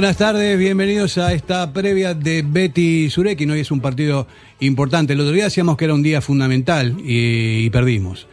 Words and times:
buenas 0.00 0.16
tardes, 0.16 0.58
bienvenidos 0.58 1.18
a 1.18 1.34
esta 1.34 1.74
previa 1.74 2.14
de 2.14 2.42
Betty 2.42 3.10
Surekin. 3.10 3.50
Hoy 3.50 3.60
es 3.60 3.70
un 3.70 3.82
partido 3.82 4.26
importante. 4.60 5.12
El 5.12 5.20
otro 5.20 5.34
día 5.34 5.44
decíamos 5.44 5.76
que 5.76 5.84
era 5.84 5.92
un 5.92 6.02
día 6.02 6.22
fundamental 6.22 6.96
y, 7.04 7.66
y 7.66 7.68
perdimos. 7.68 8.26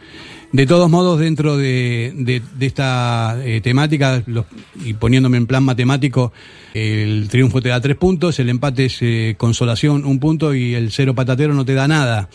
De 0.50 0.66
todos 0.66 0.88
modos, 0.88 1.20
dentro 1.20 1.58
de, 1.58 2.12
de, 2.16 2.66
esta 2.66 3.36
eh, 3.44 3.60
temática, 3.60 4.22
los, 4.26 4.46
y 4.82 4.94
poniéndome 4.94 5.36
en 5.36 5.46
plan 5.46 5.62
matemático, 5.62 6.32
el 6.72 7.28
triunfo 7.28 7.60
te 7.60 7.68
da 7.68 7.80
tres 7.82 7.96
puntos, 7.96 8.38
el 8.38 8.48
empate 8.48 8.86
es 8.86 8.96
eh, 9.02 9.34
consolación 9.36 10.06
un 10.06 10.18
punto 10.18 10.54
y 10.54 10.74
el 10.74 10.90
cero 10.90 11.14
patatero 11.14 11.52
no 11.52 11.66
te 11.66 11.74
da 11.74 11.86
nada. 11.86 12.30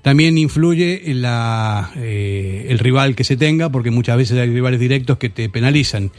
También 0.00 0.38
influye 0.38 1.02
la, 1.14 1.90
eh, 1.96 2.66
el 2.68 2.78
rival 2.78 3.16
que 3.16 3.24
se 3.24 3.36
tenga, 3.36 3.70
porque 3.70 3.90
muchas 3.90 4.16
veces 4.16 4.38
hay 4.38 4.48
rivales 4.48 4.78
directos 4.78 5.18
que 5.18 5.28
te 5.28 5.48
penalizan. 5.48 6.12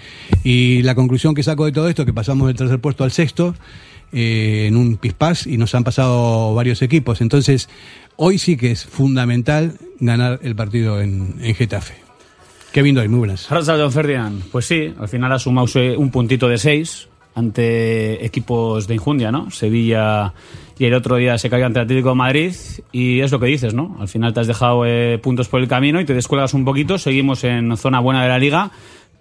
Y 0.44 0.82
la 0.82 0.96
conclusión 0.96 1.34
que 1.34 1.44
saco 1.44 1.64
de 1.64 1.72
todo 1.72 1.88
esto, 1.88 2.06
que 2.06 2.12
pasamos 2.12 2.48
del 2.48 2.58
tercer 2.58 2.82
puesto 2.82 3.06
al 3.06 3.14
sexto, 3.14 3.56
eh, 4.14 4.68
en 4.68 4.78
un 4.78 4.96
pispás 4.96 5.48
y 5.48 5.58
nos 5.58 5.76
han 5.76 5.84
pasado 5.84 6.54
varios 6.54 6.82
equipos. 6.82 7.20
Entonces, 7.20 7.68
hoy 8.18 8.38
sí 8.38 8.58
que 8.58 8.72
es 8.72 8.86
fundamental 8.86 9.78
ganar 10.00 10.40
el 10.44 10.56
partido 10.56 11.02
en, 11.02 11.36
en 11.40 11.56
Getafe. 11.56 11.96
Kevin 12.72 12.96
Doy, 12.96 13.08
muy 13.08 13.20
buenas. 13.20 13.48
Gracias, 13.50 13.78
don 13.78 13.92
Ferdinand. 13.92 14.44
Pues 14.52 14.66
sí, 14.66 14.94
al 15.00 15.08
final 15.08 15.32
ha 15.32 15.40
sumado 15.40 15.68
un 15.98 16.12
puntito 16.12 16.48
de 16.48 16.58
seis 16.58 17.08
ante 17.34 18.26
equipos 18.26 18.88
de 18.88 18.96
Injundia, 18.96 19.32
¿no? 19.32 19.52
Sevilla 19.52 20.34
y 20.80 20.86
el 20.86 20.94
otro 20.94 21.16
día 21.18 21.38
se 21.38 21.50
cayó 21.50 21.66
ante 21.66 21.80
Atlético 21.80 22.10
de 22.10 22.16
Madrid 22.16 22.54
y 22.92 23.22
es 23.22 23.32
lo 23.32 23.40
que 23.40 23.46
dices, 23.48 23.74
¿no? 23.74 23.96
Al 24.00 24.08
final 24.08 24.34
te 24.34 24.40
has 24.40 24.48
dejado 24.48 24.86
eh, 24.86 25.20
puntos 25.20 25.48
por 25.48 25.62
el 25.62 25.68
camino 25.68 26.02
y 26.02 26.06
te 26.06 26.14
descuelgas 26.14 26.54
un 26.54 26.66
poquito, 26.66 26.98
seguimos 26.98 27.44
en 27.44 27.76
zona 27.78 28.00
buena 28.00 28.24
de 28.24 28.30
la 28.30 28.40
liga, 28.40 28.72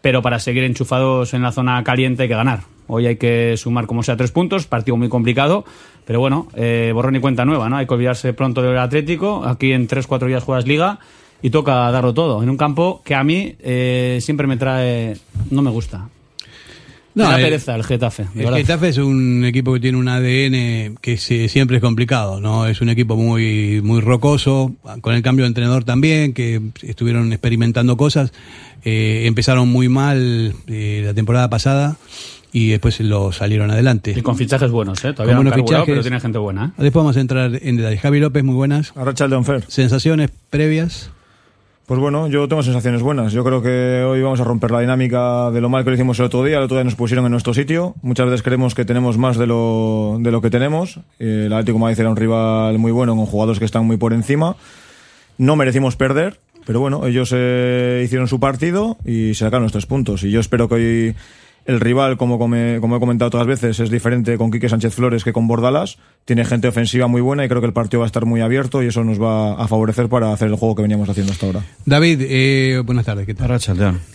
pero 0.07 0.23
para 0.23 0.39
seguir 0.39 0.63
enchufados 0.63 1.35
en 1.35 1.43
la 1.43 1.51
zona 1.51 1.83
caliente 1.83 2.23
hay 2.23 2.29
que 2.29 2.37
ganar. 2.37 2.61
Hoy 2.87 3.09
hay 3.09 3.17
que 3.17 3.57
sumar 3.57 3.89
como 3.89 4.05
sea 4.05 4.17
tres 4.17 4.31
puntos, 4.31 4.69
partido 4.69 4.97
muy 4.97 5.09
complicado, 5.09 5.65
pero 6.05 6.21
bueno, 6.21 6.47
eh, 6.55 6.93
borrón 6.95 7.17
y 7.17 7.19
cuenta 7.19 7.45
nueva, 7.45 7.69
¿no? 7.69 7.77
Hay 7.77 7.89
que 7.89 7.95
olvidarse 7.95 8.33
pronto 8.33 8.63
del 8.63 8.79
Atlético, 8.79 9.45
aquí 9.45 9.73
en 9.73 9.89
tres, 9.89 10.07
cuatro 10.07 10.29
días 10.29 10.45
juegas 10.45 10.65
liga 10.65 11.01
y 11.43 11.51
toca 11.51 11.91
darlo 11.91 12.15
todo, 12.15 12.41
en 12.41 12.51
un 12.51 12.57
campo 12.57 13.03
que 13.05 13.17
a 13.17 13.25
mí 13.25 13.57
eh, 13.59 14.19
siempre 14.23 14.47
me 14.47 14.57
trae, 14.57 15.17
no 15.51 15.61
me 15.61 15.73
gusta. 15.73 16.09
No, 17.17 17.25
da 17.31 17.37
pereza 17.37 17.75
el 17.75 17.83
Getafe. 17.83 18.25
El 18.35 18.45
verdad. 18.45 18.59
Getafe 18.59 18.89
es 18.91 18.99
un 18.99 19.43
equipo 19.47 19.73
que 19.73 19.81
tiene 19.81 19.97
un 19.97 20.07
ADN 20.07 20.99
que 21.01 21.17
se, 21.17 21.49
siempre 21.49 21.79
es 21.79 21.83
complicado, 21.83 22.41
¿no? 22.43 22.67
Es 22.67 22.83
un 22.83 22.91
equipo 22.91 23.17
muy, 23.17 23.81
muy 23.83 24.03
rocoso, 24.03 24.75
con 25.01 25.15
el 25.15 25.23
cambio 25.23 25.45
de 25.45 25.49
entrenador 25.49 25.85
también, 25.85 26.35
que 26.35 26.61
estuvieron 26.83 27.33
experimentando 27.33 27.97
cosas. 27.97 28.33
Eh, 28.85 29.23
empezaron 29.25 29.69
muy 29.69 29.89
mal 29.89 30.55
eh, 30.67 31.03
la 31.07 31.15
temporada 31.15 31.49
pasada 31.49 31.97
y 32.53 32.69
después 32.69 33.01
lo 33.01 33.33
salieron 33.33 33.71
adelante. 33.71 34.15
Y 34.15 34.21
con 34.21 34.37
fichajes 34.37 34.71
buenos, 34.71 35.03
¿eh? 35.07 35.15
Todavía 35.15 35.37
no 35.37 35.41
han 35.41 35.55
fichajes, 35.55 35.87
pero 35.87 36.03
tiene 36.03 36.21
gente 36.21 36.37
buena. 36.37 36.75
¿eh? 36.77 36.83
Después 36.83 37.03
vamos 37.03 37.17
a 37.17 37.21
entrar 37.21 37.59
en 37.63 37.77
detalle. 37.79 37.97
Javi 37.97 38.21
López, 38.21 38.45
muy 38.45 38.55
buenas. 38.55 38.93
Arracha 38.95 39.27
Fer. 39.43 39.65
Sensaciones 39.69 40.31
previas. 40.51 41.11
Pues 41.87 42.01
bueno, 42.01 42.27
yo 42.27 42.49
tengo 42.49 42.65
sensaciones 42.65 43.01
buenas. 43.01 43.33
Yo 43.33 43.45
creo 43.45 43.63
que 43.63 44.03
hoy 44.03 44.21
vamos 44.21 44.41
a 44.41 44.45
romper 44.45 44.73
la 44.73 44.81
dinámica 44.81 45.53
de 45.53 45.61
lo 45.61 45.69
mal 45.69 45.85
que 45.85 45.91
lo 45.91 45.95
hicimos 45.95 46.19
el 46.19 46.25
otro 46.25 46.43
día. 46.43 46.57
El 46.57 46.65
otro 46.65 46.77
día 46.77 46.83
nos 46.83 46.97
pusieron 46.97 47.25
en 47.27 47.31
nuestro 47.31 47.55
sitio. 47.55 47.95
Muchas 48.03 48.27
veces 48.27 48.43
creemos 48.43 48.75
que 48.75 48.85
tenemos 48.85 49.19
más 49.19 49.37
de 49.37 49.47
lo, 49.47 50.17
de 50.19 50.33
lo 50.33 50.43
que 50.43 50.51
tenemos. 50.51 50.99
El 51.21 51.53
Atlético 51.53 51.79
Madrid 51.79 52.01
era 52.01 52.11
un 52.11 52.17
rival 52.17 52.77
muy 52.79 52.91
bueno 52.91 53.15
con 53.15 53.27
jugadores 53.27 53.61
que 53.61 53.65
están 53.65 53.87
muy 53.87 53.99
por 53.99 54.13
encima. 54.15 54.57
No 55.39 55.55
merecimos 55.55 55.95
perder, 55.95 56.41
pero 56.67 56.81
bueno, 56.81 57.07
ellos 57.07 57.33
eh, 57.33 58.03
hicieron 58.05 58.27
su 58.27 58.41
partido 58.41 58.97
y 59.05 59.35
sacaron 59.35 59.63
los 59.63 59.71
tres 59.71 59.87
puntos. 59.87 60.25
Y 60.25 60.33
yo 60.33 60.41
espero 60.41 60.69
que 60.69 60.75
hoy 60.75 61.15
el 61.67 61.81
rival, 61.81 62.17
como, 62.17 62.39
como, 62.39 62.57
he 62.57 62.81
comentado 62.81 63.27
otras 63.29 63.47
veces, 63.47 63.81
es 63.81 63.91
diferente 63.91 64.39
con 64.39 64.51
Quique 64.51 64.69
Sánchez 64.69 64.95
Flores 64.95 65.25
que 65.25 65.33
con 65.33 65.49
Bordalas. 65.49 65.99
Tiene 66.25 66.45
gente 66.45 66.69
ofensiva 66.69 67.09
muy 67.09 67.21
buena 67.21 67.45
y 67.45 67.49
creo 67.49 67.61
que 67.61 67.67
el 67.67 67.73
partido 67.73 68.01
va 68.01 68.07
a 68.07 68.09
estar 68.09 68.25
muy 68.25 68.41
abierto 68.41 68.83
y 68.83 68.87
eso 68.87 69.03
nos 69.05 69.21
va 69.21 69.55
a 69.55 69.69
favorecer 69.69 70.09
para 70.09 70.33
hacer 70.33 70.49
el 70.49 70.57
juego 70.57 70.77
que 70.77 70.83
veníamos 70.83 71.09
haciendo 71.09 71.33
hasta 71.33 71.47
ahora. 71.47 71.63
David, 71.85 72.21
eh, 72.23 72.83
buenas 72.85 73.05
tardes. 73.05 73.27
¿qué 73.27 73.35
tal? 73.35 73.59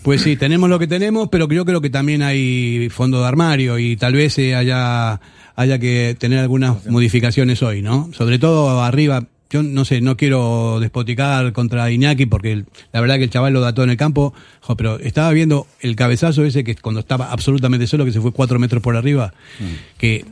Pues 0.03 0.21
sí, 0.21 0.37
tenemos 0.37 0.69
lo 0.69 0.79
que 0.79 0.87
tenemos, 0.87 1.29
pero 1.29 1.47
yo 1.49 1.65
creo 1.65 1.81
que 1.81 1.89
también 1.89 2.21
hay 2.21 2.89
fondo 2.89 3.21
de 3.21 3.27
armario 3.27 3.77
y 3.79 3.97
tal 3.97 4.13
vez 4.13 4.37
eh, 4.39 4.55
haya, 4.55 5.19
haya 5.55 5.79
que 5.79 6.15
tener 6.17 6.39
algunas 6.39 6.85
modificaciones 6.87 7.61
hoy, 7.61 7.81
¿no? 7.81 8.09
Sobre 8.13 8.39
todo 8.39 8.81
arriba, 8.81 9.25
yo 9.51 9.63
no 9.63 9.83
sé, 9.83 9.99
no 9.99 10.15
quiero 10.15 10.79
despoticar 10.79 11.51
contra 11.51 11.91
Iñaki 11.91 12.25
porque 12.25 12.63
la 12.93 13.01
verdad 13.01 13.17
que 13.17 13.25
el 13.25 13.29
chaval 13.29 13.51
lo 13.51 13.59
dató 13.59 13.83
en 13.83 13.89
el 13.89 13.97
campo, 13.97 14.33
jo, 14.61 14.77
pero 14.77 14.97
estaba 14.99 15.29
viendo 15.31 15.67
el 15.81 15.95
cabezazo 15.97 16.45
ese 16.45 16.63
que 16.63 16.75
cuando 16.75 17.01
estaba 17.01 17.31
absolutamente 17.31 17.85
solo, 17.85 18.05
que 18.05 18.13
se 18.13 18.21
fue 18.21 18.31
cuatro 18.31 18.59
metros 18.59 18.81
por 18.81 18.95
arriba, 18.95 19.33
mm. 19.59 19.97
que, 19.97 20.25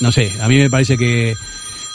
no 0.00 0.10
sé, 0.10 0.30
a 0.42 0.48
mí 0.48 0.56
me 0.56 0.68
parece 0.68 0.98
que, 0.98 1.34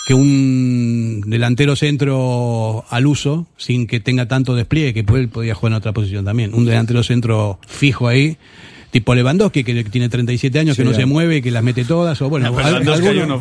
que 0.08 0.14
un 0.14 1.24
delantero 1.28 1.76
centro 1.76 2.86
al 2.90 3.06
uso, 3.06 3.48
sin 3.58 3.86
que 3.86 4.00
tenga 4.00 4.30
tanto 4.30 4.56
despliegue, 4.56 4.94
que 4.94 5.14
él 5.14 5.28
podía 5.28 5.54
jugar 5.54 5.74
en 5.74 5.78
otra 5.78 5.92
posición 5.92 6.24
también, 6.24 6.54
un 6.54 6.64
delantero 6.64 7.04
centro 7.04 7.60
fijo 7.68 8.08
ahí, 8.08 8.38
tipo 8.92 9.16
Lewandowski, 9.16 9.64
que 9.64 9.84
tiene 9.86 10.10
37 10.10 10.60
años, 10.60 10.76
sí, 10.76 10.84
que 10.84 10.90
no 10.90 10.94
se 10.94 11.06
mueve, 11.06 11.42
que 11.42 11.50
las 11.50 11.64
mete 11.64 11.86
todas, 11.86 12.22
o 12.22 12.30
bueno, 12.30 12.52
no, 12.52 12.60
alguno, 12.60 13.40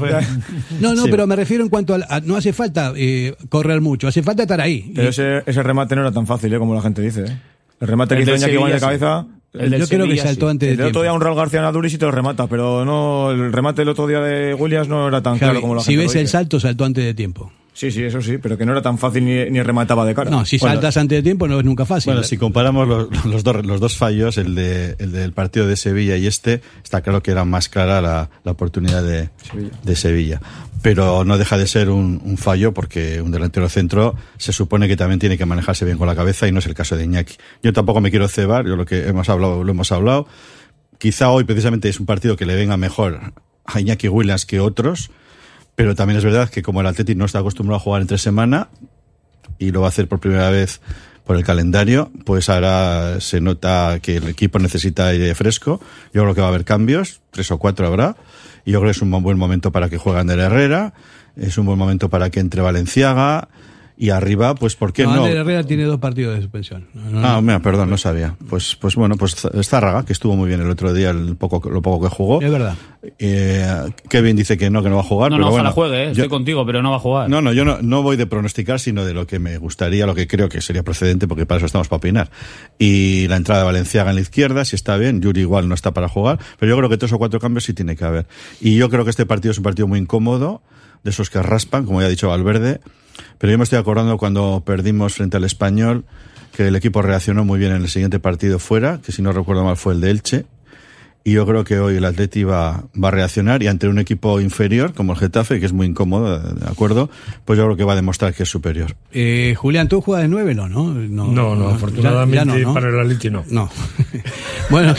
no, 0.81 0.95
no, 0.95 1.05
sí. 1.05 1.11
pero 1.11 1.27
me 1.27 1.37
refiero 1.37 1.65
en 1.65 1.69
cuanto 1.69 1.95
a, 1.95 1.99
a 2.09 2.21
no 2.21 2.37
hace 2.37 2.53
falta 2.53 2.93
eh, 2.97 3.35
correr 3.49 3.81
mucho, 3.81 4.09
hace 4.09 4.23
falta 4.23 4.43
estar 4.43 4.61
ahí. 4.61 4.93
Pero 4.95 5.09
y, 5.09 5.11
ese, 5.11 5.43
ese, 5.45 5.63
remate 5.63 5.97
no 5.97 6.03
era 6.03 6.13
tan 6.13 6.27
fácil, 6.27 6.53
¿eh? 6.55 6.59
como 6.59 6.75
la 6.75 6.81
gente 6.81 7.03
dice. 7.03 7.25
¿eh? 7.25 7.39
El 7.81 7.89
remate 7.89 8.15
el 8.15 8.25
que 8.25 8.35
hizo 8.35 8.49
Iñaki 8.49 8.73
de 8.73 8.81
cabeza... 8.81 9.27
El 9.53 9.77
yo 9.77 9.89
creo 9.89 10.07
que 10.07 10.17
saltó 10.17 10.49
antes 10.49 10.77
de 10.79 10.85
El 10.85 10.91
otro 10.91 11.03
día 11.03 11.13
un 11.13 11.21
Raúl 11.21 11.37
García 11.37 11.61
Naduris 11.61 11.93
y 11.95 11.99
te 11.99 12.05
lo 12.05 12.13
remata, 12.13 12.47
pero 12.47 12.85
no 12.85 13.33
el 13.33 13.53
remate 13.53 13.83
el 13.83 13.89
otro 13.89 14.07
día 14.07 14.21
de 14.21 14.55
Williams 14.55 14.87
no 14.87 15.09
era 15.09 15.23
tan 15.23 15.39
Javi, 15.39 15.51
claro 15.51 15.61
como 15.61 15.75
la 15.75 15.81
si 15.81 15.93
gente 15.93 16.05
ves 16.05 16.15
el 16.15 16.29
salto, 16.29 16.61
saltó 16.61 16.85
antes 16.85 17.05
de 17.05 17.15
tiempo. 17.15 17.51
Sí, 17.73 17.91
sí, 17.91 18.03
eso 18.03 18.21
sí, 18.21 18.39
pero 18.39 18.59
que 18.59 18.67
no 18.67 18.73
era 18.73 18.83
tan 18.83 18.99
fácil 18.99 19.25
ni, 19.25 19.49
ni 19.51 19.63
remataba 19.63 20.05
de 20.05 20.15
cara. 20.15 20.31
No, 20.31 20.45
si 20.45 20.59
bueno, 20.59 20.75
saltas 20.75 20.97
antes 20.97 21.19
de 21.19 21.23
tiempo 21.23 21.47
no 21.47 21.59
es 21.59 21.65
nunca 21.65 21.87
fácil. 21.87 22.13
Bueno, 22.13 22.27
si 22.27 22.37
comparamos 22.37 22.87
los, 22.87 23.25
los, 23.25 23.45
dos, 23.45 23.65
los 23.65 23.81
dos 23.81 23.97
fallos, 23.97 24.39
el, 24.39 24.55
de, 24.55 24.97
el 24.99 25.13
del 25.13 25.33
partido 25.33 25.67
de 25.67 25.77
Sevilla 25.77 26.17
y 26.17 26.27
este, 26.27 26.61
está 26.83 27.01
claro 27.01 27.23
que 27.23 27.31
era 27.31 27.45
más 27.45 27.69
clara 27.69 28.01
la, 28.01 28.29
la 28.45 28.53
oportunidad 28.53 29.03
de 29.03 29.31
Sevilla. 29.43 29.71
de 29.83 29.97
Sevilla. 29.97 30.41
Pero 30.83 31.25
no 31.25 31.39
deja 31.39 31.59
de 31.59 31.67
ser 31.67 31.91
un, 31.91 32.21
un, 32.25 32.39
fallo 32.39 32.73
porque 32.73 33.21
un 33.21 33.31
delantero 33.31 33.69
centro 33.69 34.17
se 34.39 34.53
supone 34.53 34.89
que 34.89 34.97
también 34.97 35.21
tiene 35.21 35.39
que 35.39 35.47
manejarse 35.47 35.85
bien 35.85 35.99
con 35.99 36.07
la 36.07 36.17
cabeza 36.17 36.49
y 36.49 36.53
no 36.53 36.59
es 36.59 36.67
el 36.67 36.75
caso 36.75 36.97
de 36.97 37.05
Iñaki. 37.05 37.37
Yo 37.63 37.73
tampoco 37.73 38.01
me 38.01 38.11
quiero 38.11 38.29
cebar, 38.29 38.67
yo 38.67 38.77
lo 38.77 38.87
que 38.87 39.07
hemos 39.07 39.29
hablado, 39.29 39.63
lo 39.63 39.71
hemos 39.71 39.93
hablado. 39.93 40.27
Quizá 40.99 41.31
hoy 41.31 41.45
precisamente 41.45 41.89
es 41.89 42.01
un 42.01 42.07
partido 42.07 42.37
que 42.37 42.47
le 42.47 42.55
venga 42.57 42.77
mejor 42.77 43.33
a 43.65 43.81
Iñaki 43.81 44.09
Williams 44.09 44.47
que 44.47 44.61
otros 44.61 45.11
pero 45.75 45.95
también 45.95 46.19
es 46.19 46.25
verdad 46.25 46.49
que 46.49 46.63
como 46.63 46.81
el 46.81 46.87
Athletic 46.87 47.17
no 47.17 47.25
está 47.25 47.39
acostumbrado 47.39 47.77
a 47.77 47.81
jugar 47.81 48.03
entre 48.03 48.19
semana 48.19 48.69
y 49.59 49.71
lo 49.71 49.81
va 49.81 49.87
a 49.87 49.91
hacer 49.91 50.09
por 50.09 50.21
primera 50.21 50.51
vez 50.51 50.81
por 51.25 51.37
el 51.37 51.45
calendario, 51.45 52.11
pues 52.25 52.49
ahora 52.49 53.21
se 53.21 53.41
nota 53.41 54.01
que 54.03 54.17
el 54.17 54.29
equipo 54.29 54.59
necesita 54.59 55.07
aire 55.07 55.35
fresco. 55.35 55.81
Yo 56.13 56.23
creo 56.23 56.35
que 56.35 56.41
va 56.41 56.49
a 56.49 56.51
haber 56.51 56.65
cambios, 56.65 57.21
tres 57.31 57.51
o 57.51 57.59
cuatro 57.59 57.87
habrá. 57.87 58.17
Y 58.65 58.73
yo 58.73 58.81
creo 58.81 58.91
que 58.91 58.97
es 58.97 59.03
un 59.03 59.11
buen 59.23 59.39
momento 59.39 59.71
para 59.71 59.89
que 59.89 59.97
juegue 59.97 60.19
Ander 60.19 60.39
Herrera, 60.39 60.93
es 61.37 61.57
un 61.57 61.67
buen 61.67 61.79
momento 61.79 62.11
para 62.11 62.31
que 62.31 62.41
entre 62.41 62.63
Valenciaga, 62.63 63.49
y 64.01 64.09
arriba, 64.09 64.55
pues 64.55 64.77
¿por 64.77 64.95
qué 64.95 65.05
no? 65.05 65.15
no? 65.15 65.27
Herrera 65.27 65.63
tiene 65.63 65.85
dos 65.85 65.99
partidos 65.99 66.35
de 66.35 66.41
suspensión. 66.41 66.87
No, 66.95 67.21
ah, 67.23 67.43
mira, 67.43 67.61
perdón, 67.61 67.91
no 67.91 67.99
sabía. 67.99 68.35
Pues, 68.49 68.75
pues 68.77 68.97
bueno, 68.97 69.17
pues 69.17 69.37
Zárraga, 69.63 70.07
que 70.07 70.15
estuvo 70.15 70.35
muy 70.37 70.49
bien 70.49 70.63
el 70.63 70.71
otro 70.71 70.95
día, 70.95 71.11
el 71.11 71.37
poco, 71.37 71.69
lo 71.69 71.83
poco 71.83 72.09
que 72.09 72.15
jugó. 72.15 72.41
Es 72.41 72.51
verdad. 72.51 72.77
Eh, 73.19 73.91
Kevin 74.09 74.37
dice 74.37 74.57
que 74.57 74.71
no, 74.71 74.83
que 74.83 74.89
no 74.89 74.95
va 74.95 75.03
a 75.03 75.05
jugar. 75.05 75.31
No, 75.31 75.37
pero 75.37 75.45
no, 75.45 75.51
bueno, 75.51 75.69
ojalá 75.69 75.75
juegue, 75.75 76.05
eh. 76.05 76.11
estoy 76.13 76.25
yo, 76.25 76.31
contigo, 76.31 76.65
pero 76.65 76.81
no 76.81 76.93
va 76.93 76.97
a 76.97 77.01
jugar. 77.01 77.29
No, 77.29 77.43
no, 77.43 77.53
yo 77.53 77.67
no, 77.67 77.83
no 77.83 78.03
voy 78.03 78.17
de 78.17 78.27
pronosticar, 78.27 78.81
sino 78.81 79.05
de 79.05 79.13
lo 79.13 79.27
que 79.27 79.39
me 79.39 79.59
gustaría, 79.59 80.07
lo 80.07 80.15
que 80.15 80.27
creo 80.27 80.49
que 80.49 80.63
sería 80.63 80.83
procedente, 80.83 81.29
porque 81.29 81.45
para 81.45 81.59
eso 81.59 81.67
estamos 81.67 81.89
para 81.89 81.99
opinar. 81.99 82.31
Y 82.79 83.29
la 83.29 83.37
entrada 83.37 83.61
de 83.61 83.67
Valenciaga 83.67 84.09
en 84.09 84.17
la 84.17 84.23
izquierda, 84.23 84.65
si 84.65 84.77
está 84.77 84.97
bien, 84.97 85.21
Yuri 85.21 85.43
igual 85.43 85.69
no 85.69 85.75
está 85.75 85.93
para 85.93 86.09
jugar, 86.09 86.39
pero 86.59 86.71
yo 86.71 86.79
creo 86.79 86.89
que 86.89 86.97
tres 86.97 87.13
o 87.13 87.19
cuatro 87.19 87.39
cambios 87.39 87.65
sí 87.65 87.75
tiene 87.75 87.97
que 87.97 88.05
haber. 88.07 88.27
Y 88.63 88.77
yo 88.77 88.89
creo 88.89 89.05
que 89.05 89.11
este 89.11 89.27
partido 89.27 89.53
es 89.53 89.59
un 89.59 89.65
partido 89.65 89.87
muy 89.87 89.99
incómodo, 89.99 90.63
de 91.03 91.11
esos 91.11 91.29
que 91.29 91.43
raspan, 91.43 91.85
como 91.85 92.01
ya 92.01 92.07
ha 92.07 92.11
dicho 92.11 92.29
Valverde. 92.29 92.81
Pero 93.39 93.51
yo 93.51 93.59
me 93.59 93.65
estoy 93.65 93.79
acordando 93.79 94.19
cuando 94.19 94.63
perdimos 94.65 95.15
frente 95.15 95.37
al 95.37 95.45
español, 95.45 96.05
que 96.53 96.67
el 96.67 96.77
equipo 96.77 97.03
reaccionó 97.03 97.45
muy 97.45 97.59
bien 97.59 97.73
en 97.73 97.83
el 97.83 97.89
siguiente 97.89 98.19
partido 98.19 98.59
fuera, 98.59 99.01
que 99.05 99.13
si 99.13 99.23
no 99.23 99.33
recuerdo 99.33 99.65
mal 99.65 99.77
fue 99.77 99.95
el 99.95 100.01
de 100.01 100.11
Elche. 100.11 100.47
Y 101.23 101.33
yo 101.33 101.47
creo 101.47 101.65
que 101.65 101.79
hoy 101.79 101.97
el 101.97 102.05
Atleti 102.07 102.45
va, 102.45 102.85
va 103.03 103.09
a 103.09 103.11
reaccionar 103.11 103.63
y 103.63 103.67
ante 103.67 103.89
un 103.89 103.99
equipo 103.99 104.41
inferior 104.41 104.95
como 104.95 105.13
el 105.13 105.19
Getafe, 105.19 105.61
que 105.61 105.67
es 105.67 105.73
muy 105.73 105.87
incómodo, 105.87 106.39
¿de 106.39 106.67
acuerdo? 106.67 107.11
Pues 107.45 107.59
yo 107.59 107.67
creo 107.67 107.77
que 107.77 107.85
va 107.85 107.93
a 107.93 107.97
demostrar 107.97 108.33
que 108.33 108.45
es 108.45 108.49
superior. 108.49 108.97
Eh, 109.13 109.55
Julián, 109.57 109.89
¿tú 109.89 110.01
juegas 110.01 110.23
de 110.23 110.29
nueve 110.29 110.55
no? 110.55 110.67
No, 110.69 110.95
no, 110.95 111.27
no, 111.27 111.55
no 111.55 111.69
afortunadamente 111.69 112.37
ya, 112.37 112.45
ya 112.45 112.59
no, 112.63 112.69
¿no? 112.69 112.75
para 112.75 112.89
el 112.89 112.99
Atleti 112.99 113.29
no. 113.29 113.45
No. 113.51 113.71
bueno, 114.71 114.95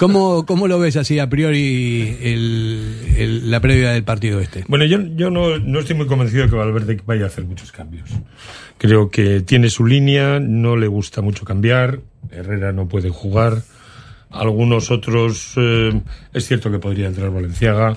¿cómo, 0.00 0.44
¿cómo 0.46 0.66
lo 0.66 0.80
ves 0.80 0.96
así 0.96 1.20
a 1.20 1.30
priori 1.30 2.16
el, 2.20 2.96
el, 3.16 3.50
la 3.50 3.60
previa 3.60 3.92
del 3.92 4.02
partido 4.02 4.40
este? 4.40 4.64
Bueno, 4.66 4.84
yo, 4.84 4.98
yo 5.14 5.30
no, 5.30 5.60
no 5.60 5.78
estoy 5.78 5.94
muy 5.94 6.06
convencido 6.06 6.42
de 6.42 6.50
que 6.50 6.56
Valverde 6.56 7.00
vaya 7.06 7.24
a 7.24 7.26
hacer 7.28 7.44
muchos 7.44 7.70
cambios. 7.70 8.10
Creo 8.78 9.10
que 9.10 9.42
tiene 9.42 9.70
su 9.70 9.86
línea, 9.86 10.40
no 10.40 10.76
le 10.76 10.88
gusta 10.88 11.20
mucho 11.20 11.44
cambiar. 11.44 12.00
Herrera 12.32 12.72
no 12.72 12.88
puede 12.88 13.10
jugar. 13.10 13.62
Algunos 14.32 14.90
otros, 14.90 15.52
eh, 15.56 16.00
es 16.32 16.46
cierto 16.46 16.70
que 16.70 16.78
podría 16.78 17.08
entrar 17.08 17.30
Valenciaga. 17.30 17.96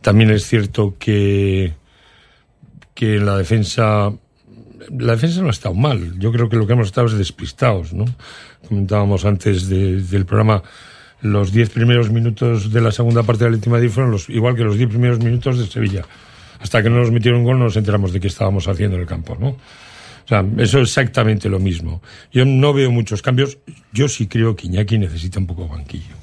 También 0.00 0.30
es 0.30 0.46
cierto 0.46 0.96
que, 0.98 1.74
que 2.94 3.18
la 3.18 3.36
defensa, 3.36 4.12
la 4.90 5.12
defensa 5.12 5.40
no 5.40 5.48
ha 5.48 5.52
estado 5.52 5.74
mal. 5.74 6.18
Yo 6.18 6.32
creo 6.32 6.48
que 6.48 6.56
lo 6.56 6.66
que 6.66 6.72
hemos 6.72 6.88
estado 6.88 7.06
es 7.06 7.14
despistados, 7.14 7.92
¿no? 7.92 8.04
Comentábamos 8.68 9.24
antes 9.24 9.68
del 9.68 10.26
programa, 10.26 10.62
los 11.20 11.52
diez 11.52 11.70
primeros 11.70 12.10
minutos 12.10 12.72
de 12.72 12.80
la 12.80 12.92
segunda 12.92 13.22
parte 13.22 13.44
de 13.44 13.50
la 13.50 13.56
última 13.56 13.78
fueron 13.88 14.12
los, 14.12 14.28
igual 14.28 14.54
que 14.56 14.64
los 14.64 14.76
diez 14.76 14.88
primeros 14.88 15.18
minutos 15.20 15.58
de 15.58 15.66
Sevilla. 15.66 16.04
Hasta 16.60 16.82
que 16.82 16.90
no 16.90 16.98
nos 16.98 17.10
metieron 17.10 17.44
gol 17.44 17.58
no 17.58 17.64
nos 17.64 17.76
enteramos 17.76 18.12
de 18.12 18.20
qué 18.20 18.26
estábamos 18.26 18.66
haciendo 18.66 18.96
en 18.96 19.02
el 19.02 19.08
campo, 19.08 19.36
¿no? 19.38 19.56
O 20.28 20.30
sea, 20.30 20.44
eso 20.58 20.80
es 20.80 20.90
exactamente 20.90 21.48
lo 21.48 21.58
mismo. 21.58 22.02
Yo 22.30 22.44
no 22.44 22.74
veo 22.74 22.90
muchos 22.90 23.22
cambios. 23.22 23.56
Yo 23.94 24.08
sí 24.08 24.26
creo 24.26 24.54
que 24.54 24.66
Iñaki 24.66 24.98
necesita 24.98 25.38
un 25.38 25.46
poco 25.46 25.62
de 25.62 25.70
banquillo. 25.70 26.14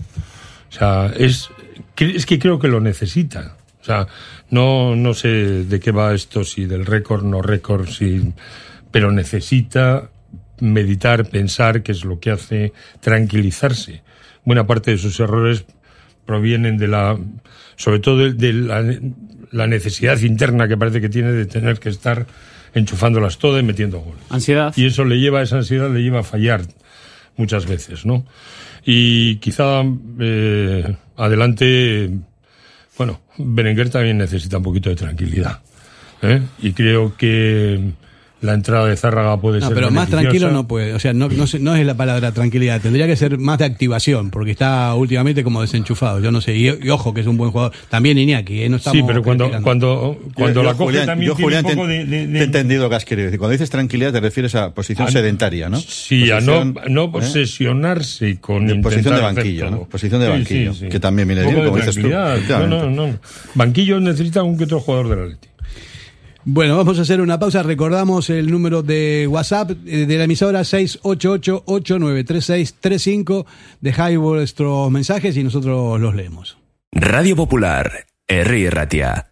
O 0.69 0.71
sea, 0.71 1.11
es, 1.17 1.49
es 1.97 2.27
que 2.27 2.37
creo 2.37 2.59
que 2.59 2.67
lo 2.67 2.79
necesita. 2.79 3.57
O 3.81 3.83
sea, 3.83 4.05
no, 4.51 4.95
no 4.95 5.15
sé 5.15 5.63
de 5.63 5.79
qué 5.79 5.89
va 5.91 6.13
esto, 6.13 6.43
si 6.43 6.65
del 6.65 6.85
récord, 6.85 7.23
no 7.23 7.41
récord, 7.41 7.87
si, 7.87 8.31
pero 8.91 9.11
necesita 9.11 10.11
meditar, 10.59 11.27
pensar, 11.27 11.81
que 11.81 11.91
es 11.91 12.05
lo 12.05 12.19
que 12.19 12.29
hace 12.29 12.73
tranquilizarse. 12.99 14.03
Buena 14.43 14.67
parte 14.67 14.91
de 14.91 14.99
sus 14.99 15.19
errores 15.19 15.65
provienen 16.27 16.77
de 16.77 16.89
la, 16.89 17.17
sobre 17.75 17.97
todo 17.97 18.31
de, 18.31 18.53
la, 18.53 18.83
la, 19.51 19.65
necesidad 19.65 20.19
interna 20.19 20.67
que 20.67 20.77
parece 20.77 21.01
que 21.01 21.09
tiene 21.09 21.31
de 21.31 21.47
tener 21.47 21.79
que 21.79 21.89
estar 21.89 22.27
enchufándolas 22.75 23.39
todas 23.39 23.63
y 23.63 23.65
metiendo 23.65 23.99
goles. 23.99 24.21
Ansiedad. 24.29 24.73
Y 24.75 24.85
eso 24.85 25.03
le 25.05 25.19
lleva, 25.19 25.41
esa 25.41 25.57
ansiedad 25.57 25.89
le 25.89 26.03
lleva 26.03 26.19
a 26.19 26.23
fallar 26.23 26.61
muchas 27.37 27.65
veces, 27.65 28.05
¿no? 28.05 28.25
Y 28.85 29.37
quizá 29.37 29.83
eh, 30.19 30.95
adelante, 31.17 32.11
bueno, 32.97 33.21
Berenguer 33.37 33.89
también 33.89 34.17
necesita 34.17 34.57
un 34.57 34.63
poquito 34.63 34.89
de 34.89 34.95
tranquilidad. 34.95 35.61
¿eh? 36.21 36.41
Y 36.61 36.73
creo 36.73 37.15
que 37.17 37.79
la 38.41 38.53
entrada 38.53 38.87
de 38.87 38.95
Zárraga 38.95 39.39
puede 39.39 39.59
no, 39.59 39.67
ser. 39.67 39.75
Pero 39.75 39.91
más 39.91 40.09
tranquilo 40.09 40.51
no 40.51 40.67
puede. 40.67 40.93
O 40.93 40.99
sea, 40.99 41.13
no, 41.13 41.29
no, 41.29 41.45
no, 41.59 41.75
es 41.75 41.85
la 41.85 41.95
palabra 41.95 42.31
tranquilidad. 42.31 42.81
Tendría 42.81 43.07
que 43.07 43.15
ser 43.15 43.37
más 43.37 43.59
de 43.59 43.65
activación, 43.65 44.29
porque 44.29 44.51
está 44.51 44.93
últimamente 44.93 45.43
como 45.43 45.61
desenchufado. 45.61 46.19
Yo 46.19 46.31
no 46.31 46.41
sé. 46.41 46.55
Y, 46.55 46.69
ojo, 46.89 47.13
que 47.13 47.21
es 47.21 47.27
un 47.27 47.37
buen 47.37 47.51
jugador. 47.51 47.73
También 47.89 48.17
Iñaki, 48.17 48.63
¿eh? 48.63 48.69
no 48.69 48.77
estamos 48.77 48.97
Sí, 48.97 49.03
pero 49.07 49.23
cuando, 49.23 49.49
cuando, 49.63 50.19
cuando 50.33 50.63
la 50.63 50.73
coge 50.73 51.05
también 51.05 51.29
yo, 51.31 51.35
Julián, 51.35 51.65
un 51.65 51.71
poco 51.71 51.87
de, 51.87 52.05
de, 52.05 52.27
Te 52.27 52.39
he 52.39 52.43
entendido 52.43 52.83
lo 52.83 52.89
que 52.89 52.95
has 52.95 53.05
querido 53.05 53.25
decir. 53.25 53.39
Cuando 53.39 53.53
dices 53.53 53.69
tranquilidad, 53.69 54.11
te 54.11 54.19
refieres 54.19 54.53
a 54.55 54.73
posición 54.73 55.11
sedentaria, 55.11 55.69
¿no? 55.69 55.79
Sí, 55.79 56.29
a 56.31 56.41
no, 56.41 56.65
no 56.65 57.03
¿eh? 57.03 57.09
obsesionarse 57.13 58.39
con. 58.39 58.67
De 58.67 58.75
posición 58.75 59.15
de 59.15 59.21
banquillo, 59.21 59.71
¿no? 59.71 59.83
Posición 59.85 60.21
de 60.21 60.29
banquillo. 60.29 60.73
Sí, 60.73 60.79
sí, 60.81 60.89
que 60.89 60.99
también 60.99 61.27
viene 61.27 61.43
bien, 61.43 61.65
como 61.65 61.77
dices 61.77 61.95
tú. 61.95 62.09
No, 62.09 62.67
no, 62.67 62.89
no. 62.89 63.19
Banquillo 63.55 63.99
necesita 63.99 64.43
un 64.43 64.57
que 64.57 64.65
otro 64.65 64.79
jugador 64.79 65.09
de 65.09 65.15
la 65.15 65.25
Leti. 65.27 65.47
Bueno, 66.47 66.77
vamos 66.77 66.99
a 66.99 67.01
hacer 67.01 67.21
una 67.21 67.39
pausa. 67.39 67.63
Recordamos 67.63 68.29
el 68.29 68.51
número 68.51 68.83
de 68.83 69.25
WhatsApp 69.27 69.71
eh, 69.87 70.05
de 70.05 70.17
la 70.17 70.25
emisora 70.25 70.61
688-893635. 70.61 73.47
Dejáis 73.81 74.19
vuestros 74.19 74.91
mensajes 74.91 75.35
y 75.37 75.43
nosotros 75.43 75.99
los 75.99 76.13
leemos. 76.13 76.59
Radio 76.91 77.35
Popular, 77.35 78.05
R. 78.27 78.69
Ratia. 78.69 79.31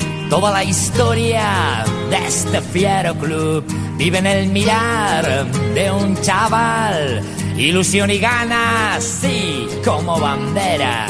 Toda 0.31 0.49
la 0.49 0.63
historia 0.63 1.83
de 2.09 2.15
este 2.25 2.61
fiero 2.61 3.13
club 3.15 3.65
vive 3.97 4.19
en 4.19 4.25
el 4.25 4.47
mirar 4.47 5.45
de 5.75 5.91
un 5.91 6.15
chaval. 6.21 7.21
Ilusión 7.57 8.09
y 8.09 8.17
ganas, 8.17 9.03
sí, 9.03 9.67
como 9.83 10.21
bandera. 10.21 11.05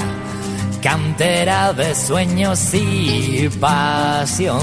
Cantera 0.82 1.72
de 1.72 1.94
sueños 1.94 2.74
y 2.74 3.48
pasión. 3.60 4.60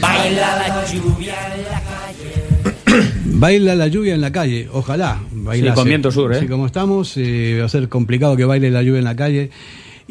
Baila 0.00 0.56
la 0.56 0.86
lluvia 0.90 1.34
en 1.54 1.64
la 1.64 1.82
calle. 1.82 3.10
Baila 3.26 3.74
la 3.74 3.88
lluvia 3.88 4.14
en 4.14 4.22
la 4.22 4.32
calle, 4.32 4.70
ojalá 4.72 5.20
baila 5.32 5.74
con 5.74 5.84
viento 5.86 6.10
sur, 6.10 6.32
¿eh? 6.32 6.38
Así 6.38 6.46
como 6.46 6.64
estamos, 6.64 7.14
eh, 7.18 7.58
va 7.60 7.66
a 7.66 7.68
ser 7.68 7.90
complicado 7.90 8.36
que 8.38 8.46
baile 8.46 8.70
la 8.70 8.82
lluvia 8.82 9.00
en 9.00 9.04
la 9.04 9.16
calle. 9.16 9.50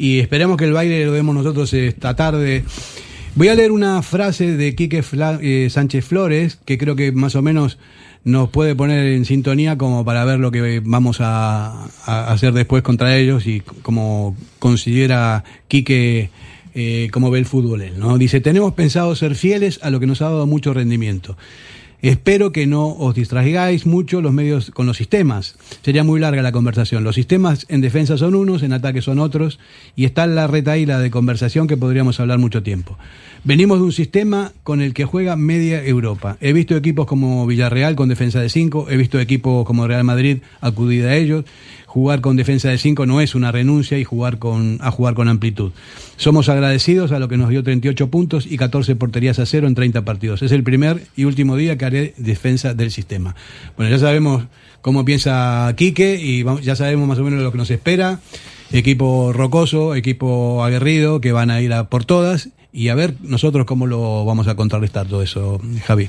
Y 0.00 0.20
esperemos 0.20 0.56
que 0.56 0.64
el 0.64 0.72
baile 0.72 1.04
lo 1.04 1.12
demos 1.12 1.34
nosotros 1.34 1.74
esta 1.74 2.16
tarde. 2.16 2.64
Voy 3.34 3.48
a 3.48 3.54
leer 3.54 3.70
una 3.70 4.00
frase 4.00 4.56
de 4.56 4.74
Quique 4.74 5.04
eh, 5.42 5.68
Sánchez 5.68 6.06
Flores, 6.06 6.58
que 6.64 6.78
creo 6.78 6.96
que 6.96 7.12
más 7.12 7.34
o 7.34 7.42
menos 7.42 7.76
nos 8.24 8.48
puede 8.48 8.74
poner 8.74 9.08
en 9.08 9.26
sintonía 9.26 9.76
como 9.76 10.02
para 10.02 10.24
ver 10.24 10.38
lo 10.38 10.52
que 10.52 10.80
vamos 10.82 11.18
a, 11.20 11.84
a 12.06 12.32
hacer 12.32 12.54
después 12.54 12.82
contra 12.82 13.14
ellos 13.18 13.46
y 13.46 13.60
como 13.60 14.34
considera 14.58 15.44
Quique 15.68 16.30
eh, 16.74 17.08
cómo 17.12 17.30
ve 17.30 17.40
el 17.40 17.46
fútbol 17.46 17.82
él, 17.82 17.98
¿no? 17.98 18.16
Dice, 18.16 18.40
tenemos 18.40 18.72
pensado 18.72 19.14
ser 19.16 19.34
fieles 19.34 19.80
a 19.82 19.90
lo 19.90 20.00
que 20.00 20.06
nos 20.06 20.22
ha 20.22 20.26
dado 20.26 20.46
mucho 20.46 20.72
rendimiento. 20.72 21.36
Espero 22.02 22.50
que 22.50 22.66
no 22.66 22.88
os 22.88 23.14
distraigáis 23.14 23.84
mucho 23.84 24.22
los 24.22 24.32
medios 24.32 24.70
con 24.70 24.86
los 24.86 24.96
sistemas. 24.96 25.56
Sería 25.82 26.02
muy 26.02 26.18
larga 26.18 26.40
la 26.40 26.52
conversación. 26.52 27.04
Los 27.04 27.14
sistemas 27.14 27.66
en 27.68 27.82
defensa 27.82 28.16
son 28.16 28.34
unos, 28.34 28.62
en 28.62 28.72
ataque 28.72 29.02
son 29.02 29.18
otros, 29.18 29.58
y 29.96 30.06
está 30.06 30.26
la 30.26 30.46
retaíla 30.46 30.98
de 30.98 31.10
conversación 31.10 31.66
que 31.66 31.76
podríamos 31.76 32.18
hablar 32.18 32.38
mucho 32.38 32.62
tiempo. 32.62 32.96
Venimos 33.44 33.78
de 33.78 33.84
un 33.84 33.92
sistema 33.92 34.52
con 34.62 34.80
el 34.80 34.94
que 34.94 35.04
juega 35.04 35.36
media 35.36 35.84
Europa. 35.84 36.36
He 36.40 36.52
visto 36.52 36.76
equipos 36.76 37.06
como 37.06 37.46
Villarreal 37.46 37.96
con 37.96 38.08
defensa 38.08 38.40
de 38.40 38.48
5, 38.48 38.86
he 38.90 38.96
visto 38.96 39.20
equipos 39.20 39.66
como 39.66 39.86
Real 39.86 40.04
Madrid 40.04 40.38
acudir 40.60 41.04
a 41.04 41.16
ellos. 41.16 41.44
Jugar 41.92 42.20
con 42.20 42.36
defensa 42.36 42.68
de 42.68 42.78
5 42.78 43.04
no 43.04 43.20
es 43.20 43.34
una 43.34 43.50
renuncia 43.50 43.98
y 43.98 44.04
jugar 44.04 44.38
con, 44.38 44.78
a 44.80 44.92
jugar 44.92 45.14
con 45.14 45.26
amplitud. 45.26 45.72
Somos 46.16 46.48
agradecidos 46.48 47.10
a 47.10 47.18
lo 47.18 47.26
que 47.26 47.36
nos 47.36 47.48
dio 47.48 47.64
38 47.64 48.08
puntos 48.10 48.46
y 48.48 48.56
14 48.58 48.94
porterías 48.94 49.40
a 49.40 49.44
cero 49.46 49.66
en 49.66 49.74
30 49.74 50.04
partidos. 50.04 50.40
Es 50.42 50.52
el 50.52 50.62
primer 50.62 51.02
y 51.16 51.24
último 51.24 51.56
día 51.56 51.76
que 51.76 51.84
haré 51.84 52.14
defensa 52.16 52.74
del 52.74 52.92
sistema. 52.92 53.34
Bueno, 53.76 53.90
ya 53.90 53.98
sabemos 53.98 54.44
cómo 54.82 55.04
piensa 55.04 55.74
Quique 55.76 56.14
y 56.14 56.44
vamos- 56.44 56.62
ya 56.62 56.76
sabemos 56.76 57.08
más 57.08 57.18
o 57.18 57.24
menos 57.24 57.42
lo 57.42 57.50
que 57.50 57.58
nos 57.58 57.70
espera. 57.72 58.20
Equipo 58.70 59.32
rocoso, 59.32 59.96
equipo 59.96 60.62
aguerrido, 60.62 61.20
que 61.20 61.32
van 61.32 61.50
a 61.50 61.60
ir 61.60 61.72
a 61.72 61.88
por 61.88 62.04
todas. 62.04 62.50
Y 62.72 62.86
a 62.90 62.94
ver 62.94 63.14
nosotros 63.20 63.66
cómo 63.66 63.88
lo 63.88 64.24
vamos 64.24 64.46
a 64.46 64.54
contrarrestar 64.54 65.08
todo 65.08 65.24
eso, 65.24 65.60
Javi. 65.88 66.08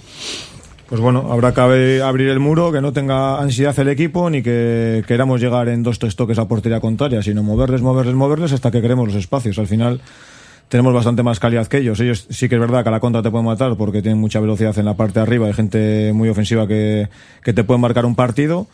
Pues 0.92 1.00
bueno, 1.00 1.32
habrá 1.32 1.54
que 1.54 2.02
abrir 2.02 2.28
el 2.28 2.42
muro, 2.42 2.70
que 2.74 2.82
no 2.82 2.92
tenga 2.92 3.40
ansiedad 3.40 3.80
el 3.80 3.88
equipo, 3.88 4.30
ni 4.30 4.44
que 4.44 5.06
queramos 5.08 5.40
llegar 5.40 5.70
en 5.70 5.84
dos 5.84 6.00
tres 6.00 6.18
toques 6.18 6.38
a 6.38 6.50
portería 6.50 6.82
contraria, 6.82 7.24
sino 7.24 7.44
moverles, 7.44 7.82
moverles, 7.82 8.14
moverles 8.14 8.52
hasta 8.52 8.72
que 8.72 8.82
creemos 8.82 9.08
los 9.08 9.16
espacios. 9.16 9.58
Al 9.58 9.68
final 9.68 10.02
tenemos 10.68 10.94
bastante 10.94 11.24
más 11.24 11.40
calidad 11.40 11.68
que 11.68 11.78
ellos. 11.78 11.98
Ellos 12.02 12.28
sí 12.30 12.50
que 12.50 12.56
es 12.56 12.60
verdad 12.60 12.84
que 12.84 12.90
a 12.90 12.92
la 12.92 13.00
contra 13.00 13.22
te 13.22 13.32
pueden 13.32 13.46
matar 13.46 13.78
porque 13.78 14.02
tienen 14.02 14.20
mucha 14.20 14.42
velocidad 14.42 14.78
en 14.78 14.84
la 14.84 14.96
parte 14.96 15.20
de 15.20 15.22
arriba, 15.22 15.48
hay 15.48 15.54
gente 15.54 16.12
muy 16.14 16.28
ofensiva 16.28 16.68
que, 16.68 17.08
que 17.42 17.54
te 17.54 17.64
puede 17.64 17.80
marcar 17.80 18.06
un 18.06 18.16
partido. 18.16 18.68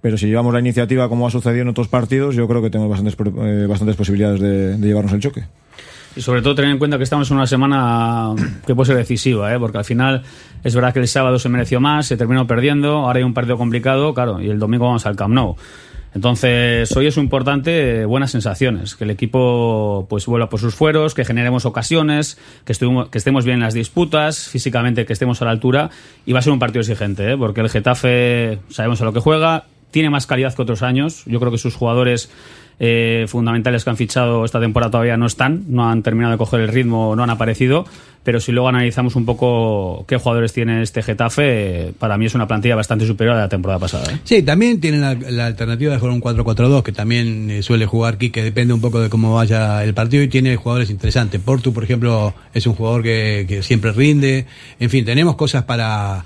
Pero 0.00 0.16
si 0.16 0.26
llevamos 0.26 0.54
la 0.54 0.60
iniciativa 0.60 1.10
como 1.10 1.26
ha 1.26 1.30
sucedido 1.30 1.60
en 1.60 1.68
otros 1.68 1.88
partidos, 1.88 2.34
yo 2.34 2.48
creo 2.48 2.62
que 2.62 2.70
tenemos 2.70 2.88
bastantes, 2.88 3.14
eh, 3.44 3.66
bastantes 3.68 3.94
posibilidades 3.94 4.40
de, 4.40 4.78
de 4.78 4.86
llevarnos 4.86 5.12
el 5.12 5.20
choque. 5.20 5.44
Y 6.18 6.20
sobre 6.20 6.42
todo 6.42 6.56
tener 6.56 6.72
en 6.72 6.78
cuenta 6.78 6.96
que 6.96 7.04
estamos 7.04 7.30
en 7.30 7.36
una 7.36 7.46
semana 7.46 8.34
que 8.66 8.74
puede 8.74 8.88
ser 8.88 8.96
decisiva, 8.96 9.54
¿eh? 9.54 9.58
porque 9.60 9.78
al 9.78 9.84
final 9.84 10.24
es 10.64 10.74
verdad 10.74 10.92
que 10.92 10.98
el 10.98 11.06
sábado 11.06 11.38
se 11.38 11.48
mereció 11.48 11.80
más, 11.80 12.06
se 12.06 12.16
terminó 12.16 12.44
perdiendo, 12.44 13.06
ahora 13.06 13.18
hay 13.18 13.22
un 13.22 13.34
partido 13.34 13.56
complicado, 13.56 14.12
claro, 14.14 14.40
y 14.40 14.50
el 14.50 14.58
domingo 14.58 14.86
vamos 14.86 15.06
al 15.06 15.14
Camp 15.14 15.32
Nou. 15.32 15.54
Entonces, 16.16 16.90
hoy 16.96 17.06
es 17.06 17.16
importante 17.18 18.04
buenas 18.04 18.32
sensaciones, 18.32 18.96
que 18.96 19.04
el 19.04 19.10
equipo 19.10 20.08
pues 20.10 20.26
vuelva 20.26 20.48
por 20.48 20.58
sus 20.58 20.74
fueros, 20.74 21.14
que 21.14 21.24
generemos 21.24 21.64
ocasiones, 21.66 22.36
que, 22.64 22.74
que 23.12 23.18
estemos 23.18 23.44
bien 23.44 23.58
en 23.58 23.62
las 23.62 23.74
disputas, 23.74 24.48
físicamente 24.48 25.06
que 25.06 25.12
estemos 25.12 25.40
a 25.40 25.44
la 25.44 25.52
altura, 25.52 25.90
y 26.26 26.32
va 26.32 26.40
a 26.40 26.42
ser 26.42 26.52
un 26.52 26.58
partido 26.58 26.80
exigente, 26.80 27.30
¿eh? 27.30 27.36
porque 27.36 27.60
el 27.60 27.70
Getafe 27.70 28.58
sabemos 28.70 29.00
a 29.00 29.04
lo 29.04 29.12
que 29.12 29.20
juega, 29.20 29.66
tiene 29.92 30.10
más 30.10 30.26
calidad 30.26 30.52
que 30.52 30.62
otros 30.62 30.82
años, 30.82 31.22
yo 31.26 31.38
creo 31.38 31.52
que 31.52 31.58
sus 31.58 31.76
jugadores 31.76 32.28
eh, 32.80 33.26
fundamentales 33.28 33.84
que 33.84 33.90
han 33.90 33.96
fichado 33.96 34.44
esta 34.44 34.60
temporada 34.60 34.90
todavía 34.90 35.16
no 35.16 35.26
están, 35.26 35.64
no 35.68 35.88
han 35.88 36.02
terminado 36.02 36.32
de 36.32 36.38
coger 36.38 36.60
el 36.60 36.68
ritmo, 36.68 37.16
no 37.16 37.22
han 37.24 37.30
aparecido, 37.30 37.84
pero 38.22 38.40
si 38.40 38.52
luego 38.52 38.68
analizamos 38.68 39.16
un 39.16 39.24
poco 39.24 40.04
qué 40.06 40.16
jugadores 40.16 40.52
tiene 40.52 40.82
este 40.82 41.02
Getafe, 41.02 41.92
para 41.98 42.16
mí 42.18 42.26
es 42.26 42.34
una 42.34 42.46
plantilla 42.46 42.76
bastante 42.76 43.06
superior 43.06 43.36
a 43.36 43.40
la 43.40 43.48
temporada 43.48 43.80
pasada. 43.80 44.12
¿eh? 44.12 44.18
Sí, 44.22 44.42
también 44.42 44.80
tienen 44.80 45.00
la, 45.00 45.46
alternativa 45.46 45.92
de 45.92 45.98
jugar 45.98 46.14
un 46.14 46.20
4-4-2, 46.20 46.82
que 46.82 46.92
también 46.92 47.50
eh, 47.50 47.62
suele 47.62 47.86
jugar 47.86 48.18
Quique, 48.18 48.42
depende 48.42 48.74
un 48.74 48.80
poco 48.80 49.00
de 49.00 49.08
cómo 49.08 49.34
vaya 49.34 49.82
el 49.82 49.94
partido 49.94 50.22
y 50.22 50.28
tiene 50.28 50.56
jugadores 50.56 50.90
interesantes. 50.90 51.40
Portu, 51.40 51.72
por 51.72 51.84
ejemplo, 51.84 52.34
es 52.54 52.66
un 52.66 52.74
jugador 52.74 53.02
que, 53.02 53.46
que 53.48 53.62
siempre 53.62 53.92
rinde. 53.92 54.46
En 54.78 54.90
fin, 54.90 55.04
tenemos 55.04 55.36
cosas 55.36 55.64
para 55.64 56.24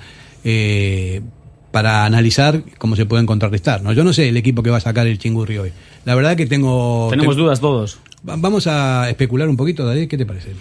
para 1.73 2.05
analizar 2.05 2.63
cómo 2.79 2.95
se 2.95 3.07
pueden 3.07 3.27
contrarrestar. 3.27 3.83
¿no? 3.83 3.93
Yo 3.93 4.05
no 4.05 4.13
sé 4.13 4.29
el 4.29 4.37
equipo 4.37 4.63
que 4.63 4.71
va 4.71 4.77
a 4.77 4.81
sacar 4.81 5.07
el 5.09 5.19
Chingurri 5.19 5.59
hoy. 5.59 5.73
La 6.05 6.15
verdad 6.15 6.37
que 6.37 6.47
tengo... 6.47 7.09
Tenemos 7.11 7.35
te- 7.35 7.43
dudas 7.43 7.61
todos. 7.61 7.99
Va- 8.29 8.37
Vamos 8.37 8.67
a 8.69 9.09
especular 9.11 9.49
un 9.49 9.57
poquito, 9.57 9.85
David, 9.85 10.07
¿qué 10.09 10.17
te 10.17 10.27
parece? 10.27 10.53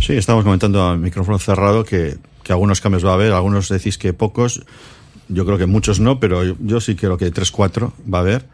Sí, 0.00 0.12
estamos 0.12 0.44
comentando 0.44 0.82
a 0.84 0.96
micrófono 0.96 1.38
cerrado 1.40 1.84
que, 1.84 2.18
que 2.44 2.52
algunos 2.52 2.80
cambios 2.80 3.04
va 3.04 3.10
a 3.10 3.14
haber, 3.14 3.32
algunos 3.32 3.68
decís 3.68 3.98
que 3.98 4.12
pocos, 4.12 4.62
yo 5.28 5.44
creo 5.44 5.58
que 5.58 5.66
muchos 5.66 5.98
no, 5.98 6.20
pero 6.20 6.44
yo, 6.44 6.54
yo 6.60 6.80
sí 6.80 6.94
creo 6.94 7.16
que 7.18 7.32
3-4 7.32 7.90
va 8.12 8.18
a 8.18 8.20
haber 8.20 8.46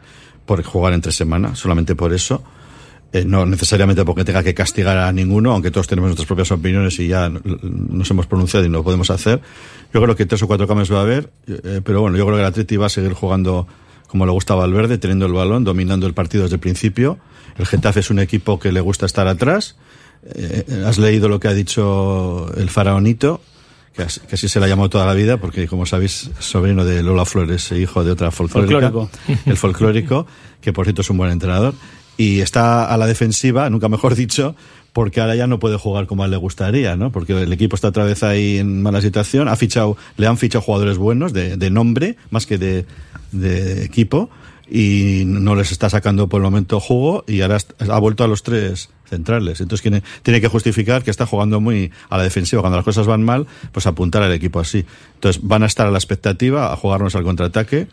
por 0.45 0.63
jugar 0.63 0.93
entre 0.93 1.11
semana, 1.11 1.55
solamente 1.55 1.95
por 1.95 2.13
eso. 2.13 2.43
Eh, 3.15 3.23
no 3.25 3.45
necesariamente 3.45 4.03
porque 4.03 4.25
tenga 4.25 4.43
que 4.43 4.53
castigar 4.53 4.97
a 4.97 5.09
ninguno, 5.13 5.51
aunque 5.53 5.71
todos 5.71 5.87
tenemos 5.87 6.09
nuestras 6.09 6.25
propias 6.27 6.51
opiniones 6.51 6.99
y 6.99 7.07
ya 7.07 7.29
nos 7.29 8.11
hemos 8.11 8.25
pronunciado 8.25 8.65
y 8.65 8.69
no 8.69 8.79
lo 8.79 8.83
podemos 8.83 9.09
hacer. 9.09 9.39
Yo 9.93 10.01
creo 10.01 10.15
que 10.17 10.25
tres 10.25 10.41
o 10.43 10.47
cuatro 10.47 10.67
cambios 10.67 10.91
va 10.91 10.97
a 10.99 11.01
haber, 11.03 11.29
eh, 11.47 11.79
pero 11.83 12.01
bueno, 12.01 12.17
yo 12.17 12.25
creo 12.25 12.35
que 12.37 12.41
el 12.41 12.47
Atleti 12.47 12.75
va 12.75 12.87
a 12.87 12.89
seguir 12.89 13.13
jugando 13.13 13.67
como 14.07 14.25
le 14.25 14.31
gusta 14.33 14.53
a 14.53 14.57
Valverde, 14.57 14.97
teniendo 14.97 15.27
el 15.27 15.33
balón, 15.33 15.63
dominando 15.63 16.07
el 16.07 16.13
partido 16.13 16.43
desde 16.43 16.55
el 16.55 16.59
principio. 16.59 17.17
El 17.57 17.65
Getafe 17.65 18.01
es 18.01 18.09
un 18.09 18.19
equipo 18.19 18.59
que 18.59 18.71
le 18.73 18.81
gusta 18.81 19.05
estar 19.05 19.27
atrás. 19.29 19.77
Eh, 20.25 20.83
has 20.85 20.97
leído 20.97 21.29
lo 21.29 21.39
que 21.39 21.47
ha 21.47 21.53
dicho 21.53 22.51
el 22.57 22.69
faraonito, 22.69 23.39
que 23.95 24.01
as- 24.03 24.19
que 24.19 24.35
así 24.35 24.49
se 24.49 24.59
le 24.59 24.65
ha 24.65 24.69
llamado 24.69 24.89
toda 24.89 25.05
la 25.05 25.13
vida, 25.13 25.37
porque 25.37 25.67
como 25.67 25.85
sabéis, 25.85 26.31
sobrino 26.39 26.83
de 26.83 27.01
Lola 27.03 27.23
Flores, 27.25 27.71
hijo 27.71 28.03
de 28.03 28.11
otra 28.11 28.31
folclórica. 28.31 28.91
Folclórico. 28.91 29.09
El 29.45 29.55
folclórico, 29.57 30.27
que 30.59 30.73
por 30.73 30.85
cierto 30.85 31.01
es 31.01 31.09
un 31.09 31.17
buen 31.17 31.31
entrenador. 31.31 31.73
Y 32.17 32.39
está 32.39 32.85
a 32.85 32.97
la 32.97 33.07
defensiva, 33.07 33.69
nunca 33.69 33.89
mejor 33.89 34.15
dicho, 34.15 34.55
porque 34.93 35.19
ahora 35.19 35.35
ya 35.35 35.47
no 35.47 35.59
puede 35.59 35.77
jugar 35.77 36.07
como 36.07 36.25
le 36.25 36.37
gustaría, 36.37 36.95
¿no? 36.95 37.11
Porque 37.11 37.33
el 37.33 37.51
equipo 37.51 37.75
está 37.75 37.89
otra 37.89 38.05
vez 38.05 38.23
ahí 38.23 38.57
en 38.57 38.81
mala 38.81 39.01
situación. 39.01 39.47
Ha 39.49 39.55
fichado, 39.55 39.97
le 40.17 40.27
han 40.27 40.37
fichado 40.37 40.61
jugadores 40.61 40.97
buenos, 40.97 41.33
de, 41.33 41.57
de 41.57 41.69
nombre, 41.69 42.15
más 42.29 42.45
que 42.45 42.57
de, 42.57 42.85
de 43.33 43.83
equipo, 43.83 44.29
y 44.69 45.23
no 45.25 45.55
les 45.55 45.71
está 45.71 45.89
sacando 45.89 46.29
por 46.29 46.39
el 46.39 46.45
momento 46.45 46.79
jugo, 46.79 47.25
y 47.27 47.41
ahora 47.41 47.57
ha 47.89 47.99
vuelto 47.99 48.23
a 48.23 48.27
los 48.27 48.43
tres 48.43 48.89
centrales. 49.09 49.61
Entonces 49.61 49.81
tiene, 49.81 50.03
tiene 50.23 50.41
que 50.41 50.47
justificar 50.47 51.03
que 51.03 51.11
está 51.11 51.25
jugando 51.25 51.61
muy 51.61 51.91
a 52.09 52.17
la 52.17 52.23
defensiva. 52.23 52.61
Cuando 52.61 52.77
las 52.77 52.85
cosas 52.85 53.05
van 53.05 53.23
mal, 53.23 53.47
pues 53.71 53.85
apuntar 53.87 54.23
al 54.23 54.31
equipo 54.31 54.59
así. 54.59 54.85
Entonces 55.15 55.41
van 55.43 55.63
a 55.63 55.65
estar 55.65 55.87
a 55.87 55.91
la 55.91 55.97
expectativa, 55.97 56.71
a 56.71 56.75
jugarnos 56.75 57.15
al 57.15 57.23
contraataque. 57.23 57.87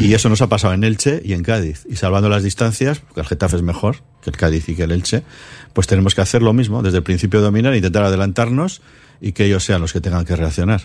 Y 0.00 0.14
eso 0.14 0.28
nos 0.28 0.40
ha 0.42 0.48
pasado 0.48 0.74
en 0.74 0.84
Elche 0.84 1.20
y 1.24 1.32
en 1.32 1.42
Cádiz. 1.42 1.84
Y 1.88 1.96
salvando 1.96 2.28
las 2.28 2.42
distancias, 2.42 3.00
porque 3.00 3.20
el 3.20 3.26
Getafe 3.26 3.56
es 3.56 3.62
mejor 3.62 3.96
que 4.22 4.30
el 4.30 4.36
Cádiz 4.36 4.68
y 4.68 4.74
que 4.74 4.84
el 4.84 4.92
Elche, 4.92 5.22
pues 5.72 5.86
tenemos 5.86 6.14
que 6.14 6.20
hacer 6.20 6.42
lo 6.42 6.52
mismo, 6.52 6.82
desde 6.82 6.98
el 6.98 7.02
principio 7.02 7.40
dominar, 7.40 7.74
intentar 7.74 8.04
adelantarnos 8.04 8.80
y 9.20 9.32
que 9.32 9.46
ellos 9.46 9.64
sean 9.64 9.80
los 9.80 9.92
que 9.92 10.00
tengan 10.00 10.24
que 10.24 10.36
reaccionar. 10.36 10.82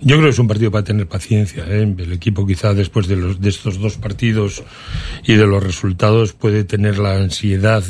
Yo 0.00 0.16
creo 0.16 0.24
que 0.24 0.30
es 0.30 0.38
un 0.38 0.48
partido 0.48 0.70
para 0.70 0.84
tener 0.84 1.06
paciencia. 1.06 1.64
¿eh? 1.68 1.82
El 1.82 2.12
equipo 2.12 2.46
quizá 2.46 2.74
después 2.74 3.06
de, 3.06 3.36
estos 3.48 3.78
dos 3.78 3.96
partidos 3.96 4.64
y 5.24 5.34
de 5.34 5.46
los 5.46 5.62
resultados 5.62 6.32
puede 6.32 6.64
tener 6.64 6.98
la 6.98 7.16
ansiedad 7.16 7.84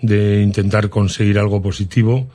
de 0.00 0.42
intentar 0.42 0.90
conseguir 0.90 1.38
algo 1.38 1.60
positivo 1.60 2.28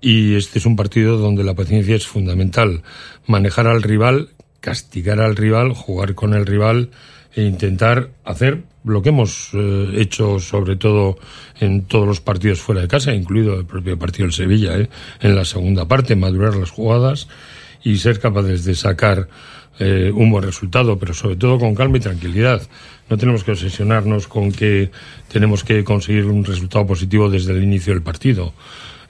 y 0.00 0.34
este 0.34 0.58
es 0.58 0.66
un 0.66 0.74
partido 0.74 1.18
donde 1.18 1.44
la 1.44 1.54
paciencia 1.54 1.94
es 1.94 2.06
fundamental. 2.06 2.82
Manejar 3.26 3.68
al 3.68 3.82
rival, 3.82 4.30
castigar 4.62 5.20
al 5.20 5.36
rival, 5.36 5.74
jugar 5.74 6.14
con 6.14 6.32
el 6.32 6.46
rival 6.46 6.88
e 7.34 7.42
intentar 7.42 8.10
hacer 8.24 8.62
lo 8.84 9.02
que 9.02 9.10
hemos 9.10 9.50
eh, 9.52 9.92
hecho 9.96 10.38
sobre 10.38 10.76
todo 10.76 11.18
en 11.60 11.82
todos 11.82 12.06
los 12.06 12.20
partidos 12.20 12.60
fuera 12.60 12.80
de 12.80 12.88
casa, 12.88 13.12
incluido 13.12 13.58
el 13.58 13.66
propio 13.66 13.98
partido 13.98 14.24
del 14.24 14.32
Sevilla, 14.32 14.78
¿eh? 14.78 14.88
en 15.20 15.36
la 15.36 15.44
segunda 15.44 15.86
parte, 15.86 16.16
madurar 16.16 16.56
las 16.56 16.70
jugadas 16.70 17.28
y 17.82 17.98
ser 17.98 18.20
capaces 18.20 18.64
de 18.64 18.74
sacar 18.74 19.28
eh, 19.78 20.12
un 20.14 20.30
buen 20.30 20.44
resultado, 20.44 20.98
pero 20.98 21.14
sobre 21.14 21.36
todo 21.36 21.58
con 21.58 21.74
calma 21.74 21.96
y 21.96 22.00
tranquilidad. 22.00 22.62
No 23.08 23.16
tenemos 23.18 23.44
que 23.44 23.52
obsesionarnos 23.52 24.28
con 24.28 24.52
que 24.52 24.90
tenemos 25.28 25.64
que 25.64 25.82
conseguir 25.82 26.26
un 26.26 26.44
resultado 26.44 26.86
positivo 26.86 27.28
desde 27.28 27.52
el 27.52 27.62
inicio 27.62 27.92
del 27.92 28.02
partido. 28.02 28.52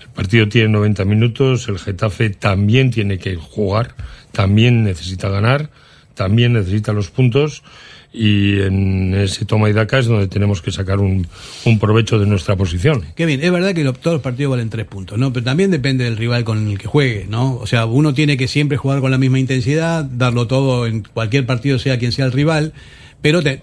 El 0.01 0.09
partido 0.09 0.49
tiene 0.49 0.69
90 0.69 1.05
minutos, 1.05 1.69
el 1.69 1.79
Getafe 1.79 2.31
también 2.31 2.91
tiene 2.91 3.19
que 3.19 3.37
jugar, 3.37 3.95
también 4.33 4.83
necesita 4.85 5.29
ganar, 5.29 5.71
también 6.15 6.53
necesita 6.55 6.93
los 6.93 7.11
puntos 7.11 7.63
y 8.15 8.61
en 8.61 9.15
ese 9.15 9.47
toma 9.47 9.71
y 9.71 9.73
daca 9.73 9.99
es 9.99 10.05
donde 10.07 10.29
tenemos 10.29 10.61
que 10.61 10.71
sacar 10.71 10.99
un, 10.99 11.27
un 11.65 11.79
provecho 11.79 12.19
de 12.19 12.27
nuestra 12.27 12.57
posición. 12.57 13.05
Qué 13.17 13.25
bien, 13.25 13.43
es 13.43 13.51
verdad 13.51 13.75
que 13.75 13.83
todos 13.85 14.15
los 14.17 14.21
partidos 14.21 14.51
valen 14.51 14.69
tres 14.69 14.85
puntos, 14.87 15.19
¿no? 15.19 15.33
Pero 15.33 15.45
también 15.45 15.71
depende 15.71 16.05
del 16.05 16.19
rival 16.19 16.45
con 16.45 16.69
el 16.71 16.77
que 16.79 16.87
juegue, 16.87 17.27
¿no? 17.31 17.55
O 17.55 17.67
sea, 17.67 17.87
uno 17.87 18.13
tiene 18.13 18.37
que 18.37 18.49
siempre 18.49 18.77
jugar 18.77 19.01
con 19.01 19.11
la 19.11 19.17
misma 19.19 19.39
intensidad, 19.39 20.05
darlo 20.05 20.47
todo 20.47 20.87
en 20.87 21.03
cualquier 21.03 21.47
partido, 21.47 21.79
sea 21.79 21.99
quien 21.99 22.13
sea 22.13 22.27
el 22.27 22.33
rival, 22.33 22.75
pero 23.23 23.43
te- 23.43 23.61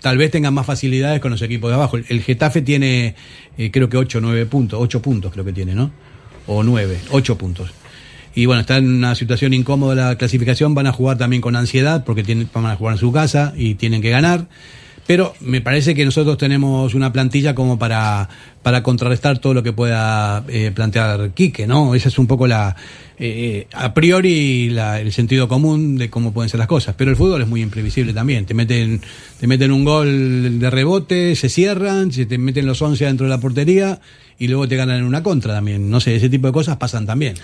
tal 0.00 0.18
vez 0.18 0.30
tengan 0.32 0.52
más 0.54 0.66
facilidades 0.66 1.20
con 1.20 1.30
los 1.30 1.42
equipos 1.42 1.70
de 1.70 1.74
abajo. 1.76 1.96
El, 1.96 2.22
Getafe 2.22 2.62
tiene, 2.62 3.14
eh, 3.56 3.70
creo 3.70 3.88
que 3.88 3.96
8 3.96 4.20
9 4.20 4.46
puntos, 4.46 4.78
8 4.82 5.00
puntos 5.00 5.32
creo 5.32 5.44
que 5.44 5.52
tiene, 5.52 5.74
¿no? 5.74 5.90
O 6.48 6.62
9, 6.64 6.98
8 7.10 7.38
puntos. 7.38 7.70
Y 8.36 8.44
bueno, 8.44 8.60
está 8.60 8.76
en 8.76 8.94
una 8.94 9.14
situación 9.14 9.54
incómoda 9.54 9.94
la 9.94 10.16
clasificación, 10.16 10.74
van 10.74 10.86
a 10.86 10.92
jugar 10.92 11.16
también 11.16 11.40
con 11.40 11.56
ansiedad 11.56 12.04
porque 12.04 12.22
tienen, 12.22 12.50
van 12.52 12.66
a 12.66 12.76
jugar 12.76 12.92
en 12.92 12.98
su 12.98 13.10
casa 13.10 13.54
y 13.56 13.76
tienen 13.76 14.02
que 14.02 14.10
ganar. 14.10 14.46
Pero 15.06 15.34
me 15.40 15.60
parece 15.60 15.94
que 15.94 16.04
nosotros 16.04 16.36
tenemos 16.36 16.94
una 16.94 17.12
plantilla 17.12 17.54
como 17.54 17.78
para, 17.78 18.28
para 18.64 18.82
contrarrestar 18.82 19.38
todo 19.38 19.54
lo 19.54 19.62
que 19.62 19.72
pueda 19.72 20.42
eh, 20.48 20.72
plantear 20.74 21.30
Quique, 21.30 21.66
¿no? 21.68 21.94
Esa 21.94 22.08
es 22.08 22.18
un 22.18 22.26
poco 22.26 22.48
la, 22.48 22.74
eh, 23.16 23.68
a 23.72 23.94
priori 23.94 24.68
la- 24.68 25.00
el 25.00 25.12
sentido 25.12 25.46
común 25.46 25.96
de 25.96 26.10
cómo 26.10 26.32
pueden 26.32 26.48
ser 26.48 26.58
las 26.58 26.66
cosas. 26.66 26.96
Pero 26.98 27.12
el 27.12 27.16
fútbol 27.16 27.40
es 27.42 27.46
muy 27.46 27.62
imprevisible 27.62 28.12
también. 28.12 28.46
Te 28.46 28.54
meten, 28.54 29.00
te 29.38 29.46
meten 29.46 29.70
un 29.70 29.84
gol 29.84 30.58
de 30.58 30.70
rebote, 30.70 31.36
se 31.36 31.48
cierran, 31.48 32.10
se 32.10 32.26
te 32.26 32.36
meten 32.36 32.66
los 32.66 32.82
11 32.82 33.04
dentro 33.04 33.26
de 33.26 33.30
la 33.30 33.38
portería 33.38 34.00
y 34.40 34.48
luego 34.48 34.66
te 34.66 34.74
ganan 34.74 34.98
en 34.98 35.04
una 35.04 35.22
contra 35.22 35.54
también. 35.54 35.88
No 35.88 36.00
sé, 36.00 36.16
ese 36.16 36.28
tipo 36.28 36.48
de 36.48 36.52
cosas 36.52 36.78
pasan 36.78 37.06
también. 37.06 37.36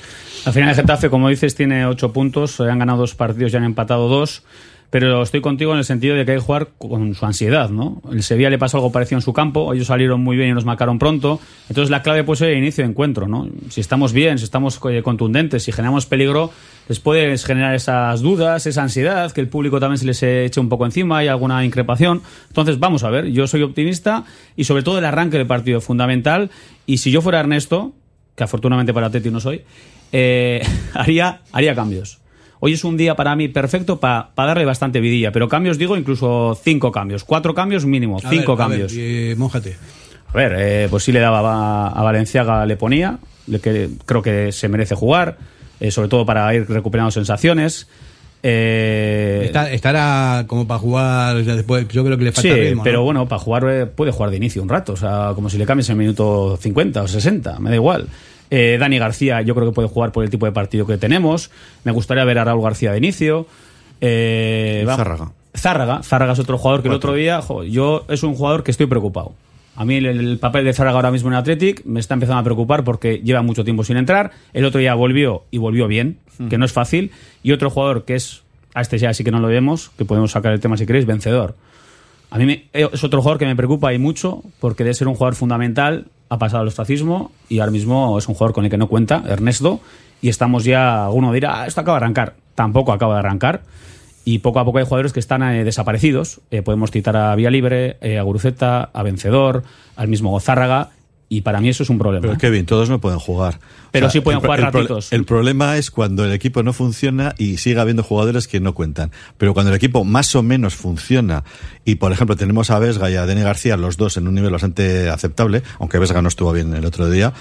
Al 0.44 0.52
final 0.52 0.70
el 0.70 0.74
Getafe, 0.74 1.08
como 1.10 1.28
dices, 1.28 1.54
tiene 1.54 1.86
ocho 1.86 2.12
puntos, 2.12 2.60
han 2.60 2.80
ganado 2.80 2.98
dos 2.98 3.14
partidos 3.14 3.52
y 3.52 3.56
han 3.56 3.62
empatado 3.64 4.08
dos. 4.08 4.42
Pero 4.92 5.22
estoy 5.22 5.40
contigo 5.40 5.72
en 5.72 5.78
el 5.78 5.86
sentido 5.86 6.14
de 6.14 6.26
que 6.26 6.32
hay 6.32 6.36
que 6.36 6.44
jugar 6.44 6.68
con 6.76 7.14
su 7.14 7.24
ansiedad, 7.24 7.70
¿no? 7.70 8.02
El 8.12 8.22
Sevilla 8.22 8.50
le 8.50 8.58
pasó 8.58 8.76
algo 8.76 8.92
parecido 8.92 9.16
en 9.16 9.22
su 9.22 9.32
campo, 9.32 9.72
ellos 9.72 9.86
salieron 9.86 10.20
muy 10.20 10.36
bien 10.36 10.50
y 10.50 10.52
nos 10.52 10.66
marcaron 10.66 10.98
pronto. 10.98 11.40
Entonces 11.70 11.88
la 11.88 12.02
clave 12.02 12.24
puede 12.24 12.36
ser 12.36 12.50
el 12.50 12.58
inicio 12.58 12.84
de 12.84 12.90
encuentro, 12.90 13.26
¿no? 13.26 13.48
Si 13.70 13.80
estamos 13.80 14.12
bien, 14.12 14.36
si 14.36 14.44
estamos 14.44 14.78
eh, 14.90 15.02
contundentes, 15.02 15.62
si 15.62 15.72
generamos 15.72 16.04
peligro, 16.04 16.50
les 16.90 17.00
puedes 17.00 17.46
generar 17.46 17.74
esas 17.74 18.20
dudas, 18.20 18.66
esa 18.66 18.82
ansiedad, 18.82 19.32
que 19.32 19.40
el 19.40 19.48
público 19.48 19.80
también 19.80 19.96
se 19.96 20.04
les 20.04 20.22
eche 20.22 20.60
un 20.60 20.68
poco 20.68 20.84
encima 20.84 21.24
y 21.24 21.28
alguna 21.28 21.64
increpación. 21.64 22.20
Entonces, 22.48 22.78
vamos 22.78 23.02
a 23.02 23.08
ver, 23.08 23.28
yo 23.28 23.46
soy 23.46 23.62
optimista 23.62 24.24
y 24.56 24.64
sobre 24.64 24.82
todo 24.82 24.98
el 24.98 25.06
arranque 25.06 25.38
del 25.38 25.46
partido 25.46 25.78
es 25.78 25.84
fundamental. 25.84 26.50
Y 26.84 26.98
si 26.98 27.10
yo 27.10 27.22
fuera 27.22 27.40
Ernesto, 27.40 27.94
que 28.36 28.44
afortunadamente 28.44 28.92
para 28.92 29.08
Teti 29.08 29.30
no 29.30 29.40
soy, 29.40 29.62
eh, 30.12 30.60
haría, 30.92 31.40
haría 31.50 31.74
cambios. 31.74 32.21
Hoy 32.64 32.74
es 32.74 32.84
un 32.84 32.96
día 32.96 33.16
para 33.16 33.34
mí 33.34 33.48
perfecto 33.48 33.98
para 33.98 34.30
darle 34.36 34.64
bastante 34.64 35.00
vidilla, 35.00 35.32
pero 35.32 35.48
cambios 35.48 35.78
digo 35.78 35.96
incluso 35.96 36.56
cinco 36.62 36.92
cambios, 36.92 37.24
cuatro 37.24 37.54
cambios 37.54 37.84
mínimo, 37.84 38.18
A 38.22 38.30
cinco 38.30 38.54
ver, 38.56 38.64
a 38.64 38.68
ver, 38.68 38.78
cambios. 38.78 38.92
eh, 38.96 39.34
mójate. 39.36 39.76
A 40.32 40.36
ver, 40.36 40.54
eh, 40.56 40.86
pues 40.88 41.02
sí 41.02 41.10
le 41.10 41.18
daba 41.18 41.40
a, 41.40 41.88
a 41.88 42.02
Valenciaga, 42.04 42.64
le 42.64 42.76
ponía, 42.76 43.18
le 43.48 43.58
que, 43.58 43.88
creo 44.06 44.22
que 44.22 44.52
se 44.52 44.68
merece 44.68 44.94
jugar, 44.94 45.38
eh, 45.80 45.90
sobre 45.90 46.08
todo 46.08 46.24
para 46.24 46.54
ir 46.54 46.64
recuperando 46.70 47.10
sensaciones. 47.10 47.88
Eh, 48.44 49.42
Está- 49.46 49.70
estará 49.72 50.44
como 50.46 50.66
para 50.68 50.78
jugar 50.78 51.42
ya 51.42 51.56
después. 51.56 51.86
Yo 51.88 52.04
creo 52.04 52.16
que 52.16 52.24
le 52.24 52.32
sí, 52.32 52.48
falta 52.48 52.56
ritmo. 52.62 52.82
pero 52.84 52.98
¿no? 52.98 53.04
bueno, 53.04 53.28
para 53.28 53.40
jugar 53.40 53.64
eh, 53.68 53.86
puede 53.86 54.12
jugar 54.12 54.30
de 54.30 54.36
inicio 54.36 54.62
un 54.62 54.68
rato, 54.68 54.92
o 54.92 54.96
sea, 54.96 55.32
como 55.34 55.50
si 55.50 55.58
le 55.58 55.66
cambies 55.66 55.88
en 55.88 55.94
el 55.94 55.98
minuto 55.98 56.56
50 56.60 57.02
o 57.02 57.08
60, 57.08 57.58
me 57.58 57.70
da 57.70 57.76
igual. 57.76 58.06
Eh, 58.54 58.76
Dani 58.78 58.98
García 58.98 59.40
yo 59.40 59.54
creo 59.54 59.66
que 59.68 59.74
puede 59.74 59.88
jugar 59.88 60.12
por 60.12 60.24
el 60.24 60.28
tipo 60.30 60.44
de 60.44 60.52
partido 60.52 60.86
que 60.86 60.98
tenemos. 60.98 61.50
Me 61.84 61.92
gustaría 61.92 62.22
ver 62.24 62.38
a 62.38 62.44
Raúl 62.44 62.62
García 62.62 62.92
de 62.92 62.98
inicio. 62.98 63.46
Eh, 64.00 64.84
Zárraga. 64.86 65.32
Zárraga. 65.56 66.02
Zárraga 66.02 66.32
es 66.34 66.38
otro 66.38 66.58
jugador 66.58 66.82
que 66.82 66.88
el 66.88 66.94
otro 66.94 67.14
día, 67.14 67.40
jo, 67.40 67.64
yo 67.64 68.04
es 68.08 68.22
un 68.22 68.34
jugador 68.34 68.62
que 68.62 68.70
estoy 68.70 68.86
preocupado. 68.86 69.32
A 69.74 69.84
mí 69.86 69.96
el, 69.96 70.04
el 70.06 70.38
papel 70.38 70.64
de 70.66 70.72
Zárraga 70.74 70.96
ahora 70.96 71.10
mismo 71.10 71.30
en 71.30 71.34
Athletic 71.36 71.82
me 71.86 71.98
está 72.00 72.12
empezando 72.14 72.40
a 72.40 72.44
preocupar 72.44 72.84
porque 72.84 73.20
lleva 73.24 73.40
mucho 73.42 73.64
tiempo 73.64 73.84
sin 73.84 73.96
entrar. 73.96 74.32
El 74.52 74.64
otro 74.66 74.80
día 74.80 74.94
volvió 74.94 75.44
y 75.50 75.58
volvió 75.58 75.86
bien, 75.86 76.18
que 76.50 76.58
no 76.58 76.64
es 76.66 76.72
fácil. 76.72 77.10
Y 77.42 77.52
otro 77.52 77.70
jugador 77.70 78.04
que 78.04 78.14
es, 78.16 78.42
a 78.74 78.82
este 78.82 78.98
ya 78.98 79.14
sí 79.14 79.24
que 79.24 79.30
no 79.30 79.40
lo 79.40 79.48
vemos, 79.48 79.90
que 79.96 80.04
podemos 80.04 80.30
sacar 80.32 80.52
el 80.52 80.60
tema 80.60 80.76
si 80.76 80.84
queréis, 80.84 81.06
vencedor. 81.06 81.54
A 82.30 82.38
mí 82.38 82.44
me- 82.46 82.64
eh, 82.74 82.88
es 82.92 83.04
otro 83.04 83.20
jugador 83.22 83.38
que 83.38 83.46
me 83.46 83.56
preocupa 83.56 83.92
y 83.94 83.98
mucho 83.98 84.42
porque 84.60 84.84
de 84.84 84.92
ser 84.94 85.06
un 85.08 85.14
jugador 85.14 85.34
fundamental 85.36 86.06
ha 86.32 86.38
pasado 86.38 86.62
al 86.62 86.68
ostracismo 86.68 87.30
y 87.48 87.58
ahora 87.58 87.72
mismo 87.72 88.18
es 88.18 88.26
un 88.26 88.34
jugador 88.34 88.54
con 88.54 88.64
el 88.64 88.70
que 88.70 88.78
no 88.78 88.88
cuenta, 88.88 89.22
Ernesto, 89.28 89.80
y 90.22 90.28
estamos 90.30 90.64
ya, 90.64 91.04
alguno 91.04 91.32
dirá, 91.32 91.62
"Ah, 91.62 91.66
esto 91.66 91.80
acaba 91.82 91.98
de 91.98 92.04
arrancar. 92.04 92.34
Tampoco 92.54 92.92
acaba 92.92 93.14
de 93.14 93.18
arrancar. 93.20 93.62
Y 94.24 94.38
poco 94.38 94.60
a 94.60 94.64
poco 94.64 94.78
hay 94.78 94.84
jugadores 94.84 95.12
que 95.12 95.20
están 95.20 95.42
eh, 95.42 95.64
desaparecidos. 95.64 96.40
Eh, 96.50 96.62
podemos 96.62 96.90
citar 96.90 97.16
a 97.16 97.34
Vía 97.34 97.50
Libre, 97.50 97.96
eh, 98.00 98.18
a 98.18 98.22
Guruceta, 98.22 98.88
a 98.92 99.02
Vencedor, 99.02 99.64
al 99.96 100.08
mismo 100.08 100.30
Gozárraga. 100.30 100.90
Y 101.32 101.40
para 101.40 101.62
mí 101.62 101.70
eso 101.70 101.82
es 101.82 101.88
un 101.88 101.98
problema. 101.98 102.20
Pero 102.20 102.36
Kevin, 102.36 102.66
todos 102.66 102.90
no 102.90 103.00
pueden 103.00 103.18
jugar. 103.18 103.58
Pero 103.90 104.10
sí 104.10 104.20
pueden 104.20 104.40
el 104.40 104.44
jugar 104.44 104.58
el 104.58 104.66
ratitos. 104.66 105.10
El 105.14 105.24
problema 105.24 105.78
es 105.78 105.90
cuando 105.90 106.26
el 106.26 106.32
equipo 106.32 106.62
no 106.62 106.74
funciona 106.74 107.34
y 107.38 107.56
sigue 107.56 107.80
habiendo 107.80 108.02
jugadores 108.02 108.46
que 108.46 108.60
no 108.60 108.74
cuentan. 108.74 109.12
Pero 109.38 109.54
cuando 109.54 109.70
el 109.70 109.76
equipo 109.76 110.04
más 110.04 110.36
o 110.36 110.42
menos 110.42 110.74
funciona 110.74 111.42
y, 111.86 111.94
por 111.94 112.12
ejemplo, 112.12 112.36
tenemos 112.36 112.70
a 112.70 112.78
Vesga 112.78 113.10
y 113.10 113.14
a 113.14 113.24
Deni 113.24 113.40
García, 113.40 113.78
los 113.78 113.96
dos 113.96 114.18
en 114.18 114.28
un 114.28 114.34
nivel 114.34 114.50
bastante 114.50 115.08
aceptable, 115.08 115.62
aunque 115.78 115.98
Vesga 115.98 116.20
no 116.20 116.28
estuvo 116.28 116.52
bien 116.52 116.74
el 116.74 116.84
otro 116.84 117.08
día, 117.08 117.32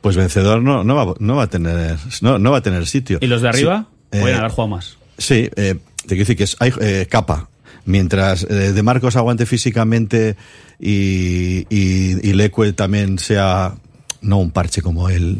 pues 0.00 0.16
vencedor 0.16 0.62
no, 0.62 0.82
no, 0.82 0.94
va, 0.94 1.14
no 1.18 1.36
va 1.36 1.42
a 1.42 1.50
tener 1.50 1.98
no, 2.22 2.38
no 2.38 2.50
va 2.50 2.58
a 2.58 2.62
tener 2.62 2.86
sitio. 2.86 3.18
¿Y 3.20 3.26
los 3.26 3.42
de 3.42 3.50
arriba? 3.50 3.88
Sí, 4.10 4.20
Pueden 4.20 4.36
eh, 4.36 4.38
haber 4.38 4.52
jugado 4.52 4.68
más. 4.68 4.96
Sí, 5.18 5.50
eh, 5.54 5.74
te 5.74 6.08
quiero 6.08 6.20
decir 6.20 6.36
que 6.38 6.44
es, 6.44 6.56
hay 6.60 6.72
eh, 6.80 7.06
capa. 7.10 7.50
Mientras 7.86 8.44
eh, 8.44 8.72
De 8.72 8.82
Marcos 8.82 9.16
aguante 9.16 9.44
físicamente 9.44 10.36
y, 10.78 11.66
y, 11.70 12.28
y 12.28 12.32
Leque 12.32 12.72
también 12.72 13.18
sea, 13.18 13.74
no 14.20 14.38
un 14.38 14.50
parche 14.50 14.82
como 14.82 15.08
él 15.08 15.38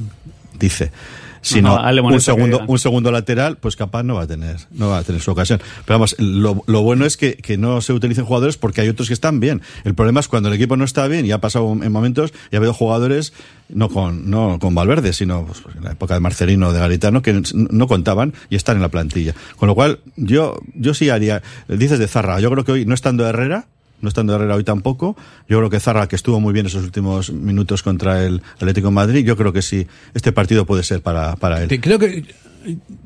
dice, 0.59 0.91
sino 1.45 1.77
un, 1.77 2.21
segundo, 2.21 2.63
un 2.67 2.79
segundo 2.79 3.13
lateral, 3.13 3.59
pues 3.59 3.77
capaz 3.77 4.03
no 4.03 4.15
va 4.15 4.23
a 4.23 4.27
tener, 4.27 4.57
no 4.71 4.89
va 4.89 4.99
a 4.99 5.03
tener 5.03 5.21
su 5.21 5.31
ocasión. 5.31 5.61
Pero 5.85 5.99
vamos, 5.99 6.17
lo, 6.19 6.63
lo 6.67 6.83
bueno 6.83 7.05
es 7.05 7.19
que, 7.19 7.37
que 7.37 7.59
no 7.59 7.83
se 7.83 7.93
utilicen 7.93 8.25
jugadores 8.25 8.57
porque 8.57 8.81
hay 8.81 8.89
otros 8.89 9.09
que 9.09 9.15
están 9.15 9.41
bien. 9.41 9.61
El 9.85 9.95
problema 9.95 10.21
es 10.21 10.29
cuando 10.29 10.49
el 10.49 10.55
equipo 10.55 10.77
no 10.77 10.85
está 10.85 11.07
bien 11.07 11.27
y 11.27 11.33
ha 11.33 11.39
pasado 11.43 11.71
en 11.71 11.93
momentos 11.93 12.33
y 12.51 12.57
ha 12.57 12.59
habido 12.59 12.73
jugadores, 12.73 13.35
no 13.69 13.91
con, 13.91 14.31
no 14.31 14.59
con 14.59 14.75
Valverde, 14.75 15.13
sino 15.13 15.45
pues, 15.45 15.63
en 15.77 15.85
la 15.85 15.93
época 15.93 16.15
de 16.15 16.21
Marcelino, 16.21 16.73
de 16.73 16.79
Garitano, 16.79 17.21
que 17.21 17.43
no 17.53 17.87
contaban 17.87 18.33
y 18.49 18.57
están 18.57 18.77
en 18.77 18.83
la 18.83 18.89
plantilla. 18.89 19.35
Con 19.57 19.69
lo 19.69 19.75
cual, 19.75 20.01
yo, 20.17 20.59
yo 20.75 20.95
sí 20.95 21.11
haría, 21.11 21.43
dices 21.69 21.99
de 21.99 22.09
Zarra, 22.09 22.41
yo 22.41 22.51
creo 22.51 22.65
que 22.65 22.73
hoy 22.73 22.87
no 22.87 22.95
estando 22.95 23.27
Herrera, 23.29 23.67
no 24.05 24.09
estando 24.09 24.35
Herrera 24.35 24.55
hoy 24.55 24.65
tampoco. 24.65 25.17
Yo 25.49 25.59
creo 25.59 25.71
que 25.71 25.81
Zarra, 25.81 26.07
que 26.07 26.17
estuvo 26.17 26.39
muy 26.39 26.53
bien 26.53 26.67
esos 26.67 26.85
últimos 26.85 27.33
minutos 27.33 27.83
contra 27.83 28.25
el 28.25 28.43
Atlético 28.57 28.91
Madrid, 28.91 29.25
yo 29.25 29.37
creo 29.37 29.53
que 29.53 29.63
sí, 29.63 29.87
este 30.15 30.31
partido 30.31 30.65
puede 30.67 30.85
ser 30.85 31.03
para, 31.03 31.35
para 31.37 31.63
él. 31.63 31.81
Creo 31.81 31.99
que 31.99 32.25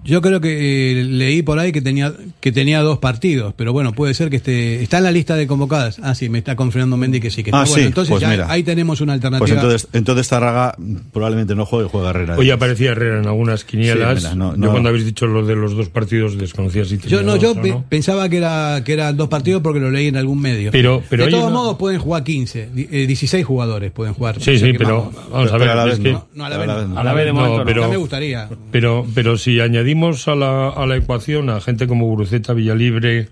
yo 0.05 0.23
creo 0.23 0.41
que 0.41 0.93
eh, 1.01 1.05
leí 1.05 1.43
por 1.43 1.59
ahí 1.59 1.73
que 1.73 1.81
tenía 1.83 2.13
que 2.41 2.53
tenía 2.53 2.81
dos 2.83 2.99
partidos, 2.99 3.55
pero 3.57 3.73
bueno, 3.73 3.93
puede 3.93 4.15
ser 4.15 4.31
que 4.31 4.37
esté 4.37 4.83
está 4.83 4.99
en 4.99 5.05
la 5.05 5.11
lista 5.11 5.37
de 5.37 5.47
convocadas. 5.47 5.99
Ah, 6.03 6.15
sí, 6.15 6.29
me 6.29 6.39
está 6.39 6.57
confirmando 6.57 6.97
Mendy 6.97 7.21
que 7.21 7.31
sí 7.31 7.43
que 7.43 7.51
Ah. 7.53 7.61
Bueno, 7.63 7.75
sí, 7.75 7.81
entonces 7.83 8.11
pues 8.11 8.21
ya 8.23 8.29
mira. 8.31 8.51
ahí 8.51 8.63
tenemos 8.63 9.01
una 9.01 9.13
alternativa. 9.15 9.39
Pues 9.47 9.53
entonces, 9.53 9.89
entonces 9.93 10.29
Zarraga 10.29 10.75
probablemente 11.13 11.55
no 11.55 11.67
juegue 11.67 11.87
y 11.87 11.91
juega 11.91 12.11
Herrera. 12.11 12.37
Hoy 12.37 12.51
aparecía 12.51 12.91
Herrera 12.93 13.19
en 13.21 13.27
algunas 13.27 13.65
quinielas. 13.65 14.23
Sí, 14.23 14.29
mira, 14.33 14.35
no, 14.37 14.53
Yo 14.53 14.57
no. 14.59 14.71
cuando 14.71 14.89
habéis 14.89 15.05
dicho 15.05 15.27
lo 15.27 15.45
de 15.45 15.57
los 15.57 15.75
dos 15.77 15.89
partidos 15.89 16.37
desconocía 16.39 16.85
si 16.85 16.99
tenía 16.99 17.19
yo 17.19 17.23
no, 17.23 17.33
dos 17.33 17.43
yo 17.43 17.53
o 17.53 17.63
pe- 17.63 17.71
no. 17.71 17.85
pensaba 17.89 18.29
que 18.29 18.37
era 18.39 18.83
que 18.85 18.93
eran 18.93 19.17
dos 19.17 19.29
partidos 19.29 19.63
porque 19.63 19.81
lo 19.81 19.91
leí 19.91 20.07
en 20.09 20.17
algún 20.17 20.41
medio. 20.41 20.71
Pero- 20.71 21.03
pero 21.09 21.25
de 21.27 21.31
todos 21.31 21.51
modos 21.53 21.77
pueden 21.79 21.99
jugar 22.01 22.25
15, 22.25 22.69
di- 22.73 22.89
eh, 22.91 23.07
16 23.07 23.45
jugadores 23.45 23.91
pueden 23.93 24.15
jugar. 24.15 24.37
Sí, 24.41 24.53
O 24.53 24.59
sea 24.59 24.69
sí, 24.69 24.75
pero 24.77 25.11
vamos 25.31 25.49
a 25.53 25.57
ver. 25.59 25.61
pero 25.69 25.73
a 25.73 25.75
la 25.75 25.93
es 25.93 25.99
vez 25.99 26.01
que- 26.01 26.13
no. 26.35 26.45
A 26.45 26.49
la 26.49 26.59
vez 26.59 26.67
no. 26.67 26.99
A 26.99 27.05
la 27.05 27.13
vez 27.15 27.25
de 27.27 27.33
No, 27.33 27.39
momento 27.41 27.59
no. 27.59 27.65
pero- 27.65 27.83
Ya 27.83 27.89
me 27.89 27.97
gustaría. 27.97 28.49
Pero, 28.71 29.07
pero 29.15 29.37
si 29.39 29.48
añadimos 29.61 30.29
a 30.29 30.35
la, 30.35 30.69
a 30.69 30.87
la 30.87 30.97
ecuación 30.97 31.51
a 31.51 31.61
gente 31.61 31.87
como 31.87 32.07
Guruceta, 32.07 32.53
Villalibre, 32.53 33.29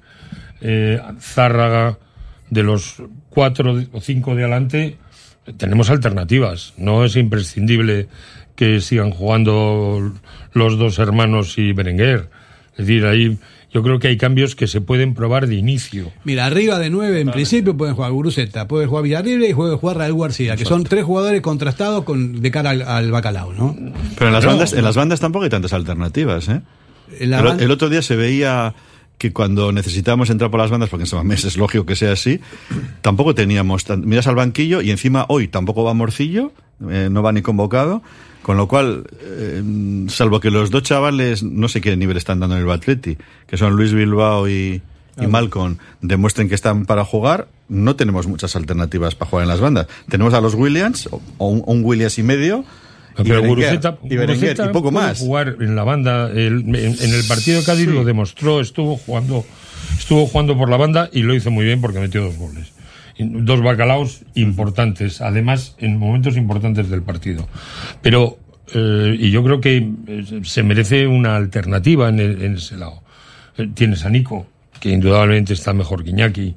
eh, 0.60 1.00
Zárraga, 1.20 1.98
de 2.50 2.62
los 2.62 3.02
cuatro 3.28 3.76
o 3.92 4.00
cinco 4.00 4.34
de 4.34 4.44
adelante, 4.44 4.96
tenemos 5.56 5.90
alternativas. 5.90 6.74
No 6.76 7.04
es 7.04 7.16
imprescindible 7.16 8.08
que 8.54 8.80
sigan 8.80 9.10
jugando 9.10 10.12
los 10.52 10.78
dos 10.78 10.98
hermanos 10.98 11.58
y 11.58 11.72
Berenguer. 11.72 12.30
Es 12.72 12.86
decir, 12.86 13.06
ahí 13.06 13.38
yo 13.76 13.82
creo 13.82 13.98
que 13.98 14.08
hay 14.08 14.16
cambios 14.16 14.56
que 14.56 14.66
se 14.66 14.80
pueden 14.80 15.12
probar 15.12 15.46
de 15.46 15.54
inicio. 15.56 16.10
Mira, 16.24 16.46
arriba 16.46 16.78
de 16.78 16.88
9 16.88 17.20
en 17.20 17.30
principio 17.30 17.76
pueden 17.76 17.94
jugar 17.94 18.10
Guruceta, 18.12 18.66
puede 18.66 18.86
jugar 18.86 19.04
Villarreal 19.04 19.44
y 19.44 19.52
puede 19.52 19.76
jugar 19.76 19.98
Raúl 19.98 20.22
García, 20.22 20.56
que 20.56 20.64
son 20.64 20.84
tres 20.84 21.04
jugadores 21.04 21.42
contrastados 21.42 22.04
con 22.04 22.40
de 22.40 22.50
cara 22.50 22.70
al, 22.70 22.80
al 22.80 23.10
bacalao, 23.10 23.52
¿no? 23.52 23.76
Pero 24.16 24.28
en 24.28 24.32
las, 24.32 24.44
No. 24.44 24.50
bandas, 24.50 24.72
en 24.72 24.82
las 24.82 24.96
bandas 24.96 25.20
tampoco 25.20 25.44
hay 25.44 25.50
tantas 25.50 25.74
alternativas, 25.74 26.48
¿eh? 26.48 26.62
El, 27.20 27.70
otro 27.70 27.88
día 27.90 28.00
se 28.00 28.16
veía 28.16 28.74
que 29.18 29.32
cuando 29.32 29.72
necesitábamos 29.72 30.28
entrar 30.30 30.50
por 30.50 30.60
las 30.60 30.70
bandas, 30.70 30.88
porque 30.88 31.02
en 31.04 31.06
San 31.06 31.18
Mamés 31.18 31.44
es 31.44 31.56
lógico 31.58 31.84
que 31.86 31.96
sea 31.96 32.12
así, 32.12 32.40
tampoco 33.02 33.34
teníamos. 33.34 33.84
tan- 33.84 34.06
Miras 34.06 34.26
al 34.26 34.34
banquillo 34.36 34.80
y 34.80 34.90
encima 34.90 35.26
hoy 35.28 35.48
tampoco 35.48 35.84
va 35.84 35.94
Morcillo, 35.94 36.52
eh, 36.90 37.08
no 37.10 37.22
va 37.22 37.32
ni 37.32 37.42
convocado, 37.42 38.02
con 38.46 38.56
lo 38.56 38.68
cual, 38.68 39.02
eh, 39.22 39.60
salvo 40.06 40.38
que 40.38 40.52
los 40.52 40.70
dos 40.70 40.84
chavales, 40.84 41.42
no 41.42 41.66
sé 41.66 41.80
qué 41.80 41.96
nivel 41.96 42.16
están 42.16 42.38
dando 42.38 42.54
en 42.54 42.60
el 42.60 42.66
Batleti, 42.68 43.16
que 43.44 43.56
son 43.56 43.74
Luis 43.74 43.92
Bilbao 43.92 44.48
y, 44.48 44.80
y 45.20 45.26
Malcolm 45.26 45.78
demuestren 46.00 46.48
que 46.48 46.54
están 46.54 46.86
para 46.86 47.04
jugar, 47.04 47.48
no 47.68 47.96
tenemos 47.96 48.28
muchas 48.28 48.54
alternativas 48.54 49.16
para 49.16 49.28
jugar 49.28 49.42
en 49.42 49.48
las 49.48 49.58
bandas. 49.58 49.88
Tenemos 50.08 50.32
a 50.32 50.40
los 50.40 50.54
Williams, 50.54 51.08
o 51.38 51.48
un, 51.48 51.64
un 51.66 51.84
Williams 51.84 52.18
y 52.20 52.22
medio, 52.22 52.64
y 53.18 53.24
Pero 53.24 53.42
Guruceta, 53.42 53.98
y, 54.04 54.14
Berenguer, 54.16 54.56
y 54.64 54.68
poco 54.72 54.92
más. 54.92 55.18
jugar 55.18 55.56
en 55.58 55.74
la 55.74 55.82
banda. 55.82 56.30
el- 56.30 56.60
en, 56.68 56.76
en 57.02 57.14
el 57.14 57.24
partido 57.26 57.58
de 57.58 57.64
Cádiz 57.66 57.88
lo 57.88 58.04
demostró, 58.04 58.60
estuvo 58.60 58.96
jugando, 58.96 59.44
estuvo 59.98 60.24
jugando 60.28 60.56
por 60.56 60.70
la 60.70 60.76
banda 60.76 61.10
y 61.12 61.22
lo 61.22 61.34
hizo 61.34 61.50
muy 61.50 61.64
bien 61.64 61.80
porque 61.80 61.98
metió 61.98 62.22
dos 62.22 62.36
goles. 62.36 62.75
Dos 63.18 63.62
bacalaos 63.62 64.22
importantes, 64.34 65.20
además 65.22 65.74
en 65.78 65.98
momentos 65.98 66.36
importantes 66.36 66.90
del 66.90 67.02
partido. 67.02 67.48
Pero, 68.02 68.38
eh, 68.74 69.16
y 69.18 69.30
yo 69.30 69.42
creo 69.42 69.60
que 69.60 69.90
eh, 70.06 70.40
se 70.44 70.62
merece 70.62 71.06
una 71.06 71.36
alternativa 71.36 72.08
en, 72.10 72.20
el- 72.20 72.42
en 72.42 72.54
ese 72.56 72.76
lado. 72.76 73.02
Eh, 73.56 73.68
Tienes 73.74 74.04
a 74.04 74.10
Nico, 74.10 74.46
que 74.80 74.90
indudablemente 74.90 75.54
está 75.54 75.72
mejor 75.72 76.04
que 76.04 76.10
Iñaki. 76.10 76.54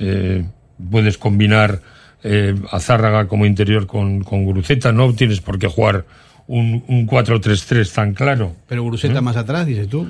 Eh, 0.00 0.44
puedes 0.90 1.18
combinar 1.18 1.80
eh, 2.24 2.54
a 2.70 2.80
Zárraga 2.80 3.28
como 3.28 3.46
interior 3.46 3.86
con, 3.86 4.24
con 4.24 4.44
Guruceta. 4.44 4.90
No 4.92 5.12
tienes 5.14 5.40
por 5.40 5.58
qué 5.58 5.68
jugar 5.68 6.04
un, 6.48 6.82
un 6.88 7.06
4-3-3 7.06 7.92
tan 7.94 8.14
claro. 8.14 8.56
Pero 8.68 8.82
Guruceta 8.82 9.20
más 9.20 9.36
atrás, 9.36 9.66
dices 9.66 9.88
tú. 9.88 10.08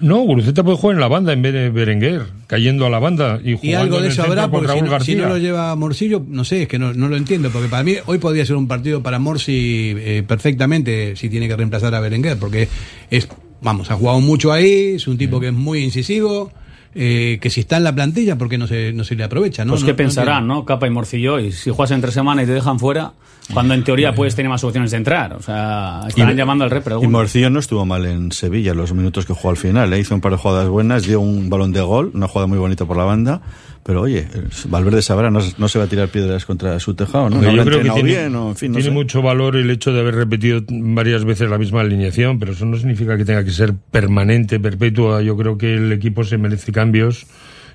No, 0.00 0.20
Guruceta 0.22 0.62
puede 0.64 0.78
jugar 0.78 0.94
en 0.96 1.00
la 1.00 1.08
banda 1.08 1.32
en 1.32 1.42
vez 1.42 1.52
de 1.52 1.70
Berenguer, 1.70 2.22
cayendo 2.46 2.86
a 2.86 2.90
la 2.90 2.98
banda 2.98 3.38
y 3.44 3.54
jugando 3.54 3.66
Y 3.66 3.74
algo 3.74 3.96
en 3.96 4.02
de 4.02 4.06
el 4.08 4.12
eso 4.12 4.22
habrá, 4.22 4.50
porque 4.50 4.66
si 4.66 4.72
Raúl 4.72 4.80
no, 4.80 4.86
si 4.86 4.92
García. 4.92 5.16
no 5.22 5.28
lo 5.28 5.38
lleva 5.38 5.76
Morcillo, 5.76 6.24
no 6.26 6.44
sé, 6.44 6.62
es 6.62 6.68
que 6.68 6.78
no, 6.78 6.94
no 6.94 7.08
lo 7.08 7.16
entiendo, 7.16 7.50
porque 7.50 7.68
para 7.68 7.82
mí 7.82 7.94
hoy 8.06 8.18
podría 8.18 8.46
ser 8.46 8.56
un 8.56 8.66
partido 8.66 9.02
para 9.02 9.18
Morsi 9.18 9.94
eh, 9.98 10.24
perfectamente 10.26 11.16
si 11.16 11.28
tiene 11.28 11.48
que 11.48 11.56
reemplazar 11.56 11.94
a 11.94 12.00
Berenguer, 12.00 12.38
porque 12.38 12.68
es, 13.10 13.28
vamos, 13.60 13.90
ha 13.90 13.94
jugado 13.94 14.20
mucho 14.20 14.52
ahí, 14.52 14.94
es 14.94 15.06
un 15.06 15.18
tipo 15.18 15.38
que 15.38 15.48
es 15.48 15.52
muy 15.52 15.84
incisivo, 15.84 16.50
eh, 16.94 17.38
que 17.40 17.50
si 17.50 17.60
está 17.60 17.76
en 17.76 17.84
la 17.84 17.94
plantilla, 17.94 18.36
¿por 18.36 18.48
qué 18.48 18.58
no 18.58 18.66
se, 18.66 18.92
no 18.92 19.04
se 19.04 19.14
le 19.14 19.24
aprovecha? 19.24 19.64
¿no? 19.64 19.72
Pues 19.72 19.84
qué 19.84 19.92
no 19.92 19.96
pensarán. 19.96 20.46
¿no? 20.46 20.64
Capa 20.64 20.86
y 20.86 20.90
Morcillo. 20.90 21.38
Y 21.38 21.52
si 21.52 21.70
juegas 21.70 21.90
entre 21.92 22.10
semana 22.12 22.42
y 22.42 22.46
te 22.46 22.52
dejan 22.52 22.78
fuera, 22.78 23.12
cuando 23.54 23.74
en 23.74 23.84
teoría 23.84 24.14
puedes 24.14 24.34
tener 24.34 24.48
más 24.50 24.62
opciones 24.64 24.90
de 24.90 24.96
entrar. 24.96 25.32
O 25.34 25.42
sea, 25.42 26.02
estarán 26.08 26.34
Y- 26.34 26.36
llamando 26.36 26.64
al 26.64 26.70
repre. 26.70 26.94
Y. 27.00 27.06
Morcillo 27.06 27.50
no 27.50 27.58
estuvo 27.60 27.84
mal 27.86 28.06
en 28.06 28.32
Sevilla 28.32 28.74
los 28.74 28.92
minutos 28.92 29.26
que 29.26 29.32
jugó 29.34 29.50
al 29.50 29.56
final. 29.56 29.92
¿eh? 29.92 30.00
Hizo 30.00 30.14
un 30.14 30.20
par 30.20 30.32
de 30.32 30.38
jugadas 30.38 30.68
buenas, 30.68 31.04
dio 31.06 31.20
un 31.20 31.48
balón 31.50 31.72
de 31.72 31.80
gol, 31.80 32.10
una 32.14 32.26
jugada 32.28 32.46
muy 32.46 32.58
bonita 32.58 32.84
por 32.84 32.96
la 32.96 33.04
banda. 33.04 33.40
Pero 33.82 34.02
oye, 34.02 34.26
Valverde 34.68 35.00
sabrá, 35.00 35.30
no, 35.30 35.40
no 35.56 35.68
se 35.68 35.78
va 35.78 35.86
a 35.86 35.88
tirar 35.88 36.08
piedras 36.08 36.44
contra 36.44 36.78
su 36.80 36.94
tejado, 36.94 37.30
¿no? 37.30 37.42
Yo 37.42 37.64
creo 37.64 37.82
que 37.82 37.90
tiene, 37.90 38.02
bien, 38.02 38.36
o, 38.36 38.50
en 38.50 38.56
fin, 38.56 38.72
no 38.72 38.78
tiene 38.78 38.90
mucho 38.90 39.22
valor 39.22 39.56
el 39.56 39.70
hecho 39.70 39.92
de 39.92 40.00
haber 40.00 40.16
repetido 40.16 40.62
varias 40.68 41.24
veces 41.24 41.48
la 41.48 41.56
misma 41.56 41.80
alineación, 41.80 42.38
pero 42.38 42.52
eso 42.52 42.66
no 42.66 42.76
significa 42.76 43.16
que 43.16 43.24
tenga 43.24 43.42
que 43.42 43.52
ser 43.52 43.74
permanente, 43.74 44.60
perpetua. 44.60 45.22
Yo 45.22 45.36
creo 45.36 45.56
que 45.56 45.74
el 45.74 45.92
equipo 45.92 46.24
se 46.24 46.36
merece 46.36 46.72
cambios 46.72 47.26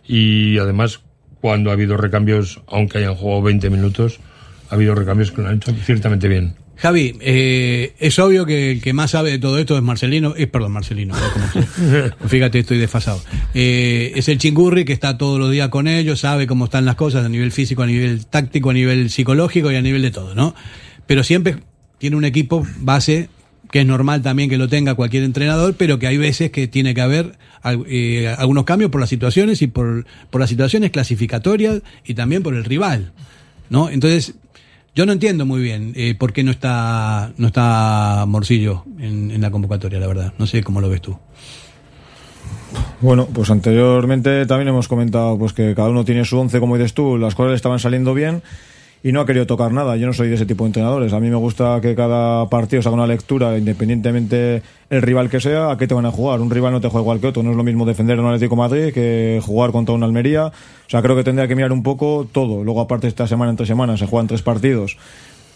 y 0.07 0.59
además 0.59 1.01
cuando 1.41 1.71
ha 1.71 1.73
habido 1.73 1.97
recambios, 1.97 2.61
aunque 2.67 2.99
hayan 2.99 3.15
jugado 3.15 3.41
20 3.41 3.69
minutos, 3.71 4.19
ha 4.69 4.75
habido 4.75 4.93
recambios 4.93 5.31
que 5.31 5.41
lo 5.41 5.47
han 5.47 5.55
hecho 5.55 5.73
ciertamente 5.83 6.27
bien. 6.27 6.55
Javi, 6.77 7.17
eh, 7.21 7.93
es 7.99 8.19
obvio 8.19 8.45
que 8.45 8.71
el 8.71 8.81
que 8.81 8.93
más 8.93 9.11
sabe 9.11 9.31
de 9.31 9.39
todo 9.39 9.57
esto 9.59 9.77
es 9.77 9.83
Marcelino, 9.83 10.33
eh, 10.35 10.47
perdón, 10.47 10.73
Marcelino, 10.73 11.15
no, 11.15 11.21
como 11.31 12.27
fíjate, 12.27 12.59
estoy 12.59 12.77
desfasado. 12.77 13.21
Eh, 13.53 14.11
es 14.15 14.27
el 14.27 14.37
chingurri 14.37 14.83
que 14.83 14.93
está 14.93 15.17
todos 15.17 15.39
los 15.39 15.51
días 15.51 15.69
con 15.69 15.87
ellos, 15.87 16.19
sabe 16.19 16.47
cómo 16.47 16.65
están 16.65 16.85
las 16.85 16.95
cosas 16.95 17.25
a 17.25 17.29
nivel 17.29 17.51
físico, 17.51 17.83
a 17.83 17.87
nivel 17.87 18.25
táctico, 18.25 18.71
a 18.71 18.73
nivel 18.73 19.09
psicológico 19.09 19.71
y 19.71 19.75
a 19.75 19.81
nivel 19.81 20.01
de 20.01 20.11
todo, 20.11 20.35
¿no? 20.35 20.53
Pero 21.07 21.23
siempre 21.23 21.57
tiene 21.97 22.17
un 22.17 22.25
equipo 22.25 22.65
base 22.79 23.29
que 23.71 23.81
es 23.81 23.85
normal 23.85 24.21
también 24.21 24.49
que 24.49 24.57
lo 24.57 24.67
tenga 24.67 24.95
cualquier 24.95 25.23
entrenador, 25.23 25.75
pero 25.77 25.97
que 25.97 26.07
hay 26.07 26.17
veces 26.17 26.51
que 26.51 26.67
tiene 26.67 26.93
que 26.93 27.01
haber 27.01 27.37
eh, 27.87 28.33
algunos 28.37 28.63
cambios 28.63 28.91
por 28.91 29.01
las 29.01 29.09
situaciones 29.09 29.61
y 29.61 29.67
por, 29.67 30.05
por 30.29 30.41
las 30.41 30.49
situaciones 30.49 30.91
clasificatorias 30.91 31.81
y 32.05 32.13
también 32.13 32.43
por 32.43 32.53
el 32.53 32.63
rival, 32.63 33.11
¿no? 33.69 33.89
Entonces, 33.89 34.35
yo 34.95 35.05
no 35.05 35.11
entiendo 35.11 35.45
muy 35.45 35.61
bien 35.61 35.91
eh, 35.95 36.15
por 36.15 36.31
qué 36.31 36.43
no 36.43 36.51
está 36.51 37.33
no 37.37 37.47
está 37.47 38.25
Morcillo 38.27 38.85
en, 38.97 39.39
la 39.41 39.51
convocatoria, 39.51 39.99
la 39.99 40.07
verdad. 40.07 40.33
No 40.39 40.47
sé 40.47 40.63
cómo 40.63 40.79
lo 40.79 40.89
ves 40.89 41.01
tú. 41.01 41.17
Bueno, 43.01 43.27
pues 43.27 43.51
anteriormente 43.51 44.45
también 44.45 44.69
hemos 44.69 44.87
comentado 44.87 45.37
pues 45.37 45.53
que 45.53 45.75
cada 45.75 45.89
uno 45.89 46.05
tiene 46.05 46.23
su 46.23 46.39
once, 46.39 46.59
como 46.59 46.77
dices 46.77 46.93
tú, 46.93 47.17
las 47.17 47.37
le 47.37 47.53
estaban 47.53 47.79
saliendo 47.79 48.13
bien 48.13 48.41
y 49.05 49.11
no 49.11 49.21
ha 49.21 49.25
querido 49.27 49.45
tocar 49.45 49.71
nada. 49.71 49.97
Yo 49.97 50.07
no 50.07 50.13
soy 50.13 50.29
de 50.29 50.33
ese 50.33 50.47
tipo 50.47 50.63
de 50.63 50.69
entrenadores. 50.69 51.13
A 51.13 51.19
mí 51.19 51.29
me 51.29 51.35
gusta 51.35 51.79
que 51.79 51.93
cada 51.93 52.49
partido 52.49 52.81
se 52.81 52.89
haga 52.89 52.95
una 52.95 53.05
lectura, 53.05 53.55
independientemente 53.55 54.63
el 54.89 55.03
rival 55.03 55.29
que 55.29 55.39
sea, 55.39 55.69
a 55.69 55.77
qué 55.77 55.85
te 55.85 55.93
van 55.93 56.07
a 56.07 56.11
jugar. 56.11 56.41
Un 56.41 56.49
rival 56.49 56.71
no 56.73 56.81
te 56.81 56.87
juega 56.87 57.03
igual 57.03 57.19
que 57.19 57.27
otro. 57.27 57.43
No 57.43 57.51
es 57.51 57.55
lo 57.55 57.63
mismo 57.63 57.85
defender 57.85 58.19
un 58.19 58.25
Atlético 58.25 58.55
Madrid 58.55 58.91
que 58.95 59.39
jugar 59.45 59.71
contra 59.71 59.93
un 59.93 60.01
Almería. 60.01 60.47
O 60.47 60.89
sea, 60.89 61.03
creo 61.03 61.15
que 61.15 61.23
tendría 61.23 61.47
que 61.47 61.55
mirar 61.55 61.71
un 61.71 61.83
poco 61.83 62.27
todo. 62.31 62.63
Luego, 62.63 62.81
aparte, 62.81 63.07
esta 63.07 63.27
semana 63.27 63.51
entre 63.51 63.67
semanas 63.67 63.99
se 63.99 64.07
juegan 64.07 64.25
tres 64.25 64.41
partidos 64.41 64.97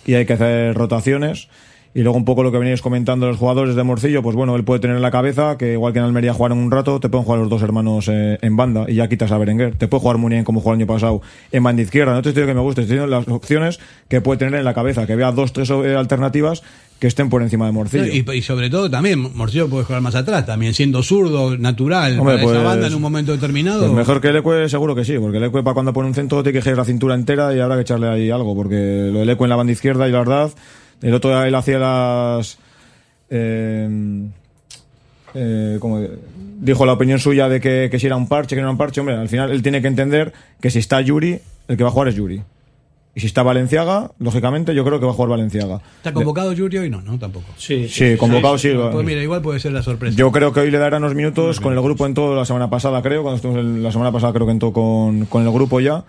y 0.06 0.14
hay 0.14 0.28
que 0.28 0.34
hacer 0.34 0.76
rotaciones. 0.76 1.48
Y 1.96 2.04
luego 2.04 2.18
un 2.18 2.26
poco 2.26 2.44
lo 2.44 2.52
que 2.52 2.60
veníais 2.60 2.84
comentando 2.84 3.26
los 3.28 3.38
jugadores 3.38 3.76
de 3.76 3.82
Morcillo, 3.84 4.22
pues 4.22 4.36
bueno, 4.36 4.56
él 4.56 4.64
puede 4.64 4.80
tener 4.80 4.96
en 4.96 5.02
la 5.02 5.10
cabeza 5.10 5.58
que 5.58 5.74
igual 5.74 5.92
que 5.92 6.00
en 6.00 6.06
Almería 6.06 6.34
jugaron 6.34 6.60
un 6.60 6.70
rato, 6.70 7.00
te 7.00 7.10
pueden 7.10 7.26
jugar 7.26 7.40
los 7.40 7.50
dos 7.50 7.64
hermanos 7.64 8.08
eh, 8.10 8.38
en 8.42 8.56
banda 8.56 8.86
y 8.88 8.96
ya 8.96 9.10
quitas 9.10 9.32
a 9.32 9.38
Berenguer. 9.40 9.76
Te 9.76 9.88
puede 9.88 10.02
jugar 10.02 10.18
muy 10.18 10.30
bien 10.30 10.44
como 10.44 10.60
jugó 10.60 10.74
el 10.74 10.80
año 10.82 10.88
pasado 10.88 11.22
en 11.52 11.64
banda 11.64 11.82
izquierda. 11.82 12.14
No 12.14 12.22
te 12.22 12.30
estoy 12.30 12.44
diciendo 12.44 12.52
que 12.52 12.56
me 12.56 12.62
guste, 12.64 12.82
estoy 12.82 12.98
diciendo 12.98 13.18
las 13.18 13.28
opciones 13.28 13.80
que 14.08 14.22
puede 14.22 14.38
tener 14.38 14.54
en 14.56 14.66
la 14.66 14.76
cabeza, 14.76 15.08
que 15.08 15.16
vea 15.16 15.32
dos, 15.32 15.52
tres 15.52 15.72
eh, 15.72 15.96
alternativas 15.96 16.62
que 17.00 17.08
estén 17.08 17.30
por 17.30 17.42
encima 17.42 17.66
de 17.66 17.72
Morcillo. 17.72 18.06
Y, 18.06 18.38
y 18.38 18.42
sobre 18.44 18.70
todo 18.70 18.90
también, 18.92 19.36
Morcillo 19.36 19.68
puede 19.70 19.86
jugar 19.86 20.02
más 20.02 20.16
atrás, 20.16 20.46
también 20.46 20.74
siendo 20.74 21.02
zurdo, 21.02 21.58
natural, 21.58 22.20
Hombre, 22.20 22.36
para 22.36 22.44
pues- 22.44 22.56
esa 22.58 22.64
banda 22.66 22.88
en 22.88 22.94
un 22.94 23.02
momento 23.02 23.32
determinado. 23.32 23.80
Pues 23.80 23.94
mejor 23.94 24.22
que 24.22 24.28
el 24.28 24.36
Ecue 24.36 24.70
seguro 24.70 24.94
que 24.96 25.06
sí, 25.06 25.18
porque 25.18 25.38
el 25.38 25.46
Ecue 25.46 25.64
para 25.64 25.74
cuando 25.74 25.92
pone 25.94 26.10
un 26.10 26.14
centro 26.14 26.44
tiene 26.44 26.60
que 26.60 26.62
girar 26.62 26.78
la 26.78 26.86
cintura 26.86 27.16
entera 27.16 27.56
y 27.56 27.60
habrá 27.60 27.76
que 27.76 27.82
echarle 27.82 28.10
ahí 28.10 28.30
algo, 28.30 28.54
porque 28.54 29.10
lo 29.12 29.20
del 29.20 29.30
Ecue 29.30 29.46
en 29.46 29.50
la 29.50 29.56
banda 29.56 29.72
izquierda 29.72 30.08
y 30.08 30.12
la 30.12 30.20
verdad, 30.20 30.52
el 31.02 31.14
otro 31.14 31.30
día 31.32 31.48
él 31.48 31.56
hacía 31.56 31.80
las... 31.80 32.58
Eh, 33.30 34.28
eh, 35.36 35.78
como 35.80 36.02
dijo 36.60 36.86
la 36.86 36.94
opinión 36.94 37.20
suya 37.20 37.48
de 37.48 37.62
que, 37.62 37.88
que 37.92 38.00
si 38.00 38.08
era 38.08 38.16
un 38.16 38.28
parche, 38.28 38.56
que 38.56 38.62
no 38.62 38.68
era 38.68 38.72
un 38.72 38.78
parche, 38.78 39.00
hombre, 39.00 39.16
al 39.16 39.30
final 39.30 39.52
él 39.52 39.62
tiene 39.62 39.82
que 39.82 39.88
entender 39.88 40.34
que 40.60 40.70
si 40.72 40.80
está 40.80 41.00
Yuri, 41.02 41.40
el 41.68 41.78
que 41.78 41.84
va 41.84 41.90
a 41.90 41.92
jugar 41.92 42.08
es 42.10 42.16
Yuri. 42.16 42.42
Y 43.16 43.20
si 43.22 43.26
está 43.28 43.44
Valenciaga, 43.44 44.12
lógicamente 44.20 44.74
yo 44.76 44.86
creo 44.86 45.00
que 45.00 45.06
va 45.06 45.12
a 45.12 45.16
jugar 45.16 45.30
Valenciaga. 45.32 45.82
¿Está 45.98 46.14
convocado 46.14 46.54
Yuri 46.54 46.78
hoy? 46.78 46.90
No, 46.90 47.02
no, 47.02 47.18
tampoco. 47.18 47.46
Sí, 47.58 47.88
Sí, 47.90 48.16
convocado 48.18 48.58
sí. 48.58 48.72
Pues 48.92 49.06
mira, 49.06 49.22
igual 49.22 49.42
puede 49.42 49.60
ser 49.60 49.72
la 49.72 49.82
sorpresa. 49.82 50.16
Yo 50.16 50.32
creo 50.32 50.54
que 50.54 50.60
hoy 50.62 50.72
le 50.72 50.78
darán 50.78 51.04
unos 51.04 51.16
minutos 51.16 51.60
con 51.60 51.74
el 51.74 51.82
grupo 51.82 52.06
en 52.06 52.14
todo 52.14 52.36
la 52.36 52.46
semana 52.46 52.70
pasada, 52.70 53.02
creo. 53.02 53.24
Cuando 53.24 53.38
estuvimos 53.38 53.64
el- 53.64 53.84
la 53.84 53.92
semana 53.92 54.12
pasada, 54.12 54.32
creo 54.34 54.46
que 54.46 54.52
entró 54.54 54.72
con, 54.72 55.26
con 55.26 55.44
el 55.46 55.52
grupo 55.52 55.80
ya. 55.80 56.04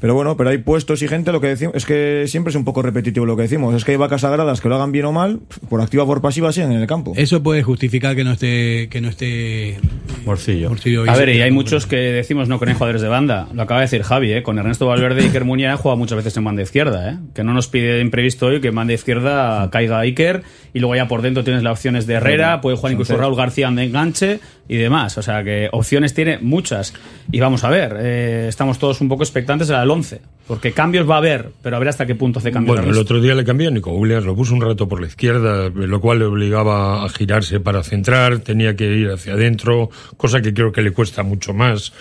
Pero 0.00 0.14
bueno, 0.14 0.36
pero 0.36 0.50
hay 0.50 0.58
puestos 0.58 1.02
y 1.02 1.08
gente, 1.08 1.32
lo 1.32 1.40
que 1.40 1.48
decimos, 1.48 1.74
es 1.74 1.84
que 1.84 2.24
siempre 2.26 2.50
es 2.50 2.56
un 2.56 2.64
poco 2.64 2.82
repetitivo 2.82 3.26
lo 3.26 3.36
que 3.36 3.42
decimos. 3.42 3.74
Es 3.74 3.84
que 3.84 3.92
hay 3.92 3.96
vacas 3.96 4.20
sagradas 4.20 4.60
que 4.60 4.68
lo 4.68 4.76
hagan 4.76 4.92
bien 4.92 5.06
o 5.06 5.12
mal, 5.12 5.40
por 5.68 5.80
activa 5.80 6.04
o 6.04 6.06
por 6.06 6.20
pasiva, 6.20 6.52
siguen 6.52 6.72
en 6.72 6.80
el 6.80 6.86
campo. 6.86 7.12
Eso 7.16 7.42
puede 7.42 7.62
justificar 7.62 8.14
que 8.14 8.24
no 8.24 8.32
esté 8.32 8.88
que 8.90 9.00
no 9.00 9.08
esté 9.08 9.78
Morcillo. 10.24 10.68
Morcillo. 10.68 11.04
A 11.08 11.16
ver, 11.16 11.30
y 11.30 11.40
hay 11.40 11.50
muchos 11.50 11.86
que 11.86 11.96
decimos 11.96 12.48
no 12.48 12.58
con 12.58 12.72
jugadores 12.72 13.02
de 13.02 13.08
banda. 13.08 13.48
Lo 13.54 13.62
acaba 13.62 13.80
de 13.80 13.84
decir 13.84 14.02
Javi, 14.02 14.32
¿eh? 14.32 14.42
con 14.42 14.58
Ernesto 14.58 14.86
Valverde 14.86 15.22
y 15.22 15.26
Iker 15.26 15.44
Muñoz 15.44 15.70
han 15.70 15.76
jugado 15.78 15.96
muchas 15.96 16.16
veces 16.16 16.36
en 16.36 16.44
banda 16.44 16.62
izquierda. 16.62 17.10
¿eh? 17.10 17.18
Que 17.34 17.44
no 17.44 17.54
nos 17.54 17.68
pide 17.68 17.94
de 17.94 18.00
imprevisto 18.00 18.46
hoy 18.46 18.60
que 18.60 18.68
en 18.68 18.74
banda 18.74 18.92
izquierda 18.92 19.70
caiga 19.70 20.00
Iker 20.00 20.42
y 20.72 20.80
luego 20.80 20.96
ya 20.96 21.08
por 21.08 21.22
dentro 21.22 21.44
tienes 21.44 21.62
las 21.62 21.72
opciones 21.72 22.06
de 22.06 22.14
Herrera, 22.14 22.60
puede 22.60 22.76
jugar 22.76 22.92
incluso 22.92 23.16
Raúl 23.16 23.36
García 23.36 23.70
de 23.70 23.84
enganche 23.84 24.40
y 24.68 24.76
demás. 24.76 25.18
O 25.18 25.22
sea 25.22 25.42
que 25.42 25.68
opciones 25.72 26.14
tiene 26.14 26.38
muchas. 26.38 26.94
Y 27.30 27.40
vamos 27.40 27.64
a 27.64 27.70
ver, 27.70 27.96
eh, 27.98 28.46
estamos 28.48 28.78
todos 28.78 29.00
un 29.00 29.08
poco 29.08 29.22
expectantes 29.22 29.70
al 29.70 29.90
11. 29.90 30.20
Porque 30.46 30.72
cambios 30.72 31.08
va 31.08 31.16
a 31.16 31.18
haber, 31.18 31.50
pero 31.62 31.76
a 31.76 31.78
ver 31.78 31.88
hasta 31.88 32.06
qué 32.06 32.14
punto 32.14 32.38
hace 32.38 32.50
cambios. 32.50 32.76
Bueno, 32.78 32.90
el 32.90 32.98
otro 32.98 33.20
día 33.20 33.34
le 33.34 33.44
cambió 33.44 33.68
a 33.68 33.70
Nico 33.70 33.90
Williams, 33.92 34.24
lo 34.24 34.34
puso 34.34 34.54
un 34.54 34.62
rato 34.62 34.88
por 34.88 34.98
la 34.98 35.06
izquierda, 35.06 35.68
lo 35.68 36.00
cual 36.00 36.20
le 36.20 36.24
obligaba 36.24 37.04
a 37.04 37.08
girarse 37.10 37.60
para 37.60 37.82
centrar, 37.82 38.38
tenía 38.38 38.74
que 38.74 38.86
ir 38.86 39.10
hacia 39.10 39.34
adentro, 39.34 39.90
cosa 40.16 40.40
que 40.40 40.54
creo 40.54 40.72
que 40.72 40.80
le 40.80 40.92
cuesta 40.92 41.22
mucho 41.22 41.52
más. 41.52 41.92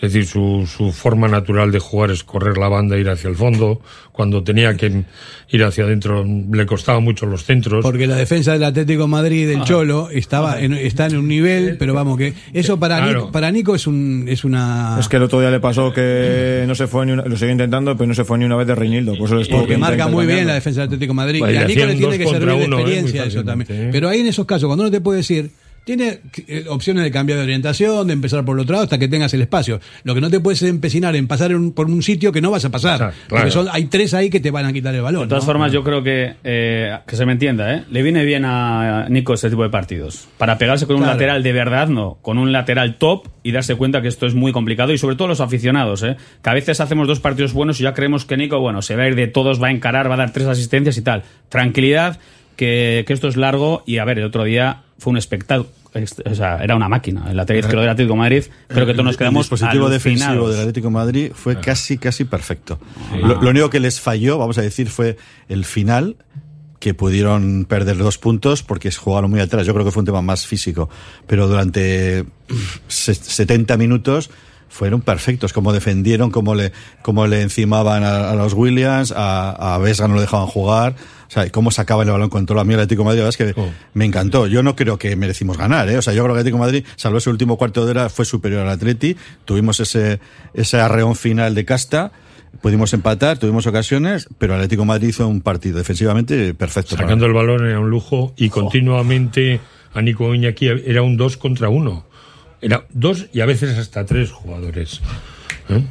Es 0.00 0.12
decir, 0.12 0.26
su, 0.26 0.66
su 0.66 0.92
forma 0.92 1.28
natural 1.28 1.70
de 1.72 1.78
jugar 1.78 2.10
es 2.10 2.24
correr 2.24 2.58
la 2.58 2.68
banda 2.68 2.96
e 2.96 3.00
ir 3.00 3.08
hacia 3.08 3.28
el 3.30 3.36
fondo. 3.36 3.80
Cuando 4.12 4.44
tenía 4.44 4.76
que 4.76 5.04
ir 5.50 5.64
hacia 5.64 5.84
adentro 5.84 6.24
le 6.24 6.66
costaba 6.66 7.00
mucho 7.00 7.26
los 7.26 7.44
centros. 7.44 7.82
Porque 7.82 8.06
la 8.06 8.16
defensa 8.16 8.52
del 8.52 8.64
Atlético 8.64 9.02
de 9.02 9.08
Madrid 9.08 9.48
del 9.48 9.60
Ah. 9.60 9.64
Cholo 9.64 10.08
estaba 10.10 10.60
en, 10.60 10.72
está 10.74 11.06
en 11.06 11.16
un 11.16 11.26
nivel, 11.28 11.76
pero 11.78 11.94
vamos 11.94 12.18
que 12.18 12.34
eso 12.52 12.78
para 12.78 12.98
Claro. 12.98 13.18
Nico, 13.20 13.32
para 13.32 13.50
Nico 13.50 13.74
es 13.74 13.86
un 13.86 14.26
es 14.28 14.44
una 14.44 14.96
Es 15.00 15.08
que 15.08 15.16
el 15.16 15.22
otro 15.22 15.40
día 15.40 15.50
le 15.50 15.58
pasó 15.60 15.92
que 15.92 16.64
no 16.66 16.74
se 16.74 16.86
fue 16.86 17.06
ni 17.06 17.12
una, 17.12 17.24
lo 17.24 17.36
sigue 17.36 17.52
intentando, 17.52 17.96
pero 17.96 18.06
no 18.06 18.14
se 18.14 18.24
fue 18.24 18.38
ni 18.38 18.44
una 18.44 18.56
vez 18.56 18.66
de 18.66 18.74
Reinildo. 18.74 19.16
Por 19.16 19.26
eso 19.28 19.50
porque 19.50 19.68
que 19.74 19.78
marca 19.78 20.06
muy 20.08 20.26
bien 20.26 20.46
la 20.46 20.54
defensa 20.54 20.80
del 20.82 20.88
Atlético 20.88 21.12
de 21.12 21.16
Madrid 21.16 21.38
Pues 21.40 21.54
y 21.54 21.56
a 21.56 21.64
Nico 21.66 21.86
le 21.86 21.94
tiene 21.94 22.18
que 22.18 22.26
servir 22.26 22.48
de 22.48 22.64
uno, 22.66 22.78
¿eh? 22.78 22.82
experiencia 22.82 23.20
Muy 23.22 23.28
eso 23.30 23.44
también. 23.44 23.68
¿eh? 23.70 23.88
Pero 23.90 24.08
ahí 24.08 24.20
en 24.20 24.26
esos 24.26 24.44
casos 24.46 24.66
cuando 24.66 24.82
uno 24.84 24.90
te 24.90 25.00
puede 25.00 25.18
decir 25.18 25.50
tiene 25.84 26.20
eh, 26.48 26.64
opciones 26.68 27.04
de 27.04 27.10
cambiar 27.10 27.38
de 27.38 27.44
orientación, 27.44 28.06
de 28.06 28.12
empezar 28.14 28.44
por 28.44 28.56
el 28.56 28.62
otro 28.62 28.72
lado 28.72 28.84
hasta 28.84 28.98
que 28.98 29.06
tengas 29.08 29.32
el 29.34 29.42
espacio. 29.42 29.80
Lo 30.02 30.14
que 30.14 30.20
no 30.20 30.30
te 30.30 30.40
puedes 30.40 30.62
empecinar 30.62 31.14
en 31.16 31.26
pasar 31.28 31.52
en- 31.52 31.72
por 31.72 31.86
un 31.86 32.02
sitio 32.02 32.32
que 32.32 32.40
no 32.40 32.50
vas 32.50 32.64
a 32.64 32.70
pasar. 32.70 32.98
Claro, 32.98 33.14
Porque 33.28 33.50
son, 33.50 33.68
hay 33.70 33.84
tres 33.86 34.14
ahí 34.14 34.30
que 34.30 34.40
te 34.40 34.50
van 34.50 34.64
a 34.66 34.72
quitar 34.72 34.94
el 34.94 35.02
balón. 35.02 35.22
De 35.22 35.28
todas 35.28 35.44
¿no? 35.44 35.46
formas, 35.46 35.72
yo 35.72 35.84
creo 35.84 36.02
que, 36.02 36.34
eh, 36.42 36.98
que 37.06 37.16
se 37.16 37.26
me 37.26 37.32
entienda, 37.32 37.74
¿eh? 37.74 37.84
le 37.90 38.02
viene 38.02 38.24
bien 38.24 38.44
a 38.46 39.06
Nico 39.10 39.34
este 39.34 39.50
tipo 39.50 39.62
de 39.62 39.70
partidos. 39.70 40.26
Para 40.38 40.56
pegarse 40.58 40.86
con 40.86 40.96
un 40.96 41.02
lateral 41.06 41.42
de 41.42 41.52
verdad, 41.52 41.88
no. 41.88 42.18
Con 42.22 42.38
un 42.38 42.50
lateral 42.52 42.96
top 42.96 43.28
y 43.42 43.52
darse 43.52 43.74
cuenta 43.74 44.00
que 44.00 44.08
esto 44.08 44.26
es 44.26 44.34
muy 44.34 44.52
complicado. 44.52 44.92
Y 44.92 44.98
sobre 44.98 45.16
todo 45.16 45.28
los 45.28 45.40
aficionados, 45.40 46.02
¿eh? 46.02 46.16
que 46.42 46.50
a 46.50 46.54
veces 46.54 46.80
hacemos 46.80 47.06
dos 47.08 47.20
partidos 47.20 47.52
buenos 47.52 47.78
y 47.80 47.82
ya 47.82 47.92
creemos 47.94 48.24
que 48.24 48.36
Nico, 48.38 48.58
bueno, 48.58 48.80
se 48.80 48.96
va 48.96 49.02
a 49.02 49.08
ir 49.08 49.16
de 49.16 49.26
todos, 49.26 49.62
va 49.62 49.68
a 49.68 49.70
encarar, 49.70 50.08
va 50.10 50.14
a 50.14 50.18
dar 50.18 50.32
tres 50.32 50.46
asistencias 50.46 50.96
y 50.96 51.02
tal. 51.02 51.24
Tranquilidad, 51.50 52.18
que, 52.56 53.04
que 53.06 53.12
esto 53.12 53.28
es 53.28 53.36
largo. 53.36 53.82
Y 53.86 53.98
a 53.98 54.04
ver, 54.04 54.18
el 54.18 54.24
otro 54.24 54.44
día 54.44 54.82
fue 55.04 55.10
un 55.12 55.18
espectáculo. 55.18 55.68
O 56.24 56.34
sea, 56.34 56.56
era 56.64 56.74
una 56.74 56.88
máquina. 56.88 57.26
El 57.30 57.36
lateral 57.36 57.60
izquierdo 57.60 57.82
del 57.82 57.90
Atlético 57.90 58.14
de 58.14 58.18
Madrid. 58.18 58.44
Creo 58.66 58.86
que 58.86 58.92
todos 58.94 59.04
nos 59.04 59.14
El 59.14 59.18
quedamos 59.18 59.44
dispositivo 59.44 59.88
defensivo 59.88 60.30
alucinados. 60.30 60.50
del 60.52 60.60
Atlético 60.62 60.86
de 60.88 60.92
Madrid 60.94 61.32
fue 61.34 61.60
casi, 61.60 61.98
casi 61.98 62.24
perfecto. 62.24 62.80
Lo, 63.22 63.40
lo 63.40 63.50
único 63.50 63.70
que 63.70 63.78
les 63.80 64.00
falló, 64.00 64.38
vamos 64.38 64.58
a 64.58 64.62
decir, 64.62 64.88
fue 64.88 65.16
el 65.48 65.64
final, 65.64 66.16
que 66.80 66.92
pudieron 66.94 67.64
perder 67.66 67.96
dos 67.98 68.18
puntos 68.18 68.62
porque 68.62 68.90
jugaron 68.90 69.30
muy 69.30 69.40
atrás. 69.40 69.66
Yo 69.66 69.72
creo 69.72 69.84
que 69.86 69.92
fue 69.92 70.00
un 70.00 70.06
tema 70.06 70.20
más 70.22 70.46
físico. 70.46 70.88
Pero 71.26 71.46
durante 71.48 72.24
se- 72.88 73.14
70 73.14 73.76
minutos 73.76 74.30
fueron 74.68 75.00
perfectos, 75.00 75.52
como 75.52 75.72
defendieron, 75.72 76.30
como 76.32 76.56
le, 76.56 76.72
como 77.02 77.26
le 77.28 77.42
encimaban 77.42 78.02
a, 78.02 78.30
a 78.30 78.34
los 78.34 78.54
Williams, 78.54 79.12
a, 79.16 79.74
a 79.74 79.78
Vesga 79.78 80.08
no 80.08 80.14
lo 80.14 80.20
dejaban 80.20 80.46
jugar, 80.48 80.96
sea, 81.34 81.50
cómo 81.50 81.70
sacaban 81.70 82.06
el 82.06 82.12
balón 82.12 82.30
con 82.30 82.46
todo. 82.46 82.60
A 82.60 82.64
mí 82.64 82.74
el 82.74 82.80
Atlético 82.80 83.02
de 83.02 83.06
Madrid, 83.06 83.18
la 83.20 83.24
verdad 83.26 83.40
es 83.40 83.54
que 83.54 83.72
me 83.94 84.04
encantó. 84.04 84.46
Yo 84.46 84.62
no 84.62 84.76
creo 84.76 84.98
que 84.98 85.14
merecimos 85.16 85.58
ganar, 85.58 85.88
¿eh? 85.88 85.98
O 85.98 86.02
sea, 86.02 86.14
yo 86.14 86.22
creo 86.22 86.34
que 86.34 86.40
el 86.40 86.46
Atlético 86.46 86.58
de 86.58 86.72
Madrid, 86.72 86.84
salvo 86.96 87.18
ese 87.18 87.30
último 87.30 87.56
cuarto 87.56 87.84
de 87.84 87.90
hora, 87.90 88.08
fue 88.08 88.24
superior 88.24 88.62
al 88.62 88.70
Atleti. 88.70 89.16
Tuvimos 89.44 89.80
ese, 89.80 90.20
ese 90.54 90.80
arreón 90.80 91.16
final 91.16 91.54
de 91.54 91.64
casta. 91.64 92.12
Pudimos 92.60 92.94
empatar, 92.94 93.38
tuvimos 93.38 93.66
ocasiones, 93.66 94.28
pero 94.38 94.54
el 94.54 94.60
Atlético 94.60 94.82
de 94.82 94.86
Madrid 94.86 95.08
hizo 95.08 95.26
un 95.26 95.40
partido 95.40 95.78
defensivamente 95.78 96.54
perfecto. 96.54 96.96
Sacando 96.96 97.26
el 97.26 97.32
balón 97.32 97.66
era 97.66 97.80
un 97.80 97.90
lujo 97.90 98.32
y 98.36 98.48
continuamente 98.48 99.60
a 99.92 100.02
Nico 100.02 100.34
Iñaki 100.34 100.68
era 100.68 101.02
un 101.02 101.16
2 101.16 101.36
contra 101.36 101.68
1. 101.68 102.06
Era 102.60 102.86
dos 102.90 103.26
y 103.32 103.40
a 103.40 103.46
veces 103.46 103.76
hasta 103.76 104.06
tres 104.06 104.30
jugadores. 104.30 105.02
¿Eh? 105.68 105.82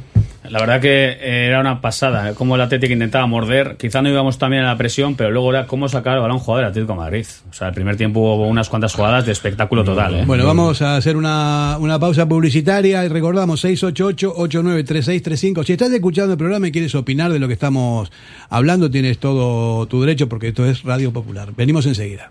La 0.50 0.60
verdad 0.60 0.80
que 0.80 1.16
era 1.20 1.60
una 1.60 1.80
pasada, 1.80 2.30
¿eh? 2.30 2.34
como 2.34 2.56
el 2.56 2.60
Atlético 2.60 2.92
intentaba 2.92 3.26
morder. 3.26 3.76
Quizá 3.78 4.02
no 4.02 4.10
íbamos 4.10 4.36
también 4.36 4.64
a 4.64 4.66
la 4.66 4.76
presión, 4.76 5.14
pero 5.14 5.30
luego 5.30 5.50
era 5.50 5.66
cómo 5.66 5.88
sacar 5.88 6.16
el 6.16 6.20
balón 6.20 6.38
jugador 6.38 6.64
del 6.64 6.70
Atlético 6.70 6.94
Madrid. 6.94 7.24
O 7.48 7.52
sea, 7.52 7.68
el 7.68 7.74
primer 7.74 7.96
tiempo 7.96 8.20
hubo 8.20 8.46
unas 8.46 8.68
cuantas 8.68 8.92
jugadas 8.92 9.24
de 9.24 9.32
espectáculo 9.32 9.84
total. 9.84 10.16
¿eh? 10.16 10.24
Bueno, 10.26 10.44
vamos 10.44 10.82
a 10.82 10.96
hacer 10.96 11.16
una, 11.16 11.78
una 11.80 11.98
pausa 11.98 12.28
publicitaria 12.28 13.02
y 13.04 13.08
recordamos 13.08 13.64
688-893635. 13.64 15.64
Si 15.64 15.72
estás 15.72 15.90
escuchando 15.92 16.32
el 16.32 16.38
programa 16.38 16.68
y 16.68 16.72
quieres 16.72 16.94
opinar 16.94 17.32
de 17.32 17.38
lo 17.38 17.46
que 17.46 17.54
estamos 17.54 18.12
hablando, 18.50 18.90
tienes 18.90 19.18
todo 19.18 19.86
tu 19.86 20.02
derecho 20.02 20.28
porque 20.28 20.48
esto 20.48 20.66
es 20.66 20.82
Radio 20.82 21.10
Popular. 21.10 21.48
Venimos 21.56 21.86
enseguida. 21.86 22.30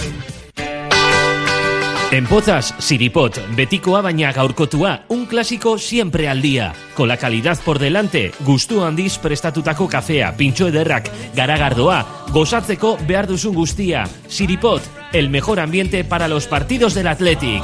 En 2.11 2.27
Pozas, 2.27 2.73
Siripot, 2.77 3.37
betikoa 3.55 4.01
baina 4.03 4.33
gaurkotua, 4.35 5.05
un 5.07 5.25
clásico 5.25 5.77
siempre 5.77 6.27
al 6.27 6.41
día. 6.41 6.73
Con 6.93 7.07
la 7.07 7.15
calidad 7.15 7.57
por 7.63 7.79
delante, 7.79 8.33
gustu 8.41 8.81
handiz 8.83 9.17
prestatutako 9.17 9.87
kafea, 9.87 10.33
pintxo 10.35 10.67
ederrak, 10.67 11.07
garagardoa, 11.33 12.27
gozatzeko 12.35 12.97
behar 13.07 13.31
duzun 13.31 13.55
guztia. 13.55 14.03
Siripot, 14.27 14.83
el 15.13 15.29
mejor 15.29 15.61
ambiente 15.61 16.03
para 16.03 16.27
los 16.27 16.47
partidos 16.47 16.93
del 16.95 17.07
Athletic. 17.07 17.63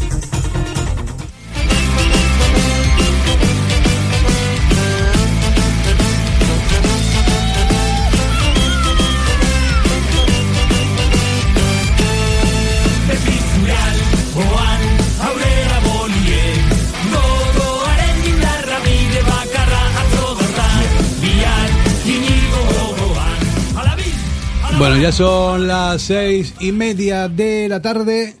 Bueno, 24.81 24.97
ya 24.97 25.11
son 25.11 25.67
las 25.67 26.01
seis 26.01 26.55
y 26.59 26.71
media 26.71 27.29
de 27.29 27.69
la 27.69 27.83
tarde. 27.83 28.33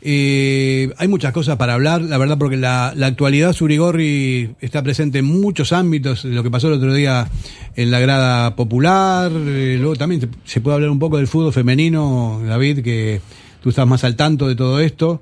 Eh, 0.00 0.90
hay 0.96 1.08
muchas 1.08 1.34
cosas 1.34 1.58
para 1.58 1.74
hablar, 1.74 2.00
la 2.00 2.16
verdad, 2.16 2.38
porque 2.38 2.56
la, 2.56 2.94
la 2.96 3.08
actualidad 3.08 3.52
Surigorri 3.52 4.54
está 4.62 4.82
presente 4.82 5.18
en 5.18 5.26
muchos 5.26 5.74
ámbitos. 5.74 6.24
Lo 6.24 6.42
que 6.42 6.50
pasó 6.50 6.68
el 6.68 6.72
otro 6.72 6.94
día 6.94 7.28
en 7.76 7.90
la 7.90 8.00
grada 8.00 8.56
popular. 8.56 9.30
eh, 9.30 9.76
luego 9.78 9.94
también 9.96 10.26
se, 10.46 10.62
puede 10.62 10.76
hablar 10.76 10.88
un 10.88 10.98
poco 10.98 11.18
del 11.18 11.26
fútbol 11.26 11.52
femenino, 11.52 12.40
David, 12.46 12.82
que 12.82 13.20
tú 13.60 13.68
estás 13.68 13.86
más 13.86 14.04
al 14.04 14.16
tanto 14.16 14.48
de 14.48 14.56
todo 14.56 14.80
esto. 14.80 15.20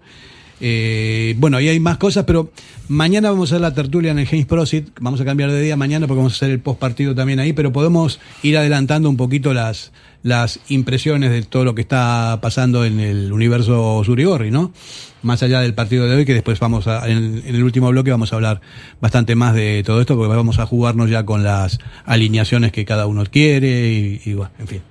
Eh, 0.60 1.34
bueno, 1.38 1.56
ahí 1.56 1.70
hay 1.70 1.80
más 1.80 1.96
cosas, 1.96 2.22
pero 2.24 2.52
mañana 2.86 3.30
vamos 3.30 3.50
a 3.50 3.56
hacer 3.56 3.62
la 3.62 3.74
tertulia 3.74 4.12
en 4.12 4.20
el 4.20 4.28
James 4.28 4.46
Prosit. 4.46 4.90
Vamos 5.00 5.20
a 5.20 5.24
cambiar 5.24 5.50
de 5.50 5.60
día 5.60 5.76
mañana 5.76 6.06
porque 6.06 6.18
vamos 6.18 6.34
a 6.34 6.36
hacer 6.36 6.50
el 6.52 6.60
post 6.60 6.78
partido 6.78 7.16
también 7.16 7.40
ahí, 7.40 7.52
pero 7.52 7.72
podemos 7.72 8.20
ir 8.44 8.56
adelantando 8.56 9.10
un 9.10 9.16
poquito 9.16 9.52
las, 9.52 9.90
las 10.22 10.60
impresiones 10.68 11.30
de 11.30 11.42
todo 11.42 11.64
lo 11.64 11.74
que 11.74 11.82
está 11.82 12.38
pasando 12.40 12.84
en 12.84 13.00
el 13.00 13.32
universo 13.32 14.02
Surigorri, 14.04 14.50
¿no? 14.50 14.72
Más 15.22 15.42
allá 15.42 15.60
del 15.60 15.74
partido 15.74 16.06
de 16.06 16.16
hoy, 16.16 16.24
que 16.24 16.34
después 16.34 16.58
vamos 16.60 16.86
a, 16.86 17.08
en, 17.08 17.42
el 17.44 17.62
último 17.62 17.88
bloque 17.90 18.10
vamos 18.10 18.32
a 18.32 18.36
hablar 18.36 18.60
bastante 19.00 19.34
más 19.34 19.54
de 19.54 19.82
todo 19.84 20.00
esto, 20.00 20.16
porque 20.16 20.34
vamos 20.34 20.58
a 20.58 20.66
jugarnos 20.66 21.10
ya 21.10 21.24
con 21.24 21.42
las 21.42 21.78
alineaciones 22.04 22.72
que 22.72 22.84
cada 22.84 23.06
uno 23.06 23.24
quiere 23.30 24.20
y, 24.24 24.34
bueno, 24.34 24.52
en 24.58 24.68
fin. 24.68 24.82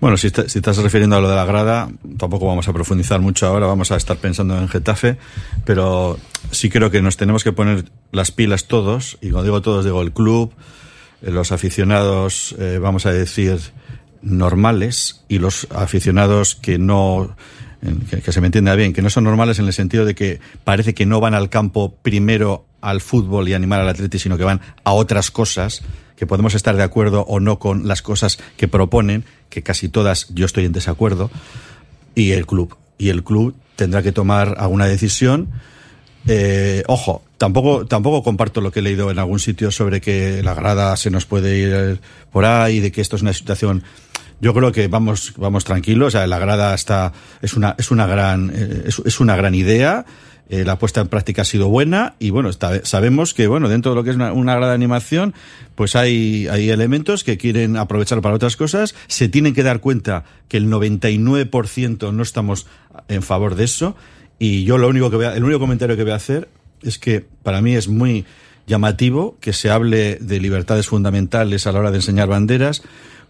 Bueno, 0.00 0.16
si, 0.16 0.28
si 0.28 0.58
estás 0.58 0.76
refiriendo 0.78 1.16
a 1.16 1.20
lo 1.20 1.30
de 1.30 1.36
la 1.36 1.44
grada, 1.44 1.88
tampoco 2.18 2.46
vamos 2.46 2.68
a 2.68 2.72
profundizar 2.72 3.20
mucho 3.20 3.46
ahora, 3.46 3.66
vamos 3.66 3.90
a 3.90 3.96
estar 3.96 4.16
pensando 4.18 4.58
en 4.58 4.68
Getafe, 4.68 5.16
pero 5.64 6.18
sí 6.50 6.68
creo 6.68 6.90
que 6.90 7.00
nos 7.00 7.16
tenemos 7.16 7.42
que 7.42 7.52
poner 7.52 7.86
las 8.12 8.30
pilas 8.30 8.66
todos, 8.66 9.18
y 9.20 9.30
cuando 9.30 9.44
digo 9.44 9.62
todos, 9.62 9.84
digo 9.84 10.02
el 10.02 10.12
club, 10.12 10.52
eh, 11.22 11.30
los 11.30 11.52
aficionados, 11.52 12.54
eh, 12.58 12.78
vamos 12.80 13.06
a 13.06 13.12
decir, 13.12 13.58
normales, 14.24 15.24
y 15.28 15.38
los 15.38 15.68
aficionados 15.70 16.54
que 16.54 16.78
no, 16.78 17.36
que, 18.24 18.32
se 18.32 18.40
me 18.40 18.46
entienda 18.46 18.74
bien, 18.74 18.92
que 18.92 19.02
no 19.02 19.10
son 19.10 19.24
normales 19.24 19.58
en 19.58 19.66
el 19.66 19.72
sentido 19.72 20.04
de 20.04 20.14
que 20.14 20.40
parece 20.64 20.94
que 20.94 21.06
no 21.06 21.20
van 21.20 21.34
al 21.34 21.50
campo 21.50 21.94
primero 22.02 22.64
al 22.80 23.00
fútbol 23.00 23.48
y 23.48 23.54
animar 23.54 23.80
al 23.80 23.88
atleti, 23.88 24.18
sino 24.18 24.36
que 24.36 24.44
van 24.44 24.60
a 24.84 24.92
otras 24.92 25.30
cosas, 25.30 25.82
que 26.16 26.26
podemos 26.26 26.54
estar 26.54 26.76
de 26.76 26.82
acuerdo 26.82 27.22
o 27.22 27.40
no 27.40 27.58
con 27.58 27.86
las 27.88 28.02
cosas 28.02 28.38
que 28.56 28.68
proponen, 28.68 29.24
que 29.48 29.62
casi 29.62 29.88
todas 29.88 30.28
yo 30.34 30.46
estoy 30.46 30.64
en 30.64 30.72
desacuerdo, 30.72 31.30
y 32.14 32.32
el 32.32 32.46
club. 32.46 32.76
Y 32.98 33.08
el 33.08 33.24
club 33.24 33.54
tendrá 33.76 34.02
que 34.02 34.12
tomar 34.12 34.56
alguna 34.58 34.86
decisión. 34.86 35.50
Eh, 36.26 36.84
ojo, 36.86 37.22
tampoco, 37.38 37.86
tampoco 37.86 38.22
comparto 38.22 38.60
lo 38.60 38.70
que 38.70 38.80
he 38.80 38.82
leído 38.82 39.10
en 39.10 39.18
algún 39.18 39.38
sitio 39.38 39.70
sobre 39.70 40.00
que 40.00 40.42
la 40.42 40.54
grada 40.54 40.96
se 40.96 41.10
nos 41.10 41.26
puede 41.26 41.58
ir 41.58 42.00
por 42.32 42.44
ahí, 42.44 42.80
de 42.80 42.92
que 42.92 43.00
esto 43.00 43.16
es 43.16 43.22
una 43.22 43.32
situación. 43.32 43.82
Yo 44.44 44.52
creo 44.52 44.72
que 44.72 44.88
vamos, 44.88 45.32
vamos 45.38 45.64
tranquilos. 45.64 46.08
O 46.08 46.10
sea, 46.18 46.26
la 46.26 46.38
grada 46.38 46.74
está, 46.74 47.14
es 47.40 47.54
una, 47.54 47.74
es 47.78 47.90
una 47.90 48.06
gran, 48.06 48.52
eh, 48.54 48.90
es, 49.06 49.18
una 49.18 49.36
gran 49.36 49.54
idea. 49.54 50.04
Eh, 50.50 50.64
la 50.66 50.78
puesta 50.78 51.00
en 51.00 51.08
práctica 51.08 51.40
ha 51.40 51.44
sido 51.46 51.68
buena 51.68 52.16
y 52.18 52.28
bueno, 52.28 52.50
sabemos 52.82 53.32
que 53.32 53.46
bueno, 53.46 53.70
dentro 53.70 53.92
de 53.92 53.96
lo 53.96 54.04
que 54.04 54.10
es 54.10 54.16
una, 54.16 54.34
una 54.34 54.54
grada 54.54 54.74
animación, 54.74 55.32
pues 55.74 55.96
hay, 55.96 56.46
hay 56.48 56.68
elementos 56.68 57.24
que 57.24 57.38
quieren 57.38 57.78
aprovechar 57.78 58.20
para 58.20 58.34
otras 58.34 58.58
cosas. 58.58 58.94
Se 59.06 59.30
tienen 59.30 59.54
que 59.54 59.62
dar 59.62 59.80
cuenta 59.80 60.24
que 60.48 60.58
el 60.58 60.68
99% 60.68 62.12
no 62.12 62.22
estamos 62.22 62.66
en 63.08 63.22
favor 63.22 63.54
de 63.54 63.64
eso. 63.64 63.96
Y 64.38 64.64
yo 64.64 64.76
lo 64.76 64.88
único 64.88 65.08
que 65.08 65.16
voy 65.16 65.24
a- 65.24 65.34
el 65.36 65.44
único 65.44 65.60
comentario 65.60 65.96
que 65.96 66.02
voy 66.02 66.12
a 66.12 66.16
hacer 66.16 66.50
es 66.82 66.98
que 66.98 67.24
para 67.42 67.62
mí 67.62 67.74
es 67.74 67.88
muy 67.88 68.26
llamativo 68.66 69.38
que 69.40 69.54
se 69.54 69.70
hable 69.70 70.16
de 70.20 70.38
libertades 70.40 70.86
fundamentales 70.86 71.66
a 71.66 71.72
la 71.72 71.78
hora 71.80 71.90
de 71.90 71.96
enseñar 71.96 72.28
banderas 72.28 72.82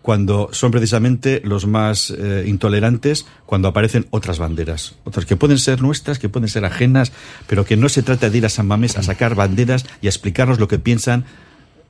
cuando 0.04 0.50
son 0.52 0.70
precisamente 0.70 1.40
los 1.46 1.66
más 1.66 2.10
eh, 2.10 2.44
intolerantes 2.46 3.24
cuando 3.46 3.68
aparecen 3.68 4.06
otras 4.10 4.38
banderas, 4.38 4.96
otras 5.04 5.24
que 5.24 5.34
pueden 5.34 5.56
ser 5.56 5.80
nuestras, 5.80 6.18
que 6.18 6.28
pueden 6.28 6.50
ser 6.50 6.66
ajenas, 6.66 7.10
pero 7.46 7.64
que 7.64 7.78
no 7.78 7.88
se 7.88 8.02
trata 8.02 8.28
de 8.28 8.36
ir 8.36 8.44
a 8.44 8.50
San 8.50 8.66
Mamés 8.66 8.98
a 8.98 9.02
sacar 9.02 9.34
banderas 9.34 9.86
y 10.02 10.06
a 10.06 10.10
explicarnos 10.10 10.60
lo 10.60 10.68
que 10.68 10.78
piensan, 10.78 11.24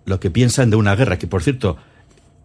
lo 0.04 0.20
que 0.20 0.30
piensan 0.30 0.70
de 0.70 0.76
una 0.76 0.94
guerra, 0.94 1.18
que 1.18 1.26
por 1.26 1.42
cierto 1.42 1.76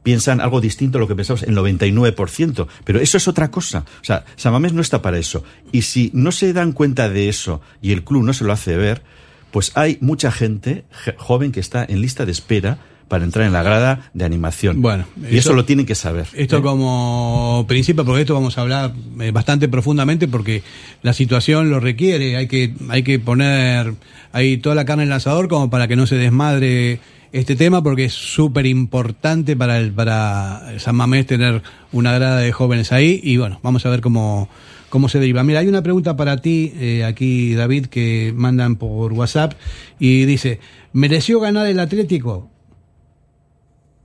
piensan 0.02 0.42
algo 0.42 0.60
distinto 0.60 0.98
a 0.98 1.02
lo 1.02 1.08
que 1.08 1.14
pensamos, 1.14 1.44
el 1.44 1.56
99%. 1.56 2.68
Pero 2.84 3.00
eso 3.00 3.18
es 3.18 3.28
otra 3.28 3.52
cosa. 3.52 3.86
O 4.02 4.04
sea, 4.04 4.26
San 4.38 4.54
Mamés 4.54 4.74
no 4.74 4.82
está 4.82 5.04
para 5.04 5.20
eso. 5.20 5.44
Y 5.72 5.84
si 5.84 6.10
no 6.16 6.32
se 6.32 6.52
dan 6.52 6.72
cuenta 6.72 7.10
de 7.10 7.30
eso 7.30 7.62
y 7.80 7.92
el 7.92 8.04
club 8.04 8.24
no 8.24 8.34
se 8.34 8.44
lo 8.44 8.54
hace 8.54 8.76
ver, 8.76 9.04
pues 9.52 9.72
hay 9.76 10.00
mucha 10.02 10.32
gente 10.32 10.86
joven 11.18 11.52
que 11.52 11.60
está 11.60 11.86
en 11.88 12.02
lista 12.02 12.26
de 12.26 12.32
espera 12.32 12.80
para 13.10 13.26
entrar 13.26 13.46
en 13.46 13.52
la 13.54 13.64
grada 13.64 14.10
de 14.14 14.24
animación. 14.24 14.82
Bueno, 14.82 15.04
y 15.22 15.26
eso, 15.38 15.50
eso- 15.50 15.54
lo 15.56 15.66
tienen 15.66 15.86
que 15.86 15.96
saber. 15.96 16.28
Esto 16.34 16.60
¿eh? 16.60 16.62
como 16.62 17.66
principio, 17.68 18.06
porque 18.06 18.22
esto 18.22 18.34
vamos 18.36 18.58
a 18.58 18.62
hablar 18.62 18.94
eh, 19.20 19.32
bastante 19.32 19.68
profundamente 19.68 20.28
porque 20.28 20.64
la 21.02 21.12
situación 21.14 21.70
lo 21.70 21.80
requiere. 21.82 22.38
Hay 22.38 22.48
que, 22.48 22.74
hay 22.88 23.04
que 23.04 23.20
poner 23.20 23.94
ahí 24.32 24.58
toda 24.58 24.76
la 24.76 24.86
carne 24.86 25.04
en 25.04 25.10
el 25.10 25.14
asador 25.14 25.48
como 25.50 25.70
para 25.70 25.88
que 25.88 25.96
no 25.98 26.08
se 26.08 26.16
desmadre 26.16 27.00
este 27.32 27.56
tema 27.56 27.84
porque 27.84 28.06
es 28.06 28.14
súper 28.14 28.66
importante 28.66 29.56
para 29.56 29.78
el, 29.80 29.92
para 29.92 30.74
San 30.80 30.96
Mamés 30.96 31.26
tener 31.28 31.62
una 31.92 32.12
grada 32.14 32.38
de 32.38 32.52
jóvenes 32.52 32.92
ahí 32.92 33.20
y 33.24 33.38
bueno, 33.38 33.60
vamos 33.62 33.86
a 33.86 33.90
ver 33.90 34.02
cómo, 34.02 34.50
cómo 34.90 35.10
se 35.10 35.20
deriva. 35.20 35.44
Mira, 35.44 35.60
hay 35.60 35.68
una 35.68 35.82
pregunta 35.84 36.16
para 36.16 36.38
ti 36.38 36.74
eh, 36.78 37.04
aquí, 37.06 37.54
David, 37.54 37.86
que 37.88 38.34
mandan 38.36 38.78
por 38.78 39.14
WhatsApp 39.14 39.54
y 40.00 40.26
dice, 40.26 40.60
¿mereció 40.94 41.40
ganar 41.40 41.68
el 41.68 41.80
Atlético? 41.80 42.50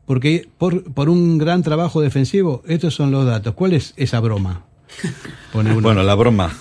Porque 0.07 0.49
por, 0.59 0.85
por 0.93 1.09
un 1.09 1.39
gran 1.39 1.63
trabajo 1.63 2.01
defensivo, 2.01 2.63
estos 2.67 2.95
son 2.95 3.11
los 3.11 3.25
datos. 3.27 3.55
¿Cuál 3.55 3.73
es 3.73 3.95
esa 3.97 4.21
broma? 4.21 4.64
Bueno, 5.53 6.03
la 6.03 6.15
broma. 6.17 6.53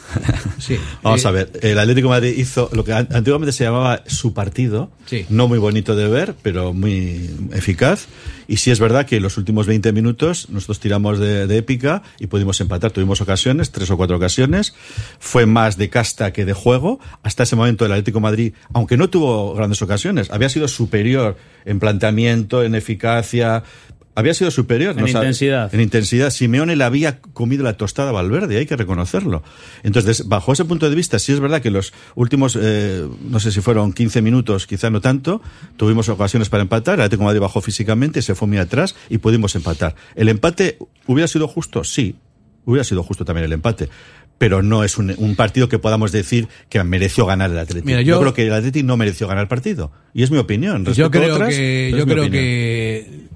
Sí. 0.59 0.77
Vamos 1.01 1.25
Eh, 1.25 1.27
a 1.27 1.31
ver, 1.31 1.51
el 1.61 1.79
Atlético 1.79 2.07
de 2.09 2.13
Madrid 2.13 2.33
hizo 2.37 2.69
lo 2.73 2.83
que 2.83 2.93
an- 2.93 3.07
antiguamente 3.11 3.51
se 3.51 3.63
llamaba 3.63 4.03
su 4.05 4.33
partido, 4.33 4.91
Sí. 5.07 5.25
no 5.29 5.47
muy 5.47 5.57
bonito 5.57 5.95
de 5.95 6.07
ver, 6.07 6.35
pero 6.43 6.73
muy 6.73 7.29
eficaz. 7.53 8.05
Y 8.47 8.57
sí 8.57 8.69
es 8.71 8.79
verdad 8.79 9.05
que 9.07 9.17
en 9.17 9.23
los 9.23 9.37
últimos 9.37 9.65
20 9.67 9.91
minutos 9.93 10.49
nosotros 10.49 10.79
tiramos 10.79 11.17
de, 11.17 11.47
de 11.47 11.57
épica 11.57 12.03
y 12.19 12.27
pudimos 12.27 12.61
empatar. 12.61 12.91
Tuvimos 12.91 13.19
ocasiones, 13.21 13.71
tres 13.71 13.89
o 13.89 13.97
cuatro 13.97 14.17
ocasiones. 14.17 14.75
Fue 15.19 15.45
más 15.47 15.77
de 15.77 15.89
casta 15.89 16.31
que 16.31 16.45
de 16.45 16.53
juego. 16.53 16.99
Hasta 17.23 17.43
ese 17.43 17.55
momento 17.55 17.85
el 17.85 17.91
Atlético 17.93 18.19
de 18.19 18.23
Madrid, 18.23 18.53
aunque 18.73 18.95
no 18.97 19.09
tuvo 19.09 19.55
grandes 19.55 19.81
ocasiones, 19.81 20.29
había 20.29 20.49
sido 20.49 20.67
superior 20.67 21.35
en 21.65 21.79
planteamiento, 21.79 22.63
en 22.63 22.75
eficacia. 22.75 23.63
Había 24.15 24.34
sido 24.36 24.52
superior. 24.52 24.91
En 24.91 25.08
sabe- 25.08 25.26
intensidad. 25.26 25.73
En 25.73 25.82
intensidad. 25.82 26.30
Simeone 26.30 26.76
le 26.76 26.84
había 26.84 27.19
comido 27.19 27.63
la 27.63 27.73
tostada 27.78 28.10
a 28.10 28.12
Valverde, 28.12 28.58
hay 28.58 28.65
que 28.67 28.76
reconocerlo. 28.76 29.41
Entonces, 29.82 30.28
bajo 30.28 30.54
ese 30.54 30.65
punto 30.65 30.89
de 30.89 30.95
vista, 30.95 31.17
sí 31.17 31.32
es 31.32 31.39
verdad 31.39 31.62
que 31.62 31.71
los 31.71 31.93
últimos, 32.15 32.58
eh, 32.62 33.08
no 33.28 33.39
sé 33.39 33.52
si 33.52 33.62
fueron 33.62 33.91
15 33.91 34.21
minutos, 34.21 34.67
quizá 34.67 34.89
no 34.91 35.02
tanto, 35.02 35.41
tuvimos 35.78 36.10
ocasiones 36.10 36.49
para 36.49 36.62
empatar, 36.62 36.95
el 36.95 37.02
Atlético 37.02 37.21
de 37.23 37.26
Madrid 37.26 37.41
bajó 37.41 37.62
físicamente, 37.62 38.21
se 38.21 38.36
fue 38.36 38.47
muy 38.47 38.58
atrás 38.60 38.95
y 39.10 39.17
pudimos 39.17 39.56
empatar. 39.56 39.95
¿El 40.15 40.30
empate 40.30 40.78
hubiera 41.08 41.28
sido 41.28 41.47
justo? 41.47 41.84
Sí, 41.84 42.15
hubiera 42.65 42.84
sido 42.84 43.02
justo 43.04 43.26
también 43.26 43.45
el 43.45 43.54
empate. 43.54 43.89
Pero 44.38 44.62
no 44.62 44.84
es 44.84 44.97
un, 44.97 45.13
un 45.17 45.36
partido 45.36 45.69
que 45.69 45.80
podamos 45.80 46.12
decir 46.12 46.47
que 46.69 46.84
mereció 46.84 47.26
ganar 47.26 47.49
el 47.52 47.58
Atlético. 47.60 47.86
Mira, 47.86 48.02
yo... 48.02 48.15
yo- 48.15 48.19
creo 48.19 48.34
que 48.34 48.45
el 48.47 48.54
Atlético 48.54 48.86
no 48.88 48.97
mereció 48.97 49.28
ganar 49.28 49.43
el 49.43 49.47
partido. 49.47 49.91
Y 50.13 50.23
es 50.23 50.32
mi 50.32 50.38
opinión. 50.38 50.86
Yo 50.86 51.10
creo 51.12 51.36
otras, 51.36 51.49
que, 51.56 51.91
yo 51.95 52.04
creo 52.06 52.23
opinión. 52.23 52.32
que 52.32 53.32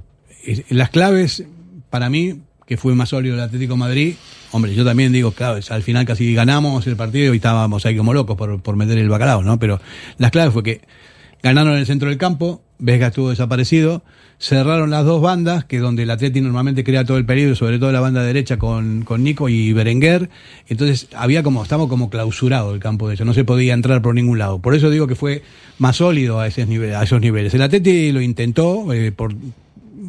las 0.70 0.90
claves 0.90 1.44
para 1.90 2.10
mí, 2.10 2.42
que 2.66 2.78
fue 2.78 2.96
más 2.96 3.10
sólido 3.10 3.36
el 3.36 3.42
Atlético 3.42 3.78
Madrid, 3.78 4.16
hombre, 4.52 4.74
yo 4.76 4.84
también 4.86 5.12
digo, 5.12 5.32
claro, 5.32 5.60
al 5.70 5.84
final 5.84 6.06
casi 6.06 6.34
ganamos 6.34 6.86
el 6.88 6.96
partido 6.96 7.34
y 7.34 7.38
estábamos 7.38 7.86
ahí 7.86 7.96
como 7.96 8.14
locos 8.14 8.36
por, 8.38 8.62
por 8.62 8.76
meter 8.76 8.98
el 8.98 9.10
bacalao, 9.10 9.44
¿no? 9.44 9.60
Pero 9.60 9.80
las 10.18 10.32
claves 10.32 10.54
fue 10.54 10.64
que 10.64 10.82
ganaron 11.42 11.74
en 11.74 11.80
el 11.80 11.86
centro 11.86 12.10
del 12.10 12.18
campo, 12.18 12.62
Vesga 12.80 13.08
estuvo 13.08 13.30
desaparecido, 13.30 14.04
cerraron 14.40 14.92
las 14.92 15.04
dos 15.04 15.22
bandas, 15.22 15.66
que 15.66 15.80
donde 15.80 16.04
el 16.04 16.12
Atleti 16.12 16.42
normalmente 16.42 16.84
crea 16.84 17.06
todo 17.06 17.18
el 17.18 17.26
peligro, 17.26 17.56
sobre 17.56 17.80
todo 17.80 17.92
la 17.92 18.00
banda 18.00 18.22
derecha 18.22 18.58
con, 18.58 19.04
con 19.04 19.24
Nico 19.24 19.50
y 19.50 19.74
Berenguer, 19.74 20.30
entonces 20.68 21.08
había 21.16 21.42
como, 21.42 21.64
estamos 21.64 21.90
como 21.90 22.10
clausurado 22.10 22.74
el 22.74 22.80
campo 22.80 23.08
de 23.08 23.16
ellos, 23.16 23.26
no 23.26 23.34
se 23.34 23.44
podía 23.44 23.74
entrar 23.74 24.02
por 24.02 24.14
ningún 24.14 24.38
lado. 24.38 24.60
Por 24.60 24.76
eso 24.76 24.90
digo 24.90 25.08
que 25.08 25.16
fue 25.16 25.42
más 25.80 25.98
sólido 25.98 26.40
a 26.40 26.48
esos 26.48 26.68
niveles. 26.68 27.54
El 27.54 27.62
Atleti 27.62 28.12
lo 28.12 28.22
intentó, 28.22 28.94
eh, 28.94 29.12
por 29.12 29.34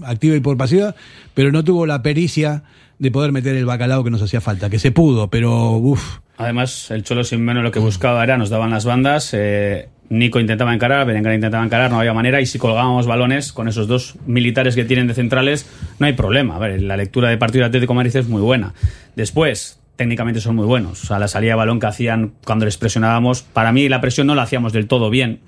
activa 0.05 0.37
y 0.37 0.41
por 0.41 0.57
pasiva, 0.57 0.95
pero 1.35 1.53
no 1.53 1.65
tuvo 1.65 1.87
la 1.87 2.03
pericia 2.03 2.63
de 2.99 3.11
poder 3.11 3.33
meter 3.33 3.57
el 3.57 3.65
bacalao 3.65 4.05
que 4.05 4.11
nos 4.11 4.23
hacía 4.23 4.41
falta, 4.41 4.71
que 4.71 4.79
se 4.79 4.91
pudo, 4.91 5.29
pero 5.29 5.73
uff. 5.73 6.19
Además, 6.37 6.91
el 6.91 7.03
Cholo 7.03 7.25
Simeone 7.25 7.63
lo 7.63 7.73
que 7.73 7.81
buscaba 7.81 8.23
era, 8.23 8.37
nos 8.39 8.49
daban 8.49 8.71
las 8.71 8.85
bandas, 8.85 9.31
eh, 9.35 9.89
Nico 10.09 10.41
intentaba 10.41 10.73
encarar, 10.73 11.07
Berenguer 11.07 11.35
intentaba 11.35 11.65
encarar, 11.65 11.91
no 11.91 11.99
había 11.99 12.15
manera, 12.15 12.41
y 12.41 12.47
si 12.47 12.59
colgábamos 12.59 13.07
balones 13.07 13.53
con 13.53 13.69
esos 13.69 13.89
dos 13.89 14.15
militares 14.27 14.75
que 14.75 14.85
tienen 14.85 15.07
de 15.07 15.15
centrales, 15.15 15.67
no 15.99 16.07
hay 16.07 16.15
problema. 16.15 16.59
La 16.69 16.97
lectura 16.97 17.29
de 17.29 17.37
partido 17.37 17.63
de 17.63 17.69
Atlético 17.69 17.95
Madrid 17.95 18.17
es 18.17 18.29
muy 18.29 18.41
buena. 18.41 18.73
Después, 19.17 19.81
técnicamente 19.97 20.41
son 20.41 20.57
muy 20.57 20.65
buenos. 20.65 21.03
O 21.05 21.07
sea, 21.07 21.19
la 21.19 21.29
salida 21.29 21.53
de 21.53 21.57
balón 21.57 21.81
que 21.81 21.87
hacían 21.87 22.33
cuando 22.45 22.65
les 22.65 22.79
presionábamos, 22.79 23.43
para 23.43 23.73
mí 23.73 23.89
la 23.89 24.01
presión 24.01 24.27
no 24.29 24.35
la 24.35 24.43
hacíamos 24.43 24.73
del 24.73 24.87
todo 24.87 25.11
bien. 25.11 25.41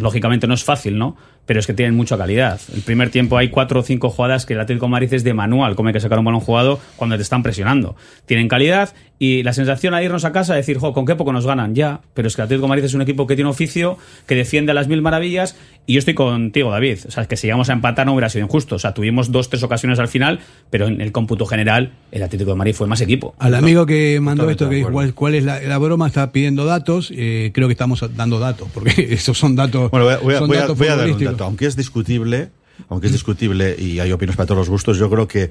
Lógicamente 0.00 0.46
no 0.46 0.54
es 0.54 0.64
fácil, 0.64 0.98
¿no? 0.98 1.16
Pero 1.46 1.60
es 1.60 1.66
que 1.66 1.74
tienen 1.74 1.96
mucha 1.96 2.16
calidad. 2.16 2.60
El 2.74 2.82
primer 2.82 3.10
tiempo 3.10 3.36
hay 3.36 3.48
cuatro 3.48 3.80
o 3.80 3.82
cinco 3.82 4.10
jugadas 4.10 4.46
que 4.46 4.54
el 4.54 4.60
Atlético 4.60 4.86
de 4.86 4.90
Madrid 4.90 5.12
es 5.12 5.24
de 5.24 5.34
manual, 5.34 5.74
como 5.74 5.88
hay 5.88 5.92
que 5.92 6.00
sacar 6.00 6.18
un 6.18 6.24
balón 6.24 6.40
jugado 6.40 6.80
cuando 6.96 7.16
te 7.16 7.22
están 7.22 7.42
presionando. 7.42 7.96
Tienen 8.26 8.48
calidad 8.48 8.94
y 9.18 9.42
la 9.42 9.52
sensación 9.52 9.94
al 9.94 10.02
irnos 10.04 10.24
a 10.24 10.32
casa 10.32 10.52
de 10.54 10.60
decir, 10.60 10.78
jo, 10.78 10.92
con 10.92 11.06
qué 11.06 11.14
poco 11.14 11.32
nos 11.32 11.46
ganan, 11.46 11.74
ya. 11.74 12.00
Pero 12.14 12.28
es 12.28 12.36
que 12.36 12.42
el 12.42 12.44
Atlético 12.44 12.66
de 12.66 12.70
Madrid 12.70 12.84
es 12.84 12.94
un 12.94 13.02
equipo 13.02 13.26
que 13.26 13.34
tiene 13.34 13.50
oficio, 13.50 13.98
que 14.26 14.34
defiende 14.34 14.72
a 14.72 14.74
las 14.74 14.88
mil 14.88 15.02
maravillas 15.02 15.56
y 15.86 15.94
yo 15.94 15.98
estoy 15.98 16.14
contigo, 16.14 16.70
David. 16.70 16.98
O 17.08 17.10
sea, 17.10 17.26
que 17.26 17.36
si 17.36 17.46
llegamos 17.48 17.68
a 17.68 17.72
empatar 17.72 18.06
no 18.06 18.12
hubiera 18.12 18.28
sido 18.28 18.44
injusto. 18.44 18.76
O 18.76 18.78
sea, 18.78 18.94
tuvimos 18.94 19.32
dos, 19.32 19.48
tres 19.50 19.62
ocasiones 19.64 19.98
al 19.98 20.06
final, 20.08 20.38
pero 20.70 20.86
en 20.86 21.00
el 21.00 21.10
cómputo 21.12 21.44
general 21.46 21.92
el 22.12 22.22
Atlético 22.22 22.50
de 22.52 22.56
Madrid 22.56 22.74
fue 22.74 22.86
más 22.86 23.00
equipo. 23.00 23.34
Al 23.38 23.54
amigo 23.54 23.84
que 23.84 24.20
mandó 24.20 24.48
esto, 24.48 24.68
que 24.70 24.82
cuál, 24.84 25.12
cuál 25.14 25.34
es 25.34 25.44
la, 25.44 25.60
la 25.60 25.78
broma, 25.78 26.06
está 26.06 26.30
pidiendo 26.30 26.64
datos, 26.64 27.12
eh, 27.14 27.50
creo 27.52 27.66
que 27.68 27.72
estamos 27.72 28.04
dando 28.16 28.38
datos, 28.38 28.68
porque 28.72 28.92
esos 29.10 29.36
son 29.36 29.56
datos. 29.56 29.90
Bueno, 29.90 30.06
voy 30.06 30.14
a, 30.14 30.18
voy 30.18 30.34
a- 30.34 30.38
son 30.38 30.48
voy 30.48 30.56
a- 30.56 30.60
datos 30.60 30.78
voy 30.78 30.86
a 30.86 30.90
dar 30.90 30.98
un 31.00 31.04
futbolísticos. 31.04 31.32
dato. 31.34 31.44
Aunque 31.44 31.66
es 31.66 31.76
discutible, 31.76 32.50
aunque 32.88 33.06
es 33.08 33.12
discutible 33.12 33.74
y 33.78 33.98
hay 33.98 34.12
opiniones 34.12 34.36
para 34.36 34.46
todos 34.46 34.58
los 34.60 34.70
gustos, 34.70 34.98
yo 34.98 35.10
creo 35.10 35.26
que, 35.26 35.50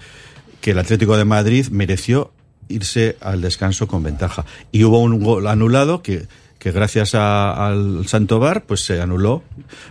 que 0.62 0.72
el 0.72 0.80
Atlético 0.80 1.18
de 1.18 1.26
Madrid 1.26 1.68
mereció 1.72 2.32
irse 2.70 3.18
al 3.20 3.42
descanso 3.42 3.86
con 3.88 4.02
ventaja. 4.02 4.46
Y 4.72 4.86
hubo 4.86 5.00
un 5.00 5.22
gol 5.22 5.48
anulado 5.48 6.02
que, 6.02 6.28
que 6.62 6.72
gracias 6.72 7.16
a- 7.16 7.68
al 7.68 8.08
Santo 8.08 8.38
Bar 8.40 8.66
pues 8.68 8.86
se 8.86 9.02
anuló, 9.02 9.42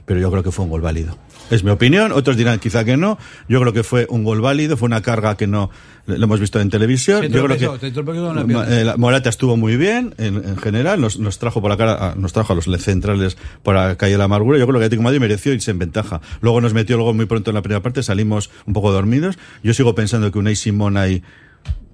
pero 0.06 0.20
yo 0.20 0.30
creo 0.30 0.44
que 0.44 0.52
fue 0.52 0.64
un 0.64 0.70
gol 0.70 0.80
válido. 0.82 1.18
Es 1.50 1.64
mi 1.64 1.70
opinión, 1.72 2.12
otros 2.12 2.36
dirán 2.36 2.60
quizá 2.60 2.84
que 2.84 2.96
no. 2.96 3.18
Yo 3.48 3.60
creo 3.60 3.72
que 3.72 3.82
fue 3.82 4.06
un 4.08 4.22
gol 4.22 4.40
válido, 4.40 4.76
fue 4.76 4.86
una 4.86 5.02
carga 5.02 5.36
que 5.36 5.48
no 5.48 5.68
lo 6.06 6.14
hemos 6.24 6.38
visto 6.38 6.60
en 6.60 6.70
televisión. 6.70 7.22
Yo 7.28 7.44
creo 7.44 7.56
que 7.58 7.64
eh, 8.68 8.94
Morata 8.96 9.28
estuvo 9.30 9.56
muy 9.56 9.76
bien 9.76 10.14
en, 10.18 10.36
en 10.36 10.56
general, 10.58 11.00
nos, 11.00 11.18
nos 11.18 11.40
trajo 11.40 11.60
por 11.60 11.70
la 11.72 11.76
cara, 11.76 11.96
ah, 12.00 12.14
nos 12.16 12.32
trajo 12.32 12.52
a 12.52 12.56
los 12.56 12.66
centrales 12.66 13.36
por 13.64 13.74
la 13.74 13.96
calle 13.96 14.12
de 14.12 14.18
la 14.18 14.24
amargura. 14.24 14.58
Yo 14.60 14.66
creo 14.68 14.78
que 14.78 14.84
Atlético 14.84 15.02
Madrid 15.02 15.18
mereció 15.18 15.52
irse 15.52 15.72
en 15.72 15.80
ventaja. 15.80 16.20
Luego 16.40 16.60
nos 16.60 16.72
metió 16.72 16.96
luego 16.96 17.14
muy 17.14 17.26
pronto 17.26 17.50
en 17.50 17.56
la 17.56 17.62
primera 17.62 17.82
parte, 17.82 18.04
salimos 18.04 18.48
un 18.66 18.72
poco 18.72 18.92
dormidos. 18.92 19.36
Yo 19.64 19.74
sigo 19.74 19.96
pensando 19.96 20.30
que 20.30 20.38
Unai 20.38 20.54
Simón 20.54 20.96
ahí 20.96 21.24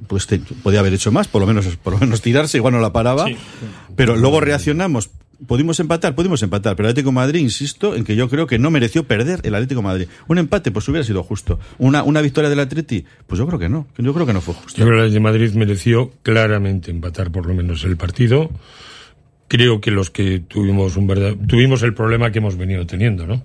pues 0.07 0.27
te- 0.27 0.39
podía 0.39 0.81
haber 0.81 0.95
hecho 0.95 1.11
más, 1.13 1.29
por 1.29 1.41
lo 1.41 1.47
menos 1.47 1.67
por 1.77 1.95
lo 1.95 1.99
menos 2.01 2.21
tirarse, 2.23 2.59
igual 2.59 2.75
no 2.75 2.81
la 2.81 2.93
paraba. 2.93 3.27
Pero 3.97 4.17
luego 4.17 4.41
reaccionamos. 4.41 5.11
¿Pudimos 5.47 5.79
empatar? 5.81 6.15
Pudimos 6.15 6.43
empatar. 6.43 6.77
Pero 6.77 6.89
el 6.89 6.93
Atlético 6.93 7.11
de 7.11 7.15
Madrid, 7.17 7.41
insisto, 7.41 7.95
en 7.95 8.05
que 8.05 8.17
yo 8.17 8.31
creo 8.31 8.47
que 8.47 8.59
no 8.59 8.71
mereció 8.71 9.05
perder 9.05 9.41
el 9.43 9.55
Atlético 9.55 9.83
de 9.83 9.87
Madrid. 9.87 10.09
Un 10.29 10.39
empate, 10.39 10.71
pues 10.71 10.89
hubiera 10.89 11.05
sido 11.05 11.23
justo. 11.23 11.61
Una, 11.77 12.03
una 12.05 12.23
victoria 12.23 12.49
del 12.49 12.61
Atleti, 12.61 13.05
pues 13.27 13.39
yo 13.39 13.47
creo 13.47 13.59
que 13.59 13.69
no. 13.69 13.87
Yo 13.99 14.15
creo 14.15 14.25
que 14.25 14.33
no 14.33 14.41
fue 14.41 14.55
justo. 14.55 14.79
Yo 14.81 14.87
creo 14.87 15.01
que 15.01 15.07
el 15.09 15.13
de 15.13 15.21
Madrid 15.21 15.53
mereció 15.53 16.11
claramente 16.23 16.91
empatar 16.91 17.31
por 17.31 17.45
lo 17.47 17.53
menos 17.53 17.85
el 17.85 17.99
partido. 17.99 18.51
Creo 19.49 19.81
que 19.83 19.91
los 19.91 20.11
que 20.11 20.41
tuvimos 20.41 20.97
un 20.97 21.07
verdad, 21.07 21.35
tuvimos 21.47 21.83
el 21.83 21.93
problema 21.95 22.33
que 22.33 22.39
hemos 22.39 22.57
venido 22.57 22.87
teniendo, 22.87 23.27
¿no? 23.27 23.43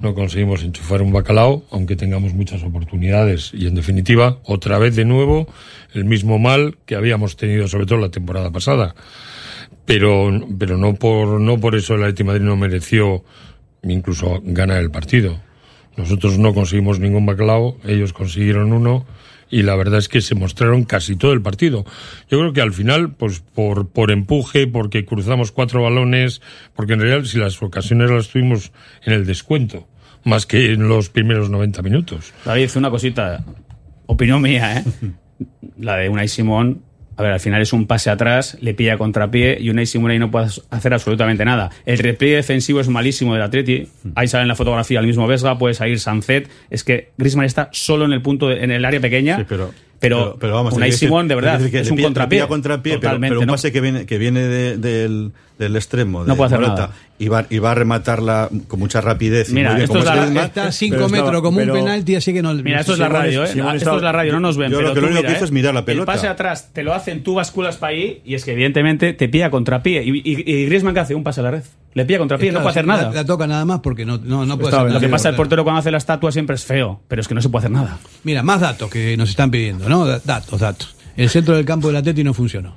No 0.00 0.14
conseguimos 0.14 0.62
enchufar 0.62 1.02
un 1.02 1.12
bacalao, 1.12 1.64
aunque 1.70 1.96
tengamos 1.96 2.32
muchas 2.32 2.62
oportunidades. 2.62 3.50
Y 3.52 3.66
en 3.66 3.74
definitiva, 3.74 4.38
otra 4.44 4.78
vez 4.78 4.94
de 4.94 5.04
nuevo, 5.04 5.48
el 5.92 6.04
mismo 6.04 6.38
mal 6.38 6.78
que 6.86 6.94
habíamos 6.94 7.36
tenido, 7.36 7.66
sobre 7.66 7.86
todo 7.86 7.98
la 7.98 8.10
temporada 8.10 8.50
pasada. 8.50 8.94
Pero, 9.84 10.30
pero 10.58 10.76
no 10.76 10.94
por, 10.94 11.40
no 11.40 11.58
por 11.58 11.74
eso 11.74 11.94
el 11.94 12.02
Atlético 12.02 12.28
Madrid 12.28 12.44
no 12.44 12.56
mereció 12.56 13.24
incluso 13.82 14.40
ganar 14.44 14.80
el 14.80 14.90
partido. 14.90 15.40
Nosotros 15.96 16.38
no 16.38 16.54
conseguimos 16.54 17.00
ningún 17.00 17.26
bacalao, 17.26 17.76
ellos 17.84 18.12
consiguieron 18.12 18.72
uno 18.72 19.04
y 19.50 19.62
la 19.62 19.76
verdad 19.76 19.98
es 19.98 20.08
que 20.08 20.20
se 20.20 20.34
mostraron 20.34 20.84
casi 20.84 21.16
todo 21.16 21.32
el 21.32 21.42
partido. 21.42 21.84
Yo 22.30 22.38
creo 22.38 22.52
que 22.52 22.60
al 22.60 22.72
final, 22.72 23.12
pues 23.12 23.40
por, 23.40 23.88
por 23.88 24.10
empuje, 24.10 24.66
porque 24.66 25.04
cruzamos 25.04 25.52
cuatro 25.52 25.82
balones, 25.82 26.40
porque 26.74 26.94
en 26.94 27.00
realidad 27.00 27.24
si 27.24 27.38
las 27.38 27.60
ocasiones 27.62 28.10
las 28.10 28.28
tuvimos 28.28 28.72
en 29.04 29.12
el 29.12 29.26
descuento, 29.26 29.88
más 30.24 30.46
que 30.46 30.72
en 30.72 30.88
los 30.88 31.08
primeros 31.08 31.50
90 31.50 31.82
minutos. 31.82 32.32
David, 32.44 32.70
una 32.76 32.90
cosita, 32.90 33.44
opinión 34.06 34.42
mía, 34.42 34.78
¿eh? 34.78 34.84
La 35.78 35.96
de 35.96 36.08
Unai 36.08 36.26
Simón, 36.26 36.82
a 37.18 37.22
ver, 37.22 37.32
al 37.32 37.40
final 37.40 37.60
es 37.60 37.72
un 37.74 37.86
pase 37.86 38.08
atrás, 38.08 38.56
le 38.62 38.72
pilla 38.72 38.96
contrapié 38.96 39.58
y 39.60 39.68
Unai 39.68 39.84
Simón 39.86 40.12
ahí 40.12 40.18
no 40.18 40.30
puede 40.30 40.46
hacer 40.70 40.94
absolutamente 40.94 41.44
nada. 41.44 41.68
El 41.84 41.98
repliegue 41.98 42.36
defensivo 42.36 42.80
es 42.80 42.88
malísimo 42.88 43.34
del 43.34 43.42
Atleti, 43.42 43.88
ahí 44.14 44.28
sale 44.28 44.42
en 44.42 44.48
la 44.48 44.54
fotografía 44.54 45.00
el 45.00 45.06
mismo 45.06 45.26
Vesga, 45.26 45.58
puede 45.58 45.74
salir 45.74 45.98
Sanzet, 46.00 46.48
es 46.70 46.84
que 46.84 47.10
Griezmann 47.18 47.44
está 47.44 47.68
solo 47.72 48.04
en 48.06 48.12
el 48.12 48.22
punto, 48.22 48.48
de- 48.48 48.62
en 48.64 48.70
el 48.70 48.84
área 48.84 49.00
pequeña, 49.00 49.44
pero, 49.48 49.74
Pero, 50.00 50.36
pero 50.38 50.54
vamos, 50.54 50.74
Unai 50.74 50.92
Simón 50.92 51.26
de 51.26 51.34
verdad 51.34 51.60
que 51.70 51.80
es 51.80 51.90
un 51.90 51.96
pilla- 51.96 52.06
contrapié, 52.06 52.46
contrapié, 52.46 52.92
pero- 52.92 53.00
totalmente, 53.00 53.30
pero, 53.32 53.40
un 53.40 53.46
¿no? 53.46 53.52
pase 53.54 53.72
que 53.72 53.80
viene, 53.80 54.06
que 54.06 54.16
viene 54.18 54.40
de- 54.42 54.76
del, 54.76 55.32
del 55.58 55.74
extremo 55.74 56.22
de 56.22 56.28
No 56.28 56.36
puede 56.36 56.46
hacer 56.46 56.60
Morata, 56.60 56.82
nada. 56.82 56.94
y 57.18 57.26
va, 57.26 57.46
y 57.50 57.58
va 57.58 57.72
a 57.72 57.74
rematarla 57.74 58.48
con 58.68 58.78
mucha 58.78 59.00
rapidez. 59.00 59.50
Mira, 59.50 59.70
bien, 59.72 59.82
esto 59.84 59.98
es 59.98 60.04
la- 60.04 60.14
Griezmann. 60.14 60.44
Está 60.44 60.66
a 60.68 60.72
5 60.72 60.94
Pero 60.94 61.06
estaba- 61.06 61.24
metros 61.24 61.42
como 61.42 61.58
pero- 61.58 61.74
un 61.74 61.80
penalti, 61.80 62.14
así 62.14 62.32
que 62.32 62.42
no. 62.42 62.54
Mira, 62.54 62.78
esto 62.78 62.92
es 62.92 62.98
la 63.00 63.08
radio, 63.08 63.42
¿eh? 63.42 63.48
Simón 63.48 63.74
esto 63.74 63.96
es 63.96 64.02
la 64.02 64.12
radio, 64.12 64.32
no 64.34 64.40
nos 64.40 64.56
ven. 64.56 64.70
Yo 64.70 64.76
pero 64.78 64.88
lo 64.90 64.94
que 64.94 65.00
tú 65.00 65.06
lo 65.06 65.06
único 65.08 65.22
mira, 65.22 65.28
que 65.30 65.34
hizo 65.36 65.44
¿eh? 65.44 65.46
es 65.46 65.52
mirar 65.52 65.74
la 65.74 65.84
pelota. 65.84 66.12
El 66.12 66.16
pase 66.16 66.28
atrás 66.28 66.70
te 66.72 66.84
lo 66.84 66.94
hacen, 66.94 67.24
tú 67.24 67.34
basculas 67.34 67.76
para 67.76 67.92
ahí 67.92 68.20
y 68.24 68.34
es 68.34 68.44
que 68.44 68.52
evidentemente 68.52 69.14
te 69.14 69.28
pilla 69.28 69.50
contrapié. 69.50 70.04
Y, 70.04 70.10
y, 70.18 70.44
y 70.52 70.66
Griezmann 70.66 70.94
que 70.94 71.00
hace 71.00 71.14
un 71.16 71.24
pase 71.24 71.40
a 71.40 71.42
la 71.42 71.50
red. 71.50 71.62
Le 71.98 72.04
pilla 72.06 72.18
contrapié, 72.20 72.48
no 72.48 72.60
Claro, 72.60 72.62
puede 72.64 72.70
hacer 72.72 72.86
nada. 72.86 73.10
La, 73.12 73.24
toca 73.24 73.46
nada 73.46 73.64
más 73.64 73.80
porque 73.80 74.06
no, 74.06 74.18
no, 74.18 74.46
no 74.46 74.56
puede 74.56 74.70
Lo 74.70 74.78
hacer 74.78 74.88
nada. 74.88 75.00
que 75.00 75.08
pasa 75.08 75.28
el 75.30 75.34
portero 75.34 75.64
cuando 75.64 75.80
hace 75.80 75.90
la 75.90 75.98
estatua 75.98 76.30
siempre 76.32 76.54
es 76.54 76.64
feo, 76.64 77.00
pero 77.08 77.20
es 77.20 77.26
que 77.28 77.34
no 77.34 77.42
se 77.42 77.48
puede 77.48 77.62
hacer 77.66 77.72
nada. 77.72 77.98
Mira, 78.24 78.42
más 78.42 78.60
datos 78.60 78.88
que 78.88 79.16
nos 79.16 79.28
están 79.30 79.50
pidiendo, 79.50 79.88
¿no? 79.88 80.06
Da- 80.06 80.20
Datos, 80.24 80.60
datos. 80.60 80.94
El 81.16 81.28
centro 81.28 81.56
del 81.56 81.64
campo 81.64 81.88
del 81.88 81.96
Atleti 81.96 82.22
no 82.22 82.32
funcionó. 82.34 82.76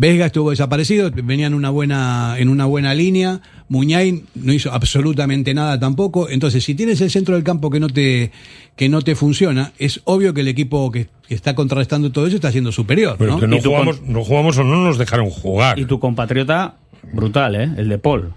Vesga 0.00 0.26
estuvo 0.26 0.50
desaparecido, 0.50 1.10
venía 1.10 1.48
en 1.48 1.54
una 1.54 1.70
buena, 1.70 2.36
en 2.38 2.48
una 2.48 2.66
buena 2.66 2.94
línea. 2.94 3.40
Muñay 3.68 4.22
no 4.36 4.52
hizo 4.52 4.72
absolutamente 4.72 5.52
nada 5.54 5.78
tampoco. 5.80 6.28
Entonces, 6.30 6.62
si 6.62 6.76
tienes 6.76 7.00
el 7.00 7.10
centro 7.10 7.34
del 7.34 7.42
campo 7.42 7.68
que 7.68 7.80
no 7.80 7.88
te, 7.88 8.30
que 8.76 8.88
no 8.88 9.02
te 9.02 9.16
funciona, 9.16 9.72
es 9.78 10.00
obvio 10.04 10.32
que 10.32 10.42
el 10.42 10.48
equipo 10.48 10.90
que, 10.92 11.08
que 11.26 11.34
está 11.34 11.56
contrarrestando 11.56 12.12
todo 12.12 12.28
eso 12.28 12.36
está 12.36 12.52
siendo 12.52 12.70
superior, 12.70 13.16
Pero 13.18 13.32
¿no? 13.32 13.40
que 13.40 13.48
no 13.48 13.60
jugamos, 13.60 14.00
no 14.02 14.22
jugamos 14.24 14.56
o 14.58 14.62
no 14.64 14.84
nos 14.84 14.98
dejaron 14.98 15.30
jugar. 15.30 15.78
Y 15.80 15.84
tu 15.84 15.98
compatriota, 15.98 16.76
brutal, 17.12 17.54
¿eh? 17.56 17.68
El 17.76 17.88
de 17.88 17.98
Paul. 17.98 18.32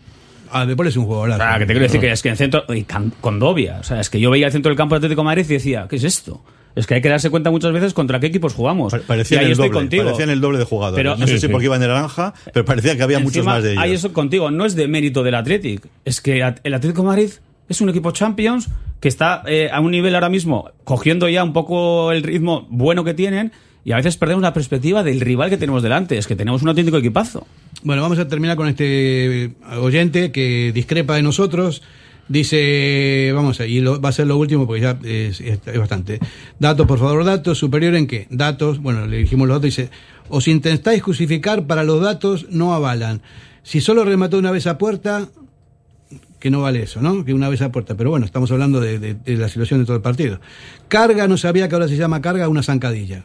Ah, 0.52 0.66
de 0.66 0.76
Paul 0.76 0.88
es 0.88 0.98
un 0.98 1.06
jugador. 1.06 1.30
O 1.30 1.36
sea, 1.38 1.54
que 1.60 1.66
te 1.66 1.74
quiero 1.74 1.84
decir 1.84 2.02
que 2.02 2.12
es 2.12 2.22
que 2.22 2.30
en 2.30 2.34
el 2.34 2.38
centro. 2.38 2.64
Y 2.74 2.86
Condovia. 3.22 3.78
O 3.80 3.84
sea, 3.84 4.00
es 4.02 4.10
que 4.10 4.20
yo 4.20 4.30
veía 4.30 4.48
el 4.48 4.52
centro 4.52 4.70
del 4.70 4.78
campo 4.78 4.96
de 4.96 4.98
Atlético 4.98 5.22
de 5.22 5.26
Madrid 5.26 5.46
y 5.50 5.54
decía, 5.54 5.88
¿qué 5.90 5.96
es 5.96 6.04
esto? 6.04 6.44
Es 6.76 6.88
que 6.88 6.96
hay 6.96 7.02
que 7.02 7.10
darse 7.10 7.30
cuenta 7.30 7.52
muchas 7.52 7.74
veces 7.74 7.94
contra 7.94 8.20
qué 8.20 8.28
equipos 8.28 8.54
jugamos. 8.54 8.94
Parecían 9.06 9.42
y 9.42 9.44
ahí 9.44 9.46
el 9.48 9.52
estoy 9.54 9.68
doble, 9.70 9.80
contigo. 9.80 10.04
parecían 10.06 10.30
el 10.30 10.40
doble 10.42 10.58
de 10.58 10.64
jugadores. 10.66 10.98
Pero- 11.04 11.18
no 11.18 11.28
sé 11.28 11.34
si 11.34 11.42
sí. 11.42 11.48
porque 11.50 11.66
iban 11.66 11.82
de 11.82 11.88
naranja, 11.88 12.34
pero 12.54 12.66
parecía 12.66 12.96
que 12.96 13.04
había 13.04 13.20
muchos 13.20 13.46
más 13.46 13.62
de 13.64 13.74
ellos. 13.74 13.84
Ahí 13.84 13.92
eso 13.92 14.14
contigo, 14.14 14.52
no 14.52 14.66
es 14.66 14.76
de 14.76 14.88
mérito 14.88 15.22
del 15.24 15.36
Athletic, 15.36 15.86
es 16.06 16.22
que 16.22 16.38
el 16.40 16.74
Atlético 16.74 17.02
de 17.02 17.08
Madrid 17.08 17.30
es 17.68 17.82
un 17.82 17.90
equipo 17.90 18.12
Champions 18.12 18.70
que 19.02 19.08
está 19.10 19.44
eh, 19.48 19.70
a 19.72 19.80
un 19.82 19.92
nivel 19.92 20.14
ahora 20.16 20.30
mismo 20.30 20.72
cogiendo 20.84 21.28
ya 21.28 21.44
un 21.44 21.54
poco 21.54 22.12
el 22.12 22.24
ritmo 22.24 22.68
bueno 22.70 23.04
que 23.04 23.14
tienen 23.14 23.52
y 23.84 23.94
a 23.94 23.96
veces 23.98 24.16
perdemos 24.16 24.44
la 24.44 24.54
perspectiva 24.54 25.04
del 25.04 25.20
rival 25.22 25.50
que 25.50 25.58
tenemos 25.58 25.82
delante, 25.84 26.18
es 26.18 26.28
que 26.28 26.36
tenemos 26.36 26.62
un 26.62 26.70
auténtico 26.70 26.98
equipazo. 26.98 27.48
Bueno, 27.84 28.02
vamos 28.04 28.20
a 28.20 28.28
terminar 28.28 28.58
con 28.58 28.68
este 28.68 29.54
oyente 29.80 30.32
que 30.32 30.72
discrepa 30.74 31.16
de 31.16 31.24
nosotros. 31.24 31.82
Dice, 32.28 33.32
vamos 33.34 33.60
a, 33.60 33.66
y 33.66 33.82
lo- 33.82 34.00
va 34.00 34.10
a 34.10 34.12
ser 34.14 34.28
lo 34.28 34.38
último 34.38 34.66
porque 34.68 34.82
ya 34.82 34.98
es, 35.04 35.42
bastante. 35.78 36.20
Datos, 36.60 36.86
por 36.88 37.00
favor, 37.00 37.26
datos. 37.26 37.58
¿Superior 37.58 37.96
en 37.96 38.08
qué? 38.08 38.28
Datos, 38.30 38.80
bueno, 38.80 39.08
le 39.08 39.18
dijimos 39.18 39.48
los 39.48 39.56
datos. 39.58 39.76
Dice, 39.76 39.90
os 40.30 40.48
intentáis 40.48 41.02
justificar 41.02 41.66
para 41.66 41.84
los 41.84 42.02
datos, 42.02 42.46
no 42.50 42.74
avalan. 42.74 43.22
Si 43.64 43.82
solo 43.82 44.06
remató 44.06 44.38
una 44.38 44.52
vez 44.52 44.68
a 44.68 44.78
puerta, 44.78 45.28
que 46.40 46.50
no 46.52 46.62
vale 46.62 46.84
eso, 46.84 47.02
¿no? 47.02 47.26
Que 47.26 47.34
una 47.34 47.50
vez 47.50 47.62
a 47.62 47.72
puerta. 47.72 47.96
Pero 47.98 48.12
bueno, 48.12 48.26
estamos 48.28 48.52
hablando 48.52 48.80
de- 48.80 49.00
de 49.00 49.38
la 49.38 49.50
situación 49.50 49.80
de 49.80 49.86
todo 49.86 49.96
el 49.98 50.02
partido. 50.04 50.40
Carga, 50.88 51.28
no 51.28 51.36
sabía 51.38 51.68
que 51.68 51.76
ahora 51.76 51.88
se 51.88 51.98
llama 51.98 52.22
carga 52.22 52.48
una 52.48 52.64
zancadilla. 52.64 53.24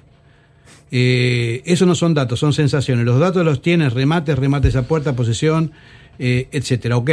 Eh, 0.91 1.63
eso 1.65 1.87
no 1.87 1.95
son 1.95 2.15
datos, 2.15 2.39
son 2.39 2.53
sensaciones. 2.53 3.05
Los 3.05 3.19
datos 3.19 3.45
los 3.45 3.63
tienes, 3.63 3.93
remates, 3.93 4.39
remates 4.39 4.77
a 4.77 4.83
puerta, 4.87 5.15
posesión, 5.15 5.73
eh, 6.19 6.49
etcétera. 6.53 6.97
Ok, 6.97 7.11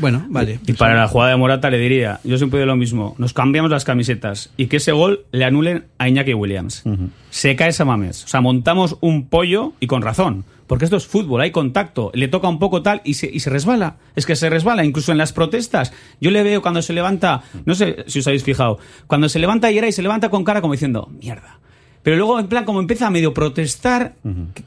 bueno, 0.00 0.26
vale. 0.28 0.60
Y 0.66 0.74
para 0.74 0.94
la 0.94 1.08
jugada 1.08 1.32
de 1.32 1.36
Morata 1.36 1.70
le 1.70 1.78
diría, 1.78 2.20
yo 2.24 2.38
siempre 2.38 2.60
digo 2.60 2.66
lo 2.66 2.76
mismo, 2.76 3.14
nos 3.18 3.32
cambiamos 3.32 3.70
las 3.70 3.84
camisetas 3.84 4.50
y 4.56 4.66
que 4.66 4.76
ese 4.76 4.92
gol 4.92 5.24
le 5.32 5.44
anulen 5.44 5.86
a 5.98 6.08
Iñaki 6.08 6.34
Williams. 6.34 6.84
Se 7.30 7.56
cae 7.56 7.72
Samames. 7.72 8.24
O 8.24 8.28
sea, 8.28 8.40
montamos 8.40 8.96
un 9.00 9.28
pollo 9.28 9.72
y 9.80 9.86
con 9.86 10.02
razón. 10.02 10.44
Porque 10.66 10.86
esto 10.86 10.96
es 10.96 11.06
fútbol, 11.06 11.42
hay 11.42 11.50
contacto, 11.50 12.10
le 12.14 12.26
toca 12.26 12.48
un 12.48 12.58
poco 12.58 12.80
tal 12.80 13.02
y 13.04 13.14
se, 13.14 13.30
y 13.30 13.40
se 13.40 13.50
resbala. 13.50 13.96
Es 14.16 14.24
que 14.24 14.34
se 14.34 14.48
resbala, 14.48 14.82
incluso 14.82 15.12
en 15.12 15.18
las 15.18 15.34
protestas. 15.34 15.92
Yo 16.22 16.30
le 16.30 16.42
veo 16.42 16.62
cuando 16.62 16.80
se 16.80 16.94
levanta, 16.94 17.42
no 17.66 17.74
sé 17.74 18.04
si 18.06 18.20
os 18.20 18.26
habéis 18.26 18.44
fijado, 18.44 18.78
cuando 19.06 19.28
se 19.28 19.38
levanta 19.38 19.70
y 19.70 19.92
se 19.92 20.00
levanta 20.00 20.30
con 20.30 20.42
cara 20.42 20.62
como 20.62 20.72
diciendo, 20.72 21.10
mierda. 21.20 21.58
Pero 22.04 22.16
luego, 22.16 22.38
en 22.38 22.46
plan, 22.46 22.64
como 22.64 22.78
empieza 22.80 23.06
a 23.06 23.10
medio 23.10 23.34
protestar, 23.34 24.14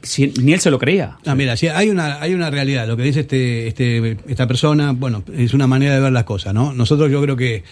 si- 0.01 0.33
ni 0.43 0.51
él 0.53 0.59
se 0.59 0.71
lo 0.71 0.79
creía. 0.79 1.17
Ah, 1.25 1.35
mira, 1.35 1.55
sí, 1.55 1.67
hay 1.67 1.89
una, 1.89 2.19
hay 2.21 2.33
una 2.33 2.49
realidad. 2.49 2.87
Lo 2.87 2.97
que 2.97 3.03
dice 3.03 3.21
este, 3.21 3.67
este, 3.67 4.17
esta 4.27 4.47
persona, 4.47 4.91
bueno, 4.91 5.23
es 5.37 5.53
una 5.53 5.67
manera 5.67 5.93
de 5.95 6.01
ver 6.01 6.11
las 6.11 6.23
cosas, 6.25 6.53
¿no? 6.53 6.73
Nosotros 6.73 7.09
yo 7.11 7.21
creo 7.21 7.35
que, 7.37 7.63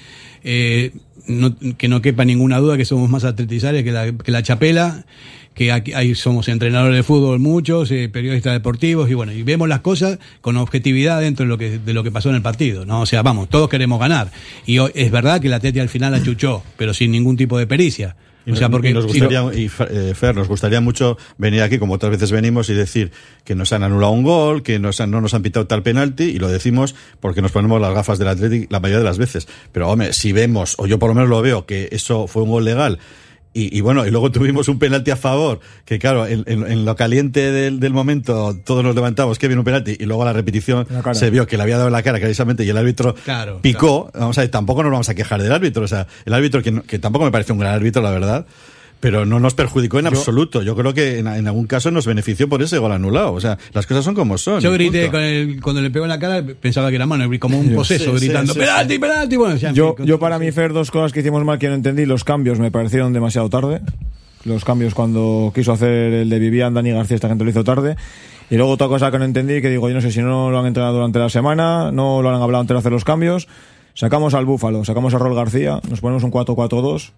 eh, 0.43 0.91
no, 1.27 1.55
que 1.77 1.87
no 1.87 2.01
quepa 2.01 2.23
ninguna 2.25 2.59
duda 2.59 2.77
que 2.77 2.85
somos 2.85 3.09
más 3.09 3.23
atletizales 3.25 3.83
que 3.83 3.91
la, 3.91 4.11
que 4.13 4.31
la 4.31 4.43
chapela, 4.43 5.03
que 5.55 5.71
aquí 5.71 5.93
ahí 5.93 6.13
somos 6.13 6.47
entrenadores 6.49 6.95
de 6.97 7.01
fútbol 7.03 7.39
muchos, 7.39 7.89
eh, 7.89 8.07
periodistas 8.07 8.53
deportivos, 8.53 9.09
y 9.09 9.15
bueno, 9.15 9.31
y 9.31 9.41
vemos 9.41 9.67
las 9.67 9.79
cosas 9.79 10.19
con 10.41 10.57
objetividad 10.57 11.21
dentro 11.21 11.43
de 11.45 11.49
lo 11.49 11.57
que, 11.57 11.79
de 11.79 11.93
lo 11.93 12.03
que 12.03 12.11
pasó 12.11 12.29
en 12.29 12.35
el 12.35 12.41
partido, 12.43 12.85
¿no? 12.85 13.01
O 13.01 13.05
sea, 13.07 13.23
vamos, 13.23 13.49
todos 13.49 13.67
queremos 13.67 13.99
ganar. 13.99 14.29
Y 14.67 14.77
es 14.93 15.09
verdad 15.11 15.41
que 15.41 15.49
la 15.49 15.55
Atleti 15.55 15.79
al 15.79 15.89
final 15.89 16.13
achuchó, 16.13 16.61
pero 16.77 16.93
sin 16.93 17.11
ningún 17.11 17.35
tipo 17.35 17.57
de 17.57 17.65
pericia. 17.65 18.15
Y 18.45 18.51
O 18.51 18.55
sea, 18.55 18.67
nos- 18.67 18.73
porque 18.75 18.89
y 18.91 18.93
nos 18.93 19.05
si 19.05 19.19
gustaría, 19.19 19.41
y, 19.53 19.65
eh, 19.65 20.13
Fer, 20.15 20.35
nos 20.35 20.47
gustaría 20.47 20.79
mucho 20.79 21.17
venir 21.37 21.61
aquí, 21.63 21.79
como 21.79 21.95
otras 21.95 22.11
veces 22.11 22.31
venimos, 22.31 22.69
y 22.69 22.73
decir 22.75 23.11
que 23.43 23.55
nos 23.55 23.73
han 23.73 23.81
anulado 23.83 24.11
un 24.11 24.23
gol, 24.23 24.61
que 24.61 24.77
nos 24.77 25.01
han- 25.01 25.09
no 25.11 25.19
nos 25.19 25.33
han 25.33 25.41
pitado 25.41 25.65
tal 25.65 25.81
penalti, 25.81 26.25
y 26.25 26.37
lo 26.37 26.47
decimos 26.47 26.93
porque 27.19 27.41
nos 27.41 27.51
ponemos 27.51 27.81
las 27.81 27.93
gafas 27.93 28.19
del 28.19 28.27
Atlético 28.27 28.67
la 28.69 28.79
mayoría 28.79 28.99
de 28.99 29.05
las 29.05 29.17
veces. 29.17 29.47
Pero, 29.71 29.89
hombre, 29.89 30.13
si 30.13 30.31
vemos, 30.31 30.75
o 30.77 30.85
yo 30.85 30.99
por 30.99 31.09
lo 31.09 31.15
menos 31.15 31.29
lo 31.29 31.41
veo, 31.41 31.65
que 31.65 31.89
eso 31.91 32.27
fue 32.27 32.43
un 32.43 32.49
gol 32.51 32.65
legal, 32.65 32.99
y, 33.55 33.75
y 33.75 33.81
bueno, 33.81 34.05
y 34.05 34.11
luego 34.11 34.31
tuvimos 34.31 34.67
un 34.67 34.77
penalti 34.77 35.09
a 35.11 35.15
favor, 35.15 35.61
que 35.85 35.97
claro, 35.97 36.27
en, 36.27 36.43
en- 36.45 36.69
en 36.69 36.85
lo 36.85 36.95
caliente 36.95 37.51
del, 37.51 37.79
del 37.79 37.93
momento 37.93 38.55
todos 38.63 38.83
nos 38.83 38.93
levantamos 38.93 39.39
que 39.39 39.47
viene 39.47 39.59
un 39.61 39.65
penalti, 39.65 39.95
y 39.99 40.05
luego 40.05 40.21
a 40.21 40.25
la 40.25 40.33
repetición 40.33 40.85
la 40.89 41.01
se 41.15 41.29
vio 41.31 41.47
que 41.47 41.57
le 41.57 41.63
había 41.63 41.77
dado 41.77 41.87
en 41.87 41.93
la 41.93 42.03
cara 42.03 42.19
clarísimamente 42.19 42.63
y 42.65 42.69
el 42.69 42.77
árbitro 42.77 43.15
Claro, 43.15 43.59
picó. 43.61 44.11
Vamos 44.13 44.37
a 44.37 44.41
ver, 44.41 44.51
tampoco 44.51 44.83
nos 44.83 44.91
vamos 44.91 45.09
a 45.09 45.15
quejar 45.15 45.41
del 45.41 45.51
árbitro, 45.53 45.83
o 45.83 45.87
sea, 45.87 46.05
el 46.25 46.33
árbitro 46.33 46.61
que, 46.61 46.71
no- 46.71 46.83
que 46.83 46.99
tampoco 46.99 47.25
me 47.25 47.31
parece 47.31 47.53
un 47.53 47.59
gran 47.59 47.73
árbitro, 47.73 48.01
la 48.01 48.11
verdad 48.11 48.45
pero 49.05 49.23
no 49.23 49.39
nos 49.39 49.53
perjudicó 49.53 49.99
en 49.99 50.07
absoluto. 50.07 50.63
Yo 50.63 50.75
creo 50.75 50.91
que 50.95 51.19
en, 51.19 51.27
en 51.27 51.45
algún 51.45 51.67
caso 51.67 51.91
nos 51.91 52.07
benefició 52.07 52.49
por 52.49 52.63
ese 52.63 52.79
gol 52.79 52.91
anulado. 52.91 53.33
O 53.33 53.39
sea, 53.39 53.55
las 53.71 53.85
cosas 53.85 54.03
son 54.03 54.15
como 54.15 54.35
son. 54.39 54.61
Yo 54.61 54.71
grité 54.71 55.11
con 55.11 55.21
el, 55.21 55.61
cuando 55.61 55.79
le 55.83 55.91
pegó 55.91 56.05
en 56.05 56.09
la 56.09 56.17
cara, 56.17 56.43
pensaba 56.59 56.89
que 56.89 56.95
era 56.95 57.05
mano, 57.05 57.31
y 57.31 57.37
como 57.37 57.59
un 57.59 57.75
poseso 57.75 58.17
sí, 58.17 58.25
gritando, 58.25 58.53
sí, 58.53 58.59
penalti, 58.61 58.93
sí. 58.95 58.99
penalti, 58.99 59.35
bueno, 59.35 59.57
yo 59.57 60.17
para 60.17 60.39
mí, 60.39 60.51
Fer, 60.51 60.73
dos 60.73 60.89
cosas 60.89 61.13
que 61.13 61.19
hicimos 61.19 61.45
mal 61.45 61.59
que 61.59 61.67
no 61.67 61.75
entendí. 61.75 62.07
Los 62.07 62.23
cambios 62.23 62.57
me 62.57 62.71
parecieron 62.71 63.13
demasiado 63.13 63.47
tarde. 63.47 63.81
Los 64.43 64.65
cambios 64.65 64.95
cuando 64.95 65.51
quiso 65.53 65.73
hacer 65.73 66.11
el 66.11 66.29
de 66.31 66.39
Vivian, 66.39 66.73
Dani 66.73 66.89
García, 66.89 67.13
esta 67.13 67.27
gente 67.27 67.43
lo 67.43 67.51
hizo 67.51 67.63
tarde. 67.63 67.97
Y 68.49 68.55
luego 68.55 68.71
otra 68.71 68.87
cosa 68.87 69.11
que 69.11 69.19
no 69.19 69.25
entendí, 69.25 69.61
que 69.61 69.69
digo, 69.69 69.87
yo 69.87 69.93
no 69.93 70.01
sé 70.01 70.11
si 70.11 70.23
no 70.23 70.49
lo 70.49 70.59
han 70.59 70.65
entrenado 70.65 70.95
durante 70.95 71.19
la 71.19 71.29
semana, 71.29 71.91
no 71.91 72.23
lo 72.23 72.29
han 72.29 72.41
hablado 72.41 72.61
antes 72.61 72.73
de 72.73 72.79
hacer 72.79 72.91
los 72.91 73.05
cambios. 73.05 73.47
Sacamos 73.93 74.33
al 74.33 74.45
Búfalo, 74.45 74.83
sacamos 74.83 75.13
a 75.13 75.19
Rol 75.19 75.35
García, 75.35 75.79
nos 75.91 76.01
ponemos 76.01 76.23
un 76.23 76.31
4-4-2. 76.31 77.11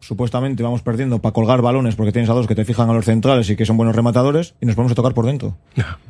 Supuestamente 0.00 0.62
vamos 0.62 0.82
perdiendo 0.82 1.20
para 1.20 1.32
colgar 1.32 1.60
balones 1.60 1.94
porque 1.94 2.10
tienes 2.10 2.30
a 2.30 2.32
dos 2.32 2.46
que 2.46 2.54
te 2.54 2.64
fijan 2.64 2.88
a 2.88 2.94
los 2.94 3.04
centrales 3.04 3.48
y 3.50 3.56
que 3.56 3.66
son 3.66 3.76
buenos 3.76 3.94
rematadores 3.94 4.54
y 4.60 4.66
nos 4.66 4.74
ponemos 4.74 4.92
a 4.92 4.94
tocar 4.94 5.12
por 5.12 5.26
dentro. 5.26 5.56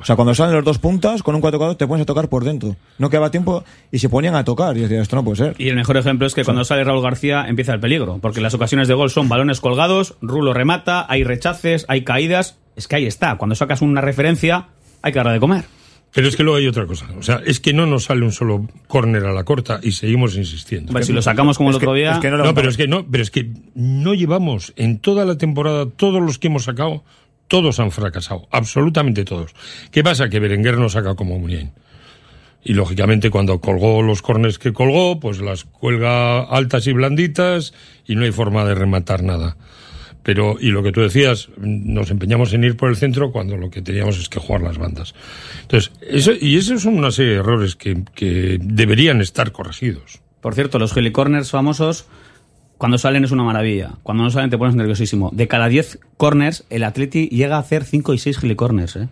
O 0.01 0.05
sea, 0.05 0.17
cuando 0.17 0.35
salen 0.35 0.55
los 0.55 0.65
dos 0.65 0.79
puntas, 0.79 1.23
con 1.23 1.35
un 1.35 1.43
4-4 1.43 1.77
te 1.77 1.87
pones 1.87 2.03
a 2.03 2.07
tocar 2.07 2.29
por 2.29 2.45
dentro. 2.45 2.77
No 2.99 3.11
quedaba 3.11 3.31
tiempo 3.31 3.65
y 3.91 3.99
se 3.99 4.09
ponían 4.09 4.37
a 4.37 4.45
tocar. 4.45 4.77
Y 4.77 4.83
decía, 4.83 5.03
esto 5.03 5.17
no 5.17 5.25
puede 5.25 5.37
ser. 5.37 5.55
Y 5.59 5.69
el 5.69 5.77
mejor 5.77 5.97
ejemplo 5.97 6.27
es 6.27 6.35
que 6.35 6.45
cuando 6.45 6.65
sale 6.65 6.85
Raúl 6.85 7.03
García 7.03 7.47
empieza 7.49 7.75
el 7.75 7.81
peligro, 7.81 8.19
porque 8.23 8.41
las 8.41 8.55
ocasiones 8.55 8.87
de 8.89 8.95
gol 8.95 9.11
son 9.11 9.29
balones 9.29 9.61
colgados, 9.61 10.15
Rulo 10.23 10.53
remata, 10.55 11.05
hay 11.09 11.25
rechaces, 11.25 11.85
hay 11.89 12.05
caídas. 12.05 12.59
Es 12.77 12.87
que 12.87 12.97
ahí 12.97 13.07
está, 13.07 13.37
cuando 13.37 13.57
sacas 13.57 13.83
una 13.83 14.01
referencia 14.01 14.69
hay 15.03 15.13
que 15.13 15.19
darle 15.19 15.35
de 15.35 15.41
comer. 15.41 15.65
Pero 16.13 16.27
es 16.27 16.35
que 16.37 16.43
luego 16.43 16.59
hay 16.59 16.67
otra 16.67 16.87
cosa. 16.87 17.07
O 17.19 17.23
sea, 17.23 17.41
es 17.47 17.61
que 17.61 17.73
no 17.73 17.87
nos 17.87 18.05
sale 18.05 18.25
un 18.25 18.33
solo 18.33 18.67
córner 18.89 19.25
a 19.27 19.33
la 19.33 19.45
corta 19.45 19.79
y 19.83 19.93
seguimos 19.93 20.37
insistiendo. 20.37 20.91
Hombre, 20.91 21.05
si 21.05 21.13
lo 21.13 21.23
sacamos 21.23 21.57
como 21.57 21.71
el 21.71 21.77
otro 21.77 21.95
día- 21.95 22.15
no, 22.31 22.39
no 22.39 22.55
pero 22.55 22.69
es 22.69 22.77
que 22.77 22.89
no, 22.89 23.07
pero 23.09 23.23
es 23.23 23.31
que 23.31 23.49
no 23.75 24.15
llevamos 24.15 24.73
en 24.77 24.99
toda 24.99 25.25
la 25.25 25.39
temporada 25.39 25.87
todos 25.89 26.21
los 26.21 26.39
que 26.39 26.49
hemos 26.49 26.65
sacado, 26.65 27.05
todos 27.47 27.79
han 27.79 27.93
fracasado, 27.93 28.49
absolutamente 28.51 29.25
todos. 29.25 29.53
¿Qué 29.93 30.03
pasa? 30.03 30.29
Que 30.29 30.41
Berenguer 30.41 30.79
no 30.79 30.89
saca 30.89 31.15
como 31.15 31.39
Muniain. 31.39 31.71
Y 32.63 32.75
lógicamente 32.75 33.31
cuando 33.31 33.61
colgó 33.61 34.03
los 34.03 34.21
cornes 34.21 34.59
que 34.59 34.73
colgó, 34.73 35.19
pues 35.21 35.41
las 35.41 35.65
cuelga 35.65 36.41
altas 36.43 36.87
y 36.89 36.93
blanditas 36.93 37.73
y 38.07 38.17
no 38.17 38.25
hay 38.25 38.33
forma 38.33 38.65
de 38.65 38.75
rematar 38.75 39.23
nada. 39.23 39.57
Pero, 40.23 40.57
y 40.61 40.71
lo 40.71 40.83
que 40.83 40.93
tú 40.93 41.01
decías, 41.01 41.49
nos 41.59 42.11
empeñamos 42.11 42.53
en 42.53 42.65
ir 42.65 42.77
por 42.77 42.91
el 42.91 42.97
centro 42.97 43.33
cuando 43.33 43.57
lo 43.57 43.71
que 43.71 43.81
teníamos 43.81 44.19
es 44.19 44.29
que 44.29 44.39
jugar 44.39 44.61
las 44.61 44.79
bandas. 44.79 45.15
Entonces, 45.63 45.93
eso, 46.03 46.33
y 46.39 46.57
esos 46.57 46.83
son 46.83 46.99
una 46.99 47.11
serie 47.11 47.33
de 47.33 47.39
errores 47.39 47.77
que, 47.77 48.59
deberían 48.61 49.21
estar 49.21 49.53
corregidos. 49.53 50.21
Por 50.41 50.55
cierto, 50.55 50.79
los 50.79 50.97
helicorners 50.97 51.51
famosos, 51.51 52.07
cuando 52.77 52.99
salen 52.99 53.25
es 53.25 53.31
una 53.31 53.45
maravilla. 53.45 53.93
Cuando 54.03 54.25
no 54.25 54.31
salen 54.31 54.51
te 54.51 54.59
pones 54.59 54.75
nerviosísimo. 54.75 55.31
De 55.33 55.49
cada 55.49 55.69
10 55.69 56.01
corners, 56.17 56.65
el 56.71 56.85
Atleti 56.85 57.29
llega 57.29 57.57
a 57.57 57.61
hacer 57.61 57.85
5 57.85 58.15
y 58.15 58.19
6 58.19 58.43
helicorners, 58.43 58.97
¿eh? 58.97 59.09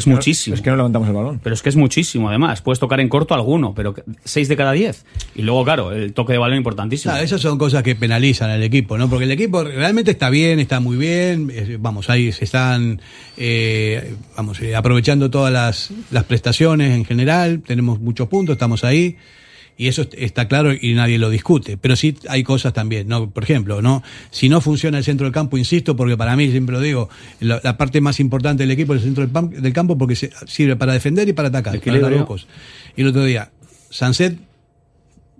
Es 0.00 0.06
no- 0.08 0.14
muchísimo. 0.16 0.54
es 0.56 0.62
que 0.62 0.70
no 0.70 0.76
levantamos 0.76 1.08
el 1.08 1.14
balón. 1.14 1.40
Pero 1.42 1.54
es 1.54 1.62
que 1.62 1.68
es 1.68 1.76
muchísimo, 1.76 2.28
además. 2.28 2.60
Puedes 2.62 2.78
tocar 2.78 3.00
en 3.00 3.08
corto 3.08 3.34
alguno, 3.34 3.72
pero 3.74 3.94
6 4.24 4.48
de 4.48 4.56
cada 4.56 4.72
10. 4.72 5.04
Y 5.36 5.42
luego, 5.42 5.64
claro, 5.64 5.92
el 5.92 6.12
toque 6.12 6.32
de 6.32 6.38
balón 6.38 6.56
importantísimo. 6.58 7.12
Claro, 7.12 7.24
esas 7.24 7.40
son 7.40 7.56
cosas 7.58 7.82
que 7.82 7.94
penalizan 7.94 8.50
al 8.50 8.62
equipo, 8.62 8.98
¿no? 8.98 9.08
Porque 9.08 9.24
el 9.24 9.30
equipo 9.30 9.62
realmente 9.64 10.10
está 10.10 10.30
bien, 10.30 10.58
está 10.60 10.80
muy 10.80 10.96
bien, 10.96 11.52
vamos, 11.80 12.10
ahí 12.10 12.32
se 12.32 12.44
están, 12.44 13.00
eh, 13.36 14.14
vamos, 14.36 14.60
eh, 14.60 14.74
aprovechando 14.76 15.30
todas 15.30 15.52
las, 15.52 15.90
las 16.10 16.24
prestaciones 16.24 16.94
en 16.94 17.04
general, 17.04 17.62
tenemos 17.66 18.00
muchos 18.00 18.28
puntos, 18.28 18.54
estamos 18.54 18.84
ahí, 18.84 19.16
y 19.82 19.88
eso 19.88 20.02
est- 20.02 20.12
está 20.18 20.46
claro 20.46 20.72
y 20.78 20.92
nadie 20.92 21.16
lo 21.16 21.30
discute. 21.30 21.78
Pero 21.78 21.96
sí 21.96 22.14
hay 22.28 22.42
cosas 22.42 22.74
también, 22.74 23.08
¿no? 23.08 23.30
Por 23.30 23.42
ejemplo, 23.44 23.80
¿no? 23.80 24.02
Si 24.30 24.50
no 24.50 24.60
funciona 24.60 24.98
el 24.98 25.04
centro 25.04 25.24
del 25.24 25.32
campo, 25.32 25.56
insisto, 25.56 25.96
porque 25.96 26.18
para 26.18 26.36
mí, 26.36 26.50
siempre 26.50 26.74
lo 26.74 26.80
digo, 26.82 27.08
la, 27.40 27.60
la 27.64 27.78
parte 27.78 28.02
más 28.02 28.20
importante 28.20 28.64
del 28.64 28.70
equipo 28.72 28.94
es 28.94 29.00
el 29.00 29.06
centro 29.06 29.24
del, 29.26 29.32
pam- 29.32 29.48
del 29.50 29.72
campo 29.72 29.96
porque 29.96 30.16
se- 30.16 30.30
sirve 30.46 30.76
para 30.76 30.92
defender 30.92 31.26
y 31.28 31.32
para 31.32 31.48
atacar, 31.48 31.72
para 31.72 31.78
Equilibrio. 31.78 32.10
dar 32.10 32.18
locos. 32.20 32.46
Y 32.94 33.00
el 33.00 33.08
otro 33.08 33.24
día, 33.24 33.50
Sanset 33.88 34.36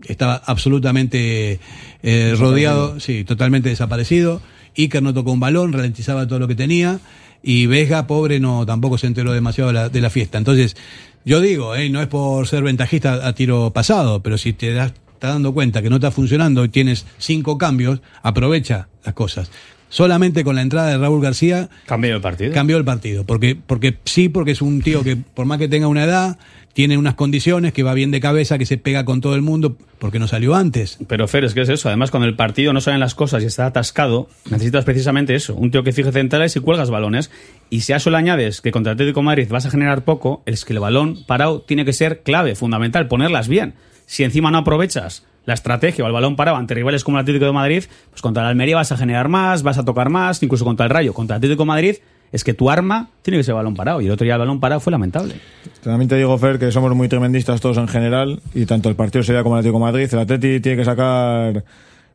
estaba 0.06 0.36
absolutamente 0.46 1.60
eh, 2.02 2.34
rodeado, 2.38 2.98
sí, 3.00 3.24
totalmente 3.24 3.68
desaparecido. 3.68 4.40
Iker 4.76 5.02
no 5.02 5.12
tocó 5.12 5.32
un 5.32 5.40
balón, 5.40 5.72
ralentizaba 5.72 6.26
todo 6.26 6.38
lo 6.38 6.48
que 6.48 6.54
tenía. 6.54 7.00
Y 7.42 7.66
Vega, 7.66 8.06
pobre, 8.06 8.38
no 8.38 8.66
tampoco 8.66 8.98
se 8.98 9.06
enteró 9.06 9.32
demasiado 9.32 9.68
de 9.68 9.74
la, 9.74 9.88
de 9.88 10.00
la 10.00 10.10
fiesta. 10.10 10.36
Entonces, 10.38 10.76
yo 11.24 11.40
digo, 11.40 11.74
eh, 11.74 11.88
no 11.90 12.00
es 12.00 12.08
por 12.08 12.46
ser 12.46 12.62
ventajista 12.62 13.26
a 13.26 13.34
tiro 13.34 13.72
pasado, 13.72 14.22
pero 14.22 14.38
si 14.38 14.52
te 14.52 14.72
das, 14.72 14.92
estás 15.12 15.34
dando 15.34 15.52
cuenta 15.52 15.82
que 15.82 15.90
no 15.90 15.96
está 15.96 16.10
funcionando 16.10 16.64
y 16.64 16.68
tienes 16.68 17.06
cinco 17.18 17.58
cambios, 17.58 18.00
aprovecha 18.22 18.88
las 19.04 19.14
cosas. 19.14 19.50
Solamente 19.90 20.44
con 20.44 20.54
la 20.56 20.62
entrada 20.62 20.88
de 20.88 20.98
Raúl 20.98 21.20
García 21.20 21.68
Cambió 21.84 22.14
el 22.14 22.22
partido. 22.22 22.54
cambió 22.54 22.78
el 22.78 22.84
partido. 22.84 23.24
Porque, 23.24 23.54
porque 23.54 23.98
sí, 24.04 24.28
porque 24.30 24.52
es 24.52 24.62
un 24.62 24.80
tío 24.80 25.02
que, 25.04 25.16
por 25.16 25.44
más 25.44 25.58
que 25.58 25.68
tenga 25.68 25.88
una 25.88 26.04
edad, 26.04 26.38
tiene 26.72 26.96
unas 26.96 27.14
condiciones, 27.14 27.72
que 27.72 27.82
va 27.82 27.92
bien 27.92 28.12
de 28.12 28.20
cabeza, 28.20 28.56
que 28.56 28.66
se 28.66 28.78
pega 28.78 29.04
con 29.04 29.20
todo 29.20 29.34
el 29.34 29.42
mundo, 29.42 29.76
porque 29.98 30.20
no 30.20 30.28
salió 30.28 30.54
antes. 30.54 30.98
Pero 31.08 31.26
Fer, 31.26 31.44
es 31.44 31.54
que 31.54 31.62
es 31.62 31.68
eso. 31.68 31.88
Además, 31.88 32.12
cuando 32.12 32.28
el 32.28 32.36
partido 32.36 32.72
no 32.72 32.80
salen 32.80 33.00
las 33.00 33.16
cosas 33.16 33.42
y 33.42 33.46
está 33.46 33.66
atascado, 33.66 34.28
necesitas 34.48 34.84
precisamente 34.84 35.34
eso. 35.34 35.54
Un 35.56 35.72
tío 35.72 35.82
que 35.82 35.92
fije 35.92 36.12
centrales 36.12 36.54
y 36.54 36.60
cuelgas 36.60 36.88
balones. 36.88 37.30
Y 37.68 37.80
si 37.80 37.92
a 37.92 37.96
eso 37.96 38.10
le 38.10 38.16
añades 38.16 38.60
que 38.60 38.70
contra 38.70 38.92
Atlético 38.92 39.22
Madrid 39.22 39.48
vas 39.50 39.66
a 39.66 39.70
generar 39.70 40.04
poco, 40.04 40.42
es 40.46 40.64
que 40.64 40.72
el 40.72 40.78
balón 40.78 41.24
parado 41.26 41.62
tiene 41.62 41.84
que 41.84 41.92
ser 41.92 42.22
clave, 42.22 42.54
fundamental, 42.54 43.08
ponerlas 43.08 43.48
bien. 43.48 43.74
Si 44.06 44.22
encima 44.22 44.50
no 44.52 44.58
aprovechas 44.58 45.24
la 45.46 45.54
estrategia 45.54 46.04
o 46.04 46.06
el 46.06 46.12
balón 46.12 46.36
parado 46.36 46.56
ante 46.56 46.74
rivales 46.74 47.04
como 47.04 47.18
el 47.18 47.22
Atlético 47.22 47.46
de 47.46 47.52
Madrid, 47.52 47.84
pues 48.10 48.22
contra 48.22 48.42
el 48.42 48.48
Almería 48.48 48.76
vas 48.76 48.92
a 48.92 48.96
generar 48.96 49.28
más, 49.28 49.62
vas 49.62 49.78
a 49.78 49.84
tocar 49.84 50.10
más, 50.10 50.42
incluso 50.42 50.64
contra 50.64 50.86
el 50.86 50.90
Rayo. 50.90 51.12
Contra 51.14 51.36
el 51.36 51.38
Atlético 51.38 51.62
de 51.62 51.68
Madrid 51.68 51.96
es 52.32 52.44
que 52.44 52.54
tu 52.54 52.70
arma 52.70 53.08
tiene 53.22 53.38
que 53.38 53.44
ser 53.44 53.54
balón 53.54 53.74
parado. 53.74 54.00
Y 54.00 54.06
el 54.06 54.12
otro 54.12 54.24
día 54.24 54.34
el 54.34 54.40
balón 54.40 54.60
parado 54.60 54.80
fue 54.80 54.90
lamentable. 54.90 55.34
También 55.82 56.08
te 56.08 56.16
digo, 56.16 56.36
Fer, 56.38 56.58
que 56.58 56.70
somos 56.70 56.94
muy 56.94 57.08
tremendistas 57.08 57.60
todos 57.60 57.78
en 57.78 57.88
general 57.88 58.40
y 58.54 58.66
tanto 58.66 58.88
el 58.88 58.94
partido 58.94 59.22
sería 59.22 59.42
como 59.42 59.56
el 59.56 59.60
Atlético 59.60 59.78
de 59.78 59.84
Madrid. 59.84 60.08
El 60.12 60.18
Atleti 60.18 60.60
tiene 60.60 60.78
que 60.78 60.84
sacar 60.84 61.64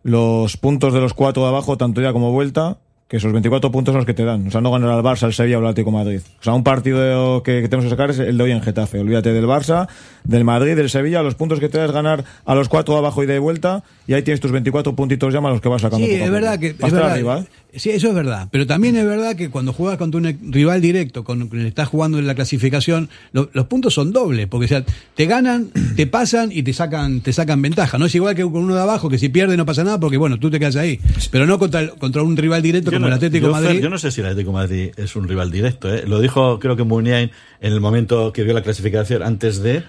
los 0.03 0.57
puntos 0.57 0.93
de 0.93 1.01
los 1.01 1.13
cuatro 1.13 1.43
de 1.43 1.49
abajo, 1.49 1.78
tanto 1.78 1.99
ida 1.99 2.13
como 2.13 2.32
vuelta, 2.32 2.78
que 3.07 3.17
esos 3.17 3.31
24 3.31 3.71
puntos 3.71 3.91
son 3.91 3.99
los 3.99 4.05
que 4.05 4.15
te 4.15 4.25
dan. 4.25 4.47
O 4.47 4.51
sea, 4.51 4.61
no 4.61 4.71
ganar 4.71 4.89
al 4.89 5.03
Barça, 5.03 5.23
al 5.23 5.33
Sevilla 5.33 5.57
o 5.57 5.61
al 5.61 5.67
Atlético 5.67 5.91
Madrid. 5.91 6.21
O 6.39 6.43
sea, 6.43 6.53
un 6.53 6.63
partido 6.63 7.43
que, 7.43 7.61
que 7.61 7.69
tenemos 7.69 7.85
que 7.85 7.91
sacar 7.91 8.09
es 8.09 8.17
el 8.17 8.35
de 8.35 8.43
hoy 8.43 8.51
en 8.51 8.61
Getafe. 8.61 8.99
Olvídate 8.99 9.31
del 9.31 9.45
Barça, 9.45 9.87
del 10.23 10.43
Madrid, 10.43 10.75
del 10.75 10.89
Sevilla. 10.89 11.21
Los 11.21 11.35
puntos 11.35 11.59
que 11.59 11.69
te 11.69 11.77
das 11.77 11.91
ganar 11.91 12.23
a 12.45 12.55
los 12.55 12.67
cuatro 12.67 12.97
abajo 12.97 13.21
y 13.21 13.27
de 13.27 13.37
vuelta 13.37 13.83
y 14.07 14.13
ahí 14.13 14.23
tienes 14.23 14.39
tus 14.39 14.51
24 14.51 14.95
puntitos 14.95 15.31
ya 15.33 15.39
más 15.39 15.51
los 15.51 15.61
que 15.61 15.69
vas 15.69 15.83
sacando. 15.83 16.05
Sí, 16.05 16.13
es 16.13 16.31
verdad 16.31 16.59
que. 16.59 16.69
Es 16.69 16.77
verdad. 16.77 17.11
arriba, 17.11 17.39
¿eh? 17.39 17.45
Sí, 17.76 17.89
eso 17.91 18.07
es 18.09 18.15
verdad. 18.15 18.47
Pero 18.51 18.65
también 18.65 18.95
es 18.95 19.05
verdad 19.05 19.36
que 19.36 19.49
cuando 19.49 19.73
juegas 19.73 19.97
contra 19.97 20.19
un 20.19 20.51
rival 20.51 20.82
directo, 20.82 21.23
con 21.23 21.49
que 21.49 21.67
estás 21.67 21.88
jugando 21.88 22.19
en 22.19 22.28
la 22.28 22.36
clasificación, 22.36 23.09
lo- 23.34 23.49
los 23.53 23.65
puntos 23.67 23.93
son 23.93 24.11
dobles. 24.13 24.47
Porque 24.47 24.65
o 24.65 24.67
sea, 24.67 24.84
te 25.15 25.26
ganan, 25.26 25.69
te 25.95 26.07
pasan 26.07 26.51
y 26.51 26.63
te 26.63 26.73
sacan, 26.73 27.21
te 27.21 27.34
sacan 27.34 27.61
ventaja. 27.61 27.97
No 27.97 28.05
es 28.05 28.15
igual 28.15 28.36
que 28.36 28.43
con 28.43 28.55
uno 28.63 28.76
de 28.76 28.82
abajo, 28.82 29.09
que 29.09 29.17
si 29.17 29.30
pierde 29.30 29.57
no 29.57 29.65
pasa 29.65 29.84
nada, 29.84 29.99
porque 29.99 30.17
bueno, 30.17 30.38
tú 30.39 30.49
te 30.49 30.59
quedas 30.59 30.76
ahí. 30.78 30.99
Pero 31.32 31.45
no 31.45 31.59
contra, 31.59 31.88
contra 31.89 32.23
un 32.23 32.38
rival 32.38 32.61
directo 32.61 32.91
Yo 32.91 32.97
como 32.97 33.01
no, 33.01 33.07
el 33.07 33.13
Atlético 33.13 33.47
yo, 33.47 33.53
de 33.53 33.59
Fer, 33.59 33.63
Madrid. 33.69 33.82
yo 33.84 33.89
no 33.89 33.97
sé 33.97 34.11
si 34.11 34.21
el 34.21 34.28
Atlético 34.28 34.51
Madrid 34.51 34.91
es 34.97 35.15
un 35.15 35.28
rival 35.28 35.51
directo. 35.51 35.93
¿eh? 35.93 36.03
Lo 36.07 36.19
dijo, 36.21 36.59
creo 36.59 36.76
que 36.76 36.84
Muniain 36.84 37.32
en 37.61 37.73
el 37.73 37.82
momento 37.82 38.32
que 38.34 38.43
vio 38.43 38.53
la 38.53 38.61
clasificación 38.63 39.23
antes 39.23 39.61
de. 39.61 39.84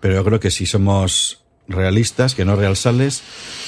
Pero 0.00 0.14
yo 0.14 0.24
creo 0.24 0.40
que 0.40 0.50
si 0.50 0.64
somos 0.66 1.40
realistas, 1.68 2.34
que 2.34 2.44
no 2.44 2.56
realsales, 2.56 3.22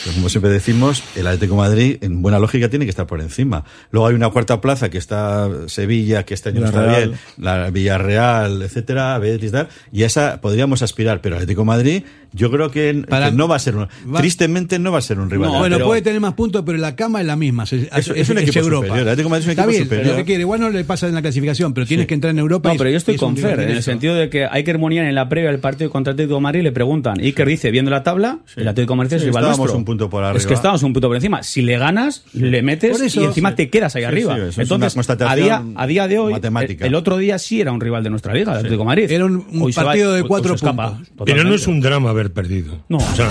pues 0.04 0.16
como 0.16 0.28
siempre 0.28 0.50
decimos, 0.50 1.02
el 1.16 1.26
Atlético 1.26 1.54
de 1.54 1.68
Madrid, 1.68 1.96
en 2.00 2.22
buena 2.22 2.38
lógica, 2.38 2.68
tiene 2.68 2.86
que 2.86 2.90
estar 2.90 3.06
por 3.06 3.20
encima. 3.20 3.64
Luego 3.90 4.06
hay 4.08 4.14
una 4.14 4.30
cuarta 4.30 4.60
plaza 4.60 4.88
que 4.88 4.98
está 4.98 5.48
Sevilla, 5.66 6.24
que 6.24 6.34
este 6.34 6.48
año 6.48 6.64
está 6.64 6.86
bien, 6.86 7.12
la 7.36 7.70
Villarreal, 7.70 8.62
etcétera, 8.62 9.18
Betis, 9.18 9.52
tal, 9.52 9.68
y 9.92 10.02
a 10.02 10.06
esa 10.06 10.40
podríamos 10.40 10.82
aspirar, 10.82 11.20
pero 11.20 11.36
el 11.36 11.42
Atlético 11.42 11.60
de 11.62 11.66
Madrid, 11.66 12.02
yo 12.32 12.50
creo 12.50 12.70
que, 12.70 13.04
Para- 13.08 13.30
que 13.30 13.36
no 13.36 13.48
va 13.48 13.56
a 13.56 13.58
ser 13.58 13.76
un, 13.76 13.88
va- 14.12 14.20
tristemente 14.20 14.78
no 14.78 14.92
va 14.92 14.98
a 14.98 15.02
ser 15.02 15.18
un 15.18 15.28
rival. 15.28 15.50
No, 15.52 15.58
bueno, 15.58 15.78
puede 15.80 16.00
tener 16.00 16.20
más 16.20 16.34
puntos, 16.34 16.62
pero 16.64 16.78
la 16.78 16.94
cama 16.96 17.20
es 17.20 17.26
la 17.26 17.36
misma. 17.36 17.64
Es, 17.64 17.72
Es- 17.72 18.08
es 18.08 18.28
un 18.30 18.38
equipo 18.38 18.60
Europa. 18.60 18.86
superior. 18.86 18.98
El 19.08 19.08
Atlético 19.12 19.28
de 19.28 19.30
Madrid 19.30 19.42
es 19.42 19.46
un 19.46 19.50
Está 19.50 19.62
equipo 19.62 19.70
bien, 19.72 19.84
superior. 19.84 20.06
lo 20.06 20.16
que 20.16 20.24
quiere. 20.24 20.40
Igual 20.42 20.60
no 20.60 20.70
le 20.70 20.84
pasa 20.84 21.08
en 21.08 21.14
la 21.14 21.22
clasificación, 21.22 21.74
pero 21.74 21.86
tienes 21.86 22.06
que 22.06 22.14
entrar 22.14 22.30
en 22.30 22.38
Europa. 22.38 22.68
No, 22.68 22.74
y- 22.76 22.78
pero 22.78 22.90
yo 22.90 22.96
estoy 22.96 23.16
y 23.16 23.18
con 23.18 23.34
rival 23.36 23.56
Fer, 23.56 23.60
en 23.68 23.70
el 23.76 23.82
sentido 23.82 24.14
de 24.14 24.30
que 24.30 24.46
Iker 24.46 24.78
Muniain 24.78 25.08
en 25.08 25.14
la 25.16 25.28
previa 25.28 25.50
del 25.50 25.60
partido 25.60 25.90
contra 25.90 26.12
Atlético 26.12 26.36
de 26.36 26.40
Madrid 26.40 26.62
le 26.62 26.72
preguntan, 26.72 27.18
Iker 27.20 27.48
dice, 27.48 27.70
viendo 27.72 27.89
la 27.90 28.02
tabla, 28.02 28.38
el 28.56 28.66
Atlético 28.68 28.94
de 28.94 28.96
Madrid 28.98 29.12
es 29.14 29.20
Sí, 29.22 29.26
rival 29.26 29.42
estábamos 29.42 29.58
nuestro. 29.58 29.78
un 29.78 29.84
punto 29.84 30.08
por 30.10 30.22
Es 30.24 30.30
arriba. 30.30 30.48
que 30.48 30.54
estábamos 30.54 30.82
un 30.82 30.92
punto 30.92 31.08
por 31.08 31.16
encima. 31.16 31.42
Si 31.42 31.62
le 31.62 31.76
ganas, 31.78 32.24
le 32.32 32.62
metes 32.62 33.00
eso, 33.00 33.20
y 33.20 33.24
encima 33.24 33.50
sí. 33.50 33.56
te 33.56 33.70
quedas 33.70 33.94
ahí 33.96 34.02
Sí, 34.02 34.06
arriba. 34.06 34.34
es 34.38 34.58
Entonces, 34.58 34.94
una 34.96 35.30
a 35.30 35.36
día, 35.36 35.62
a 35.74 35.86
día 35.86 36.08
de 36.08 36.18
hoy, 36.18 36.32
matemática. 36.32 36.84
el, 36.86 36.92
el 36.92 36.94
otro 36.94 37.16
día 37.18 37.38
sí 37.38 37.60
era 37.60 37.72
un 37.72 37.80
rival 37.80 38.02
de 38.02 38.10
nuestra 38.10 38.32
liga, 38.32 38.52
el 38.52 38.58
Atlético 38.58 38.82
de 38.82 38.86
Madrid. 38.86 39.10
Era 39.10 39.24
un- 39.26 39.40
va- 39.40 39.84
partido 39.84 40.12
de 40.12 40.22
hoy 40.22 40.28
cuatro 40.28 40.54
escapa 40.54 40.92
puntos. 40.92 41.08
Pero 41.26 41.44
no 41.44 41.54
es 41.54 41.66
un 41.66 41.80
drama 41.80 42.10
haber 42.10 42.32
perdido. 42.32 42.78
No. 42.88 42.98
O 42.98 43.14
sea, 43.16 43.28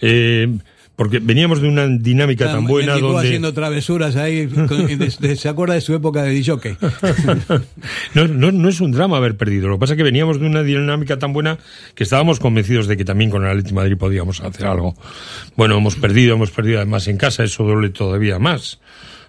eh, 0.00 0.48
porque 1.00 1.18
veníamos 1.18 1.62
de 1.62 1.68
una 1.68 1.86
dinámica 1.86 2.44
Claro, 2.44 2.58
tan 2.58 2.66
buena 2.66 2.98
donde... 2.98 3.26
haciendo 3.26 3.54
travesuras 3.54 4.16
ahí, 4.16 4.46
con- 4.48 4.82
y 4.90 4.96
de- 4.96 5.10
de- 5.18 5.34
se 5.36 5.48
acuerda 5.48 5.72
de 5.72 5.80
su 5.80 5.94
época 5.94 6.22
de 6.24 6.30
DJ. 6.32 6.76
No, 8.14 8.28
no, 8.28 8.52
no 8.52 8.68
es 8.68 8.82
un 8.82 8.92
drama 8.92 9.16
haber 9.16 9.38
perdido. 9.38 9.68
Lo 9.68 9.76
que 9.76 9.80
pasa 9.80 9.94
es 9.94 9.96
que 9.96 10.02
veníamos 10.02 10.38
de 10.38 10.46
una 10.46 10.62
dinámica 10.62 11.18
tan 11.18 11.32
buena 11.32 11.56
que 11.94 12.02
estábamos 12.04 12.38
convencidos 12.38 12.86
de 12.86 12.98
que 12.98 13.06
también 13.06 13.30
con 13.30 13.44
el 13.44 13.48
Atlético 13.48 13.70
de 13.70 13.74
Madrid 13.76 13.96
podíamos 13.96 14.42
hacer 14.42 14.66
algo. 14.66 14.94
Bueno, 15.56 15.78
hemos 15.78 15.96
perdido, 15.96 16.34
hemos 16.34 16.50
perdido 16.50 16.78
además 16.80 17.08
en 17.08 17.16
casa, 17.16 17.44
eso 17.44 17.64
duele 17.64 17.88
todavía 17.88 18.38
más. 18.38 18.78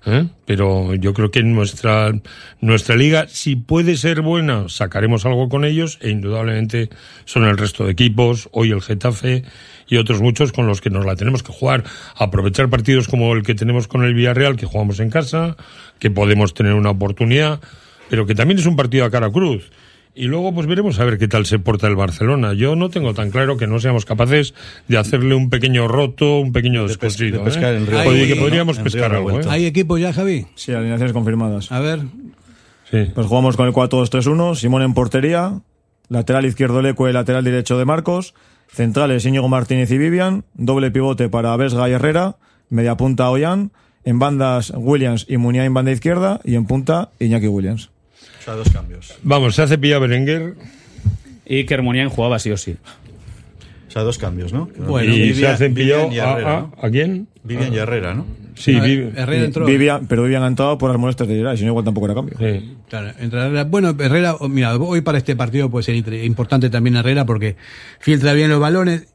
¿eh? 0.05 0.25
Pero 0.45 0.93
yo 0.95 1.13
creo 1.13 1.31
que 1.31 1.39
en 1.39 1.53
nuestra, 1.53 2.11
nuestra 2.59 2.97
liga, 2.97 3.27
si 3.29 3.55
puede 3.55 3.95
ser 3.95 4.21
buena, 4.21 4.67
sacaremos 4.67 5.25
algo 5.25 5.47
con 5.47 5.63
ellos 5.63 5.99
e 6.01 6.09
indudablemente 6.09 6.89
son 7.23 7.45
el 7.45 7.57
resto 7.57 7.85
de 7.85 7.91
equipos, 7.91 8.49
hoy 8.51 8.71
el 8.71 8.81
Getafe 8.81 9.43
y 9.91 9.97
otros 9.97 10.21
muchos 10.21 10.53
con 10.53 10.67
los 10.67 10.79
que 10.79 10.89
nos 10.89 11.05
la 11.05 11.17
tenemos 11.17 11.43
que 11.43 11.51
jugar. 11.51 11.83
Aprovechar 12.15 12.69
partidos 12.69 13.09
como 13.09 13.33
el 13.33 13.43
que 13.43 13.55
tenemos 13.55 13.89
con 13.89 14.05
el 14.05 14.13
Villarreal, 14.13 14.55
que 14.55 14.65
jugamos 14.65 15.01
en 15.01 15.09
casa, 15.09 15.57
que 15.99 16.09
podemos 16.09 16.53
tener 16.53 16.73
una 16.73 16.91
oportunidad, 16.91 17.59
pero 18.09 18.25
que 18.25 18.33
también 18.33 18.57
es 18.57 18.65
un 18.65 18.77
partido 18.77 19.03
a 19.03 19.11
cara 19.11 19.29
cruz. 19.29 19.69
Y 20.15 20.25
luego 20.27 20.53
pues 20.53 20.65
veremos 20.65 20.97
a 21.01 21.03
ver 21.03 21.17
qué 21.17 21.27
tal 21.27 21.45
se 21.45 21.59
porta 21.59 21.87
el 21.87 21.97
Barcelona. 21.97 22.53
Yo 22.53 22.77
no 22.77 22.89
tengo 22.89 23.13
tan 23.13 23.31
claro 23.31 23.57
que 23.57 23.67
no 23.67 23.81
seamos 23.81 24.05
capaces 24.05 24.53
de 24.87 24.97
hacerle 24.97 25.35
un 25.35 25.49
pequeño 25.49 25.89
roto, 25.89 26.39
un 26.39 26.53
pequeño 26.53 26.87
descosido. 26.87 27.39
de 27.39 27.43
pescar 27.43 27.75
¿eh? 27.75 28.27
que 28.27 28.35
¿no? 28.35 28.41
podríamos 28.41 28.79
pescar 28.79 29.13
algo. 29.13 29.41
¿eh? 29.41 29.45
¿Hay 29.49 29.65
equipo 29.65 29.97
ya, 29.97 30.13
Javi? 30.13 30.47
Sí, 30.55 30.71
alineaciones 30.71 31.11
confirmadas. 31.11 31.69
A 31.69 31.81
ver. 31.81 31.99
Sí. 32.89 33.11
Pues 33.13 33.27
jugamos 33.27 33.57
con 33.57 33.67
el 33.67 33.73
4-2-3-1, 33.73 34.55
Simón 34.55 34.83
en 34.83 34.93
portería, 34.93 35.59
lateral 36.07 36.45
izquierdo 36.45 36.81
Lecue, 36.81 37.11
lateral 37.11 37.43
derecho 37.43 37.77
de 37.77 37.83
Marcos, 37.83 38.33
centrales 38.71 39.25
Íñigo 39.25 39.47
Martínez 39.47 39.91
y 39.91 39.97
Vivian, 39.97 40.43
doble 40.53 40.91
pivote 40.91 41.29
para 41.29 41.55
Vesga 41.57 41.89
y 41.89 41.93
Herrera, 41.93 42.37
media 42.69 42.95
punta 42.95 43.29
Ollán, 43.29 43.71
en 44.03 44.19
bandas 44.19 44.73
Williams 44.75 45.25
y 45.29 45.37
Muñá 45.37 45.65
en 45.65 45.73
banda 45.73 45.91
izquierda 45.91 46.41
y 46.43 46.55
en 46.55 46.65
punta 46.65 47.09
Iñaki 47.19 47.47
Williams. 47.47 47.89
O 48.39 48.43
sea, 48.43 48.55
dos 48.55 48.69
cambios. 48.69 49.15
Vamos, 49.23 49.55
se 49.55 49.61
hace 49.61 49.77
pilla 49.77 49.99
Berenguer 49.99 50.55
Y 51.45 51.65
Kermunian 51.65 52.09
jugaba 52.09 52.39
sí 52.39 52.51
o 52.51 52.57
sí. 52.57 52.77
O 53.91 53.93
sea, 53.93 54.03
dos 54.03 54.17
cambios, 54.17 54.53
¿no? 54.53 54.69
Bueno, 54.87 55.13
y 55.13 55.17
se 55.17 55.41
Vivian- 55.41 55.51
hacen 55.53 55.73
pillado 55.73 56.07
Vivian 56.07 56.15
y 56.15 56.19
a, 56.29 56.31
Herrera, 56.31 56.57
a- 56.57 56.61
¿no? 56.61 56.73
¿a 56.81 56.89
quién? 56.89 57.27
Vivian 57.43 57.73
y 57.73 57.77
Herrera, 57.77 58.13
¿no? 58.13 58.25
Sí, 58.55 58.71
Vivi- 58.73 59.11
Herrera 59.17 59.43
entró. 59.45 59.65
Vivian, 59.65 60.07
pero 60.07 60.23
Vivian 60.23 60.43
ha 60.43 60.47
entrado 60.47 60.77
por 60.77 60.89
las 60.91 60.97
molestias 60.99 61.27
de 61.27 61.35
Gerard, 61.35 61.57
si 61.57 61.63
no 61.63 61.71
igual 61.71 61.83
tampoco 61.83 62.05
era 62.05 62.15
cambio. 62.15 62.35
sí. 62.39 62.77
Claro, 62.87 63.11
Herrera- 63.19 63.65
bueno, 63.65 63.89
Herrera, 63.99 64.35
oh, 64.39 64.47
mira, 64.47 64.75
hoy 64.77 65.01
para 65.01 65.17
este 65.17 65.35
partido 65.35 65.69
puede 65.69 65.83
ser 65.83 65.95
importante 66.23 66.69
también 66.69 66.95
Herrera 66.95 67.25
porque 67.25 67.57
filtra 67.99 68.31
bien 68.33 68.49
los 68.49 68.61
balones. 68.61 69.07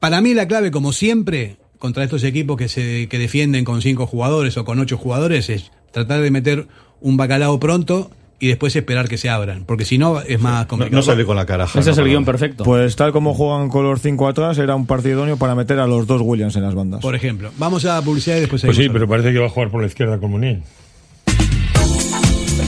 Para 0.00 0.20
mí 0.20 0.34
la 0.34 0.46
clave, 0.46 0.70
como 0.70 0.92
siempre, 0.92 1.56
contra 1.78 2.04
estos 2.04 2.24
equipos 2.24 2.58
que 2.58 2.68
se 2.68 3.08
que 3.08 3.18
defienden 3.18 3.64
con 3.64 3.80
cinco 3.80 4.06
jugadores 4.06 4.56
o 4.58 4.66
con 4.66 4.78
ocho 4.80 4.98
jugadores, 4.98 5.48
es 5.48 5.70
tratar 5.92 6.20
de 6.20 6.30
meter 6.30 6.66
un 7.00 7.16
bacalao 7.16 7.58
pronto 7.58 8.10
y 8.44 8.48
después 8.48 8.76
esperar 8.76 9.08
que 9.08 9.16
se 9.16 9.30
abran, 9.30 9.64
porque 9.64 9.84
si 9.84 9.96
no 9.96 10.20
es 10.20 10.38
más 10.40 10.62
No, 10.64 10.68
complicado. 10.68 10.96
no 10.96 11.02
sale 11.02 11.24
con 11.24 11.36
la 11.36 11.46
caraja. 11.46 11.78
Ese 11.80 11.88
¿no? 11.88 11.92
es 11.92 11.98
el 11.98 12.04
guion 12.08 12.24
perfecto. 12.24 12.64
Pues 12.64 12.94
tal 12.96 13.12
como 13.12 13.32
juegan 13.32 13.68
con 13.70 13.84
los 13.84 14.02
cinco 14.02 14.28
atrás, 14.28 14.58
era 14.58 14.74
un 14.74 14.86
partido 14.86 15.14
idóneo 15.18 15.36
para 15.36 15.54
meter 15.54 15.78
a 15.78 15.86
los 15.86 16.06
dos 16.06 16.20
Williams 16.22 16.54
en 16.56 16.62
las 16.62 16.74
bandas. 16.74 17.00
Por 17.00 17.14
ejemplo, 17.14 17.50
vamos 17.58 17.84
a 17.86 18.02
publicidad 18.02 18.36
y 18.36 18.40
después 18.40 18.62
Pues 18.62 18.76
sí, 18.76 18.88
pero 18.92 19.08
parece 19.08 19.32
que 19.32 19.38
va 19.38 19.46
a 19.46 19.50
jugar 19.50 19.70
por 19.70 19.80
la 19.80 19.86
izquierda 19.86 20.18
con 20.18 20.30
Munier. 20.30 20.60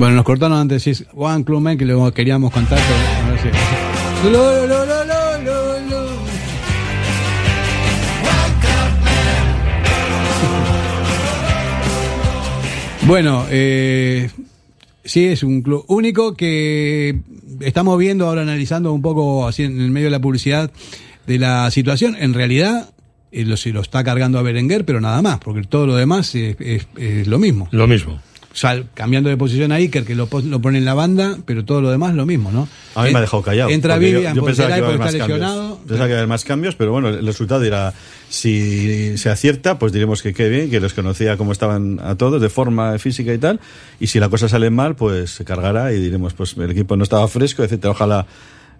Bueno, 0.00 0.14
nos 0.16 0.24
cortaron 0.24 0.56
antes 0.56 0.82
sí, 0.82 0.92
Juan 1.12 1.44
Clumen 1.44 1.76
que 1.76 1.84
lo 1.84 2.10
queríamos 2.14 2.50
contar, 2.52 2.78
pero 2.78 3.26
a 3.26 3.30
ver 3.32 3.40
si- 3.42 4.30
Lo, 4.32 4.66
lo, 4.66 4.86
lo, 4.86 5.04
lo, 5.04 5.38
lo, 5.44 5.80
lo. 5.90 6.10
Bueno, 13.06 13.44
eh, 13.50 14.30
sí 15.04 15.24
es 15.26 15.42
un 15.42 15.62
club 15.62 15.84
único 15.88 16.34
que 16.34 17.18
estamos 17.60 17.98
viendo 17.98 18.26
ahora 18.28 18.42
analizando 18.42 18.92
un 18.92 19.02
poco 19.02 19.48
así 19.48 19.64
en 19.64 19.80
el 19.80 19.90
medio 19.90 20.06
de 20.06 20.10
la 20.12 20.20
publicidad 20.20 20.70
de 21.26 21.38
la 21.38 21.70
situación. 21.70 22.16
En 22.18 22.34
realidad 22.34 22.90
eh, 23.32 23.44
lo, 23.44 23.56
se 23.56 23.70
lo 23.72 23.80
está 23.80 24.04
cargando 24.04 24.38
a 24.38 24.42
Berenguer, 24.42 24.84
pero 24.84 25.00
nada 25.00 25.22
más, 25.22 25.38
porque 25.38 25.62
todo 25.62 25.86
lo 25.86 25.96
demás 25.96 26.34
es, 26.34 26.56
es- 26.60 26.86
es 26.96 27.26
lo 27.26 27.38
mismo. 27.38 27.68
Lo 27.72 27.86
mismo. 27.88 28.20
O 28.52 28.56
sea, 28.56 28.82
cambiando 28.94 29.28
de 29.30 29.36
posición 29.36 29.70
a 29.70 29.76
Iker, 29.76 30.04
que 30.04 30.16
lo, 30.16 30.26
pone 30.26 30.78
en 30.78 30.84
la 30.84 30.94
banda, 30.94 31.38
pero 31.46 31.64
todo 31.64 31.80
lo 31.80 31.90
demás 31.92 32.14
lo 32.16 32.26
mismo, 32.26 32.50
¿no? 32.50 32.66
A 32.96 33.02
mí 33.02 33.06
En- 33.08 33.12
me 33.12 33.18
ha 33.18 33.20
dejado 33.22 33.44
callado. 33.44 33.70
Entra 33.70 33.94
yo- 33.94 34.00
Vivian 34.00 34.34
yo, 34.34 34.44
pensaba 34.44 34.70
que 34.70 34.78
iba 34.78 34.86
a 34.86 34.88
haber 34.88 34.98
más 34.98 35.14
está 35.14 35.18
cambios. 35.20 35.38
lesionado. 35.40 35.76
Pensaba 35.86 35.98
que 36.06 36.10
iba 36.10 36.14
a 36.16 36.18
haber 36.18 36.28
más 36.28 36.44
cambios, 36.44 36.74
pero 36.74 36.90
bueno, 36.90 37.08
el 37.10 37.24
resultado 37.24 37.60
dirá, 37.60 37.94
si 38.28 39.16
se 39.18 39.30
acierta, 39.30 39.78
pues 39.78 39.92
diremos 39.92 40.22
que 40.22 40.34
qué 40.34 40.48
bien, 40.48 40.68
que 40.70 40.80
los 40.80 40.94
conocía 40.94 41.36
como 41.36 41.52
estaban 41.52 42.00
a 42.02 42.16
todos, 42.16 42.40
de 42.42 42.48
forma 42.48 42.98
física 42.98 43.32
y 43.32 43.38
tal, 43.38 43.60
y 44.00 44.08
si 44.08 44.18
la 44.18 44.28
cosa 44.28 44.48
sale 44.48 44.70
mal, 44.70 44.96
pues 44.96 45.30
se 45.30 45.44
cargará 45.44 45.92
y 45.92 46.00
diremos, 46.00 46.34
pues 46.34 46.56
el 46.56 46.70
equipo 46.70 46.96
no 46.96 47.04
estaba 47.04 47.28
fresco, 47.28 47.62
etcétera. 47.62 47.92
Ojalá 47.92 48.26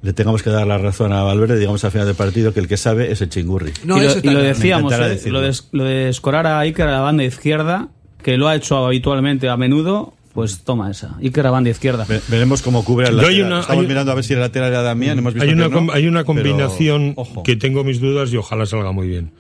le 0.03 0.13
tengamos 0.15 0.43
que 0.43 0.51
dar 0.51 0.67
la 0.67 0.79
razón 0.79 1.13
a 1.13 1.23
Valverde, 1.23 1.59
digamos 1.59 1.85
al 1.85 1.91
final 1.93 2.07
del 2.07 2.17
partido, 2.17 2.53
que 2.55 2.61
el 2.61 2.67
que 2.69 2.77
sabe 2.77 3.13
es 3.13 3.21
el 3.21 3.29
chingurri. 3.29 3.73
No, 3.85 3.99
y 4.03 4.07
lo, 4.07 4.41
y 4.41 4.43
decíamos, 4.45 4.93
¿eh? 4.95 5.21
lo, 5.27 5.41
de, 5.43 5.55
lo 5.73 5.85
de 5.85 6.09
escorar 6.09 6.47
a 6.47 6.59
Iker 6.61 6.89
a 6.89 6.93
la 6.93 7.01
banda 7.01 7.23
izquierda, 7.23 7.89
que 8.23 8.37
lo 8.37 8.49
ha 8.49 8.55
hecho 8.57 8.85
habitualmente 8.87 9.49
a 9.49 9.57
menudo, 9.57 10.15
Pues 10.33 10.61
toma 10.63 10.89
esa. 10.89 11.17
Iker 11.21 11.45
a 11.45 11.51
banda 11.51 11.71
izquierda. 11.71 12.07
Ve- 12.09 12.21
veremos 12.29 12.63
cómo 12.63 12.85
cubre 12.85 13.09
el 13.09 13.17
lateral. 13.17 13.47
una- 13.47 13.61
Estamos 13.63 13.83
hay- 13.83 13.89
mirando 13.89 14.13
a 14.13 14.15
ver 14.15 14.23
si 14.23 14.33
el 14.35 14.39
lateral 14.39 14.69
era 14.71 14.83
Damián. 14.83 15.19
Hemos 15.19 15.35
visto 15.35 15.45
Hay 15.45 15.53
una, 15.53 15.69
que 15.69 15.81
no, 15.81 15.93
hay 15.93 16.07
una 16.07 16.23
combinación 16.23 17.17
que 17.45 17.57
tengo 17.57 17.83
mis 17.83 18.01
dudas 18.01 18.33
y 18.33 18.37
ojalá 18.37 18.65
salga 18.65 18.93
muy 18.93 19.09
bien. 19.09 19.33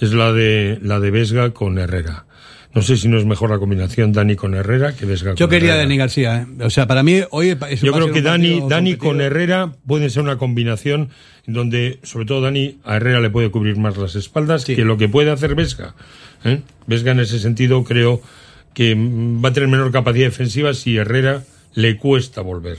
Es 0.00 0.12
la 0.12 0.32
de 0.32 0.80
la 0.82 0.98
de 0.98 1.12
Vesga 1.12 1.50
con 1.52 1.78
Herrera. 1.78 2.26
No 2.74 2.82
sé 2.82 2.96
si 2.96 3.08
no 3.08 3.18
es 3.18 3.24
mejor 3.24 3.50
la 3.50 3.58
combinación 3.58 4.12
Dani 4.12 4.34
con 4.34 4.54
Herrera 4.54 4.94
que 4.94 5.06
Vesga 5.06 5.34
Yo 5.34 5.46
con 5.46 5.50
quería 5.50 5.70
Herrera. 5.70 5.84
Dani 5.84 5.96
García, 5.96 6.42
¿eh? 6.42 6.64
O 6.64 6.70
sea, 6.70 6.86
para 6.86 7.02
mí 7.02 7.20
hoy 7.30 7.56
es 7.70 7.82
un 7.82 7.86
Yo 7.86 7.92
creo 7.92 8.12
que 8.12 8.20
Dani, 8.20 8.62
Dani 8.68 8.96
con 8.96 9.20
Herrera 9.20 9.72
puede 9.86 10.10
ser 10.10 10.22
una 10.22 10.38
combinación 10.38 11.10
donde, 11.46 12.00
sobre 12.02 12.26
todo 12.26 12.40
Dani, 12.40 12.78
a 12.84 12.96
Herrera 12.96 13.20
le 13.20 13.30
puede 13.30 13.50
cubrir 13.50 13.76
más 13.76 13.96
las 13.96 14.16
espaldas 14.16 14.64
que 14.64 14.84
lo 14.84 14.96
que 14.96 15.08
puede 15.08 15.30
hacer 15.30 15.54
Vesga. 15.54 15.94
¿eh? 16.44 16.62
Vesga 16.86 17.12
en 17.12 17.20
ese 17.20 17.38
sentido 17.38 17.84
creo 17.84 18.20
que 18.74 18.94
va 18.96 19.50
a 19.50 19.52
tener 19.52 19.68
menor 19.68 19.92
capacidad 19.92 20.26
defensiva 20.26 20.74
si 20.74 20.96
Herrera 20.96 21.44
le 21.74 21.96
cuesta 21.96 22.40
volver. 22.40 22.78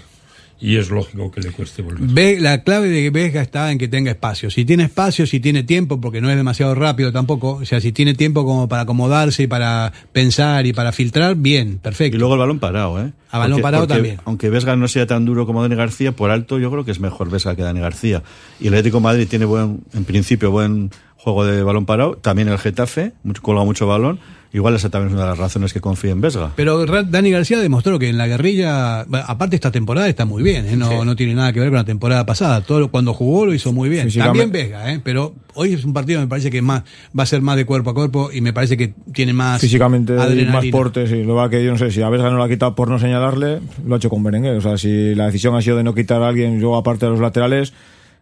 Y 0.59 0.77
es 0.77 0.89
lógico 0.89 1.31
que 1.31 1.41
le 1.41 1.51
cueste 1.51 1.81
volver. 1.81 2.01
Ve, 2.01 2.39
la 2.39 2.63
clave 2.63 2.87
de 2.87 3.09
Vesga 3.09 3.41
está 3.41 3.71
en 3.71 3.77
que 3.77 3.87
tenga 3.87 4.11
espacio. 4.11 4.49
Si 4.49 4.63
tiene 4.63 4.85
espacio, 4.85 5.27
si 5.27 5.39
tiene 5.39 5.63
tiempo, 5.63 5.99
porque 5.99 6.21
no 6.21 6.29
es 6.29 6.37
demasiado 6.37 6.73
rápido 6.75 7.11
tampoco, 7.11 7.55
o 7.55 7.65
sea, 7.65 7.81
si 7.81 7.91
tiene 7.91 8.13
tiempo 8.13 8.45
como 8.45 8.69
para 8.69 8.83
acomodarse 8.83 9.43
y 9.43 9.47
para 9.47 9.91
pensar 10.13 10.65
y 10.65 10.71
para 10.71 10.91
filtrar, 10.91 11.35
bien, 11.35 11.79
perfecto. 11.79 12.15
Y 12.15 12.19
luego 12.19 12.35
el 12.35 12.39
balón 12.39 12.59
parado, 12.59 13.01
¿eh? 13.01 13.11
A 13.31 13.39
balón 13.39 13.61
parado 13.61 13.85
también. 13.85 14.17
Aunque 14.23 14.49
Vesga 14.49 14.77
no 14.77 14.87
sea 14.87 15.05
tan 15.05 15.25
duro 15.25 15.45
como 15.45 15.61
Dani 15.61 15.75
García, 15.75 16.13
por 16.13 16.31
alto 16.31 16.57
yo 16.57 16.71
creo 16.71 16.85
que 16.85 16.91
es 16.91 17.01
mejor 17.01 17.29
Vesga 17.29 17.55
que 17.55 17.63
Dani 17.63 17.81
García. 17.81 18.23
Y 18.61 18.67
el 18.67 18.73
Atlético 18.75 18.97
de 18.97 19.03
Madrid 19.03 19.27
tiene 19.29 19.43
buen, 19.43 19.81
en 19.93 20.05
principio, 20.05 20.51
buen 20.51 20.89
juego 21.25 21.43
de 21.45 21.63
balón 21.63 21.85
parado. 21.87 22.15
También 22.17 22.47
el 22.49 22.57
Getafe, 22.59 23.13
mucho, 23.23 23.41
colga 23.41 23.63
mucho 23.65 23.87
balón. 23.87 24.19
Igual 24.53 24.73
esa 24.75 24.89
también 24.89 25.09
es 25.09 25.13
una 25.15 25.23
de 25.23 25.29
las 25.31 25.37
razones 25.37 25.73
que 25.73 25.81
confía 25.81 26.11
en 26.11 26.21
Vesga. 26.21 26.51
Pero 26.55 26.85
Dani 26.85 27.29
García 27.29 27.59
demostró 27.59 27.99
que 27.99 28.07
en 28.07 28.17
la 28.17 28.25
guerrilla, 28.25 29.01
aparte 29.01 29.57
esta 29.57 29.69
temporada 29.69 30.07
está 30.07 30.23
muy 30.23 30.43
bien, 30.43 30.65
¿eh? 30.65 30.77
no, 30.77 31.03
no 31.03 31.15
tiene 31.17 31.33
nada 31.33 31.51
que 31.51 31.59
ver 31.59 31.67
con 31.69 31.75
la 31.77 31.83
temporada 31.83 32.25
pasada. 32.25 32.61
Todo 32.61 32.79
lo- 32.79 32.87
cuando 32.89 33.13
jugó 33.13 33.45
lo 33.45 33.53
hizo 33.53 33.73
muy 33.73 33.89
bien. 33.89 34.09
También 34.13 34.51
Vesga, 34.53 34.93
¿eh? 34.93 35.01
pero 35.03 35.33
hoy 35.55 35.73
es 35.73 35.83
un 35.83 35.91
partido 35.91 36.21
me 36.21 36.27
parece 36.27 36.49
que 36.51 36.61
más 36.61 36.83
va 37.17 37.23
a 37.23 37.25
ser 37.25 37.41
más 37.41 37.57
de 37.57 37.65
cuerpo 37.65 37.89
a 37.89 37.93
cuerpo 37.93 38.29
y 38.31 38.39
me 38.39 38.53
parece 38.53 38.77
que 38.77 38.93
tiene 39.11 39.33
más 39.33 39.59
Físicamente 39.59 40.13
adrenalina. 40.13 40.53
más 40.53 40.65
portes 40.67 41.11
y 41.11 41.23
lo 41.23 41.35
va 41.35 41.49
que 41.49 41.61
yo 41.65 41.71
no 41.71 41.77
sé 41.77 41.91
si 41.91 42.01
a 42.01 42.07
Vesga 42.07 42.29
no 42.29 42.37
lo 42.37 42.43
ha 42.43 42.47
quitado 42.49 42.75
por 42.75 42.87
no 42.87 42.97
señalarle, 42.97 43.59
lo 43.85 43.95
ha 43.95 43.97
hecho 43.97 44.09
con 44.09 44.23
Berenguer. 44.23 44.55
O 44.55 44.61
sea, 44.61 44.77
si 44.77 45.15
la 45.15 45.25
decisión 45.25 45.53
ha 45.55 45.61
sido 45.61 45.75
de 45.75 45.83
no 45.83 45.93
quitar 45.93 46.21
a 46.23 46.29
alguien, 46.29 46.61
yo 46.61 46.77
aparte 46.77 47.05
de 47.07 47.11
los 47.11 47.19
laterales, 47.19 47.73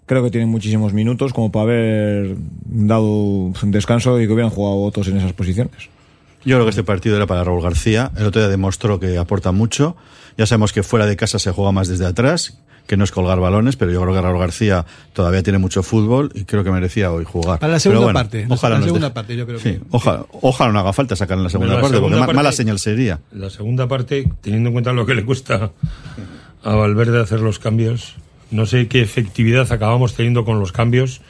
creo 0.06 0.24
que 0.24 0.32
tienen 0.32 0.50
muchísimos 0.50 0.94
minutos 0.94 1.34
como 1.34 1.52
para 1.52 1.64
haber 1.64 2.36
dado 2.66 3.08
un 3.08 3.72
descanso 3.72 4.20
y 4.22 4.28
que 4.28 4.34
hubieran 4.34 4.52
jugado 4.52 4.82
otros 4.84 5.08
en 5.08 5.18
esas 5.18 5.34
posiciones. 5.34 5.90
Yo 6.46 6.58
creo 6.58 6.66
que 6.66 6.72
este 6.72 6.84
partido 6.84 7.16
era 7.16 7.26
para 7.26 7.44
Raúl 7.44 7.62
García. 7.62 8.12
El 8.18 8.26
otro 8.26 8.42
día 8.42 8.50
demostró 8.50 9.00
que 9.00 9.18
aporta 9.18 9.52
mucho. 9.54 9.96
Ya 10.38 10.46
sabemos 10.46 10.74
que 10.74 10.84
fuera 10.84 11.06
de 11.06 11.16
casa 11.16 11.40
se 11.40 11.52
juega 11.52 11.72
más 11.72 11.88
desde 11.88 12.06
atrás, 12.06 12.60
que 12.86 12.98
no 12.98 13.06
es 13.06 13.12
colgar 13.12 13.40
balones, 13.40 13.78
pero 13.78 13.94
yo 13.94 14.02
creo 14.02 14.14
que 14.14 14.22
Raúl 14.22 14.40
García 14.40 14.86
todavía 15.14 15.42
tiene 15.42 15.58
mucho 15.58 15.84
fútbol 15.84 16.32
y 16.36 16.44
creo 16.44 16.66
que 16.66 16.72
merecía 16.72 17.14
hoy 17.14 17.24
jugar. 17.24 17.60
Para 17.60 17.72
la 17.74 17.80
segunda 17.80 18.04
bueno, 18.04 18.20
parte, 18.20 18.46
Ojalá 18.50 18.78
la 18.80 18.84
segunda 18.86 19.14
parte 19.14 19.38
yo 19.38 19.46
creo 19.46 19.58
Sí, 19.60 19.74
que- 19.76 19.82
ojalá, 19.92 20.26
ojalá 20.42 20.74
no 20.74 20.80
haga 20.80 20.92
falta 20.92 21.16
sacar 21.16 21.38
en 21.38 21.44
la 21.46 21.50
segunda 21.50 21.76
la 21.76 21.82
parte, 21.82 22.00
porque 22.02 22.16
ma- 22.18 22.28
mala 22.28 22.42
parte- 22.44 22.58
señal 22.58 22.78
sería. 22.80 23.22
La 23.32 23.50
segunda 23.50 23.88
parte, 23.88 24.30
teniendo 24.42 24.68
en 24.68 24.74
cuenta 24.74 24.92
lo 24.92 25.06
que 25.06 25.14
le 25.16 25.24
cuesta 25.24 25.72
a 26.62 26.76
Valverde 26.76 27.22
hacer 27.22 27.40
los 27.40 27.58
cambios, 27.58 28.16
no 28.54 28.66
sé 28.66 28.88
qué 28.88 29.02
efectividad 29.02 29.72
acabamos 29.72 30.16
teniendo 30.16 30.46
con 30.46 30.60
los 30.60 30.72
cambios, 30.72 31.22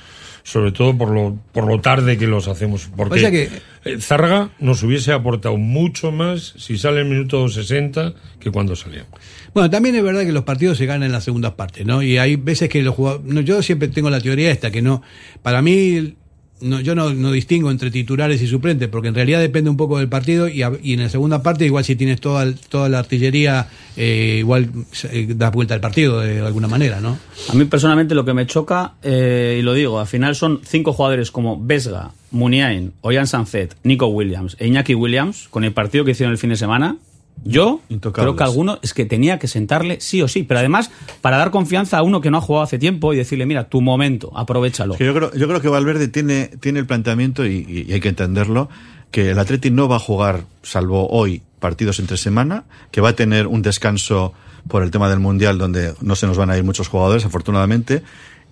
sobre 0.43 0.71
todo 0.74 0.97
por 0.97 1.09
lo, 1.09 1.38
por 1.53 1.65
lo 1.65 1.80
tarde 1.80 2.17
que 2.17 2.28
los 2.28 2.47
hacemos. 2.49 2.89
Porque 2.95 3.15
O 3.15 3.17
sea 3.17 3.32
que- 3.32 3.49
eh, 3.86 3.97
Zárraga 3.99 4.49
nos 4.59 4.84
hubiese 4.84 5.13
aportado 5.13 5.57
mucho 5.57 6.11
más 6.11 6.53
si 6.57 6.78
sale 6.78 6.99
el 7.01 7.05
minuto 7.05 7.47
60 7.47 8.13
que 8.39 8.51
cuando 8.51 8.76
salió. 8.76 9.05
Bueno, 9.53 9.69
también 9.69 9.95
es 9.95 10.03
verdad 10.03 10.21
que 10.26 10.32
los 10.32 10.43
partidos 10.43 10.78
se 10.78 10.86
ganan 10.86 11.03
en 11.03 11.11
las 11.11 11.24
segundas 11.24 11.53
partes, 11.53 11.86
¿no? 11.86 12.01
Y 12.03 12.17
hay 12.17 12.36
veces 12.36 12.69
que 12.69 12.82
los 12.84 12.95
jugadores. 12.95 13.26
no, 13.26 13.39
yo 13.41 13.61
siempre 13.61 13.88
tengo 13.88 14.09
la 14.09 14.19
teoría 14.19 14.51
esta, 14.51 14.69
que 14.71 14.82
no. 14.82 15.01
Para 15.41 15.61
mí, 15.61 16.15
no, 16.64 16.80
yo 16.80 16.95
no, 16.95 17.14
no 17.14 17.32
distingo 17.32 17.70
entre 17.70 17.91
titulares 17.91 18.41
y 18.41 18.47
suplentes, 18.47 18.89
porque 18.89 19.09
en 19.09 19.16
realidad 19.16 19.39
depende 19.39 19.70
un 19.70 19.78
poco 19.78 19.99
del 19.99 20.09
partido 20.09 20.47
y, 20.47 20.64
y 20.82 20.93
en 20.93 21.01
la 21.01 21.09
segunda 21.09 21.43
parte, 21.43 21.66
igual 21.66 21.84
si 21.84 21.95
tienes 21.95 22.20
toda, 22.22 22.51
toda 22.70 22.89
la 22.89 22.99
artillería, 22.99 23.68
eh, 23.95 24.38
igual 24.39 24.70
eh, 25.11 25.28
das 25.36 25.51
vuelta 25.51 25.74
al 25.74 25.82
partido 25.82 26.22
de 26.22 26.39
alguna 26.39 26.68
manera, 26.68 26.99
¿no? 27.01 27.18
A 27.49 27.53
mí 27.53 27.66
personalmente 27.66 28.16
lo 28.16 28.26
que 28.26 28.34
me 28.34 28.47
choca, 28.47 28.93
eh, 29.03 29.57
y 29.59 29.61
lo 29.61 29.74
digo, 29.74 29.99
al 29.99 30.07
final 30.07 30.36
son 30.36 30.61
cinco 30.64 30.93
jugadores 30.93 31.32
como 31.32 31.59
Vesga, 31.61 32.11
Muniain, 32.32 32.93
Oyan 33.01 33.28
Sanzet, 33.28 33.76
Nico 33.84 34.07
Williams 34.07 34.55
e 34.59 34.68
Iñaki 34.68 34.95
Williams, 34.95 35.47
con 35.49 35.64
el 35.64 35.74
partido 35.74 36.05
que 36.05 36.11
hicieron 36.11 36.32
el 36.32 36.38
fin 36.38 36.49
de 36.49 36.57
semana. 36.57 36.97
Yo 37.46 37.82
creo 38.14 38.36
que 38.38 38.44
alguno 38.44 38.80
es 38.82 38.94
que 38.94 39.06
tenía 39.06 39.38
que 39.38 39.48
sentarle 39.48 40.00
sí 40.00 40.22
o 40.22 40.28
sí, 40.28 40.44
pero 40.44 40.60
además 40.60 40.92
para 41.22 41.38
dar 41.38 41.52
confianza 41.52 41.98
a 41.98 42.02
uno 42.04 42.22
que 42.22 42.32
no 42.32 42.38
ha 42.38 42.42
jugado 42.42 42.64
hace 42.64 42.80
tiempo 42.80 43.14
y 43.14 43.18
decirle, 43.18 43.46
mira, 43.46 43.68
tu 43.70 43.82
momento, 43.82 44.32
aprovechalo. 44.38 44.94
Es 44.94 44.98
que 45.00 45.06
yo 45.06 45.14
creo, 45.14 45.34
yo 45.34 45.48
creo 45.48 45.60
que 45.62 45.68
Valverde 45.68 46.08
tiene, 46.08 46.48
tiene 46.62 46.80
el 46.80 46.86
planteamiento, 46.86 47.46
y, 47.46 47.66
y- 47.68 47.86
y 47.90 47.94
hay 47.94 48.00
que 48.00 48.10
entenderlo, 48.10 48.70
que 49.12 49.32
el 49.32 49.40
Atleti 49.40 49.72
no 49.72 49.88
va 49.90 49.98
a 49.98 50.00
jugar, 50.00 50.46
salvo 50.64 51.08
hoy, 51.10 51.42
partidos 51.60 52.00
entre 52.00 52.18
semana, 52.18 52.64
que 52.92 53.02
va 53.02 53.10
a 53.10 53.14
tener 53.16 53.48
un 53.48 53.62
descanso 53.62 54.34
por 54.70 54.82
el 54.82 54.92
tema 54.92 55.10
del 55.10 55.20
Mundial, 55.20 55.58
donde 55.58 55.94
no 56.02 56.16
se 56.16 56.26
nos 56.28 56.38
van 56.38 56.50
a 56.50 56.58
ir 56.58 56.64
muchos 56.64 56.88
jugadores, 56.88 57.26
afortunadamente, 57.26 58.04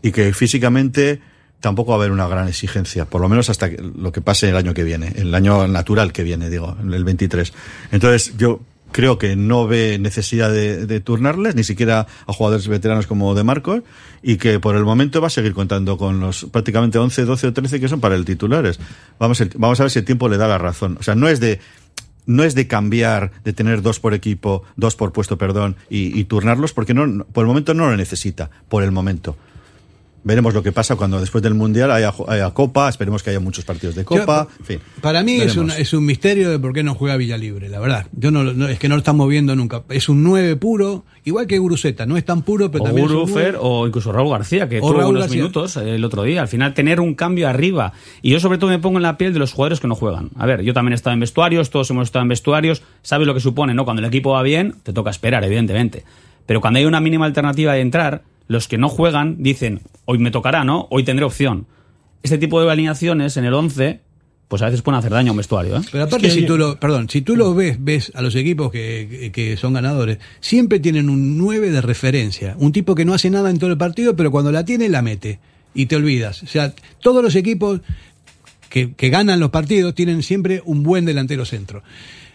y 0.02 0.12
que 0.12 0.34
físicamente 0.34 1.22
tampoco 1.62 1.92
va 1.92 1.96
a 1.96 2.00
haber 2.00 2.12
una 2.12 2.28
gran 2.28 2.48
exigencia, 2.48 3.06
por 3.06 3.22
lo 3.22 3.30
menos 3.30 3.50
hasta 3.50 3.70
lo 3.70 4.12
que 4.12 4.20
pase 4.22 4.50
el 4.50 4.58
año 4.58 4.74
que 4.74 4.84
viene, 4.84 5.14
el 5.16 5.34
año 5.34 5.68
natural 5.68 6.12
que 6.12 6.24
viene, 6.24 6.50
digo, 6.50 6.76
el 6.82 7.04
23. 7.04 7.54
Entonces, 7.92 8.36
yo 8.38 8.60
creo 8.92 9.18
que 9.18 9.36
no 9.36 9.68
ve 9.68 9.98
necesidad 10.00 10.52
de, 10.52 10.86
de 10.86 11.00
turnarles, 11.00 11.56
ni 11.56 11.64
siquiera 11.64 12.08
a 12.28 12.34
jugadores 12.34 12.68
veteranos 12.68 13.08
como 13.08 13.34
De 13.36 13.44
Marcos, 13.44 13.82
y 14.22 14.38
que 14.38 14.60
por 14.60 14.76
el 14.76 14.84
momento 14.84 15.22
va 15.22 15.28
a 15.28 15.30
seguir 15.32 15.54
contando 15.54 15.98
con 15.98 16.20
los 16.20 16.46
prácticamente 16.52 16.98
11, 17.00 17.26
12 17.26 17.48
o 17.48 17.54
13 17.54 17.80
que 17.80 17.88
son 17.88 18.00
para 18.02 18.16
el 18.16 18.26
titulares. 18.26 18.80
Vamos, 19.20 19.40
el- 19.42 19.52
vamos 19.58 19.80
a 19.80 19.84
ver 19.84 19.92
si 19.92 20.00
el 20.00 20.06
tiempo 20.06 20.30
le 20.30 20.38
da 20.38 20.48
la 20.48 20.58
razón. 20.58 20.98
O 21.00 21.04
sea, 21.04 21.16
no 21.16 21.28
es 21.28 21.40
de 21.40 21.60
no 22.28 22.44
es 22.44 22.54
de 22.54 22.68
cambiar, 22.68 23.32
de 23.44 23.52
tener 23.52 23.82
dos 23.82 24.00
por 24.00 24.14
equipo, 24.14 24.64
dos 24.76 24.96
por 24.96 25.12
puesto, 25.12 25.40
perdón, 25.40 25.76
y, 25.90 26.18
y 26.18 26.24
turnarlos, 26.26 26.72
porque 26.72 26.94
no, 26.94 27.26
por 27.26 27.42
el 27.44 27.48
momento 27.48 27.74
no 27.74 27.90
lo 27.90 27.98
necesita, 27.98 28.52
por 28.70 28.84
el 28.84 28.92
momento. 28.92 29.36
Veremos 30.24 30.54
lo 30.54 30.62
que 30.62 30.72
pasa 30.72 30.96
cuando 30.96 31.20
después 31.20 31.42
del 31.42 31.56
Mundial 31.56 31.90
haya, 31.92 32.14
haya 32.28 32.52
Copa, 32.52 32.88
esperemos 32.88 33.24
que 33.24 33.32
haya 33.32 33.40
muchos 33.40 33.66
partidos 33.66 33.96
de 33.96 34.06
Copa, 34.06 34.48
en 34.60 34.66
fin. 34.66 34.80
Para 35.02 35.24
mí 35.24 35.42
es 35.42 35.56
un, 35.58 35.72
es 35.72 35.94
un 35.94 36.06
misterio 36.06 36.52
de 36.52 36.60
por 36.60 36.74
qué 36.74 36.84
no 36.84 36.94
juega 36.94 37.18
Villalibre, 37.18 37.70
la 37.70 37.80
verdad. 37.80 38.06
Yo 38.14 38.30
no, 38.30 38.44
no- 38.44 38.68
es 38.68 38.78
que 38.78 38.88
no 38.88 38.96
lo 38.96 39.00
estamos 39.00 39.28
viendo 39.28 39.56
nunca. 39.56 39.82
Es 39.90 40.10
un 40.10 40.22
9 40.22 40.58
puro, 40.58 41.06
igual 41.24 41.48
que 41.48 41.58
Guruceta, 41.58 42.06
no 42.06 42.18
es 42.18 42.26
tan 42.26 42.44
puro, 42.44 42.70
pero 42.70 42.84
o 42.84 42.88
también 42.88 43.06
es 43.08 43.12
un 43.12 43.18
Gurufer 43.22 43.54
nueve. 43.54 43.58
o 43.62 43.88
incluso 43.88 44.12
Raúl 44.12 44.30
García, 44.30 44.70
que 44.70 44.78
O 44.78 44.82
tuvo 44.82 44.94
Raúl 45.00 45.10
unos 45.16 45.22
García. 45.24 45.38
minutos 45.42 45.78
eh, 45.78 45.96
el 45.96 46.06
otro 46.06 46.22
día. 46.22 46.42
Al 46.42 46.48
final, 46.48 46.76
tener 46.76 47.00
un 47.00 47.16
cambio 47.16 47.50
arriba. 47.50 47.94
Y 48.22 48.30
yo, 48.30 48.40
sobre 48.40 48.60
todo, 48.60 48.70
me 48.70 48.78
pongo 48.78 48.98
en 49.00 49.04
la 49.04 49.18
piel 49.18 49.34
de 49.34 49.40
los 49.40 49.54
jugadores 49.54 49.80
que 49.80 49.88
no 49.88 49.96
juegan. 49.96 50.30
A 50.38 50.46
ver, 50.46 50.62
yo 50.62 50.74
también 50.76 50.94
he 50.94 50.96
estado 50.98 51.16
en 51.16 51.20
vestuarios, 51.20 51.72
todos 51.72 51.90
hemos 51.90 52.10
estado 52.10 52.22
en 52.22 52.30
vestuarios. 52.30 52.84
Sabes 53.02 53.26
lo 53.26 53.34
que 53.34 53.40
supone, 53.40 53.74
¿no? 53.74 53.86
Cuando 53.86 54.02
el 54.02 54.08
equipo 54.08 54.32
va 54.34 54.44
bien, 54.44 54.76
te 54.84 54.94
toca 54.94 55.10
esperar, 55.10 55.44
evidentemente. 55.44 56.04
Pero 56.46 56.62
cuando 56.62 56.78
hay 56.80 56.86
una 56.86 57.00
mínima 57.02 57.26
alternativa 57.26 57.74
de 57.74 57.82
entrar, 57.82 58.22
los 58.48 58.68
que 58.68 58.78
no 58.78 58.90
juegan 58.90 59.42
dicen, 59.44 59.82
hoy 60.06 60.18
me 60.18 60.32
tocará, 60.32 60.64
¿no? 60.64 60.88
Hoy 60.92 61.04
tendré 61.04 61.26
opción. 61.26 61.68
Este 62.24 62.38
tipo 62.38 62.62
de 62.62 62.72
alineaciones 62.72 63.38
en 63.38 63.46
el 63.46 63.54
11, 63.54 64.02
pues 64.48 64.62
a 64.62 64.66
veces 64.66 64.82
pueden 64.82 65.00
hacer 65.00 65.12
daño 65.12 65.30
a 65.30 65.32
un 65.32 65.38
vestuario, 65.38 65.78
¿eh? 65.78 65.82
Pero 65.92 66.04
aparte, 66.04 66.28
Es 66.28 66.34
que 66.34 66.40
si 66.42 66.46
tú 66.46 66.58
lo, 66.58 66.80
perdón, 66.80 67.10
si 67.10 67.22
tú 67.22 67.36
lo 67.36 67.56
ves, 67.56 67.78
ves 67.80 68.12
a 68.14 68.22
los 68.22 68.36
equipos 68.36 68.72
que, 68.72 69.08
que- 69.10 69.32
que 69.32 69.58
son 69.58 69.74
ganadores, 69.74 70.20
siempre 70.42 70.80
tienen 70.80 71.10
un 71.10 71.38
9 71.38 71.72
de 71.72 71.82
referencia. 71.82 72.56
Un 72.60 72.72
tipo 72.74 72.94
que 72.94 73.06
no 73.06 73.14
hace 73.14 73.30
nada 73.30 73.50
en 73.50 73.58
todo 73.60 73.70
el 73.72 73.78
partido, 73.78 74.16
pero 74.16 74.30
cuando 74.32 74.52
la 74.52 74.66
tiene, 74.66 74.90
la 74.90 75.02
mete. 75.02 75.40
Y 75.74 75.86
te 75.86 75.96
olvidas. 75.96 76.44
O 76.44 76.48
sea, 76.48 76.74
todos 77.00 77.24
los 77.24 77.34
equipos 77.36 77.80
que, 78.70 78.94
que 78.94 79.10
ganan 79.10 79.40
los 79.40 79.50
partidos 79.52 79.96
tienen 79.96 80.22
siempre 80.22 80.62
un 80.66 80.84
buen 80.84 81.06
delantero 81.06 81.46
centro. 81.46 81.82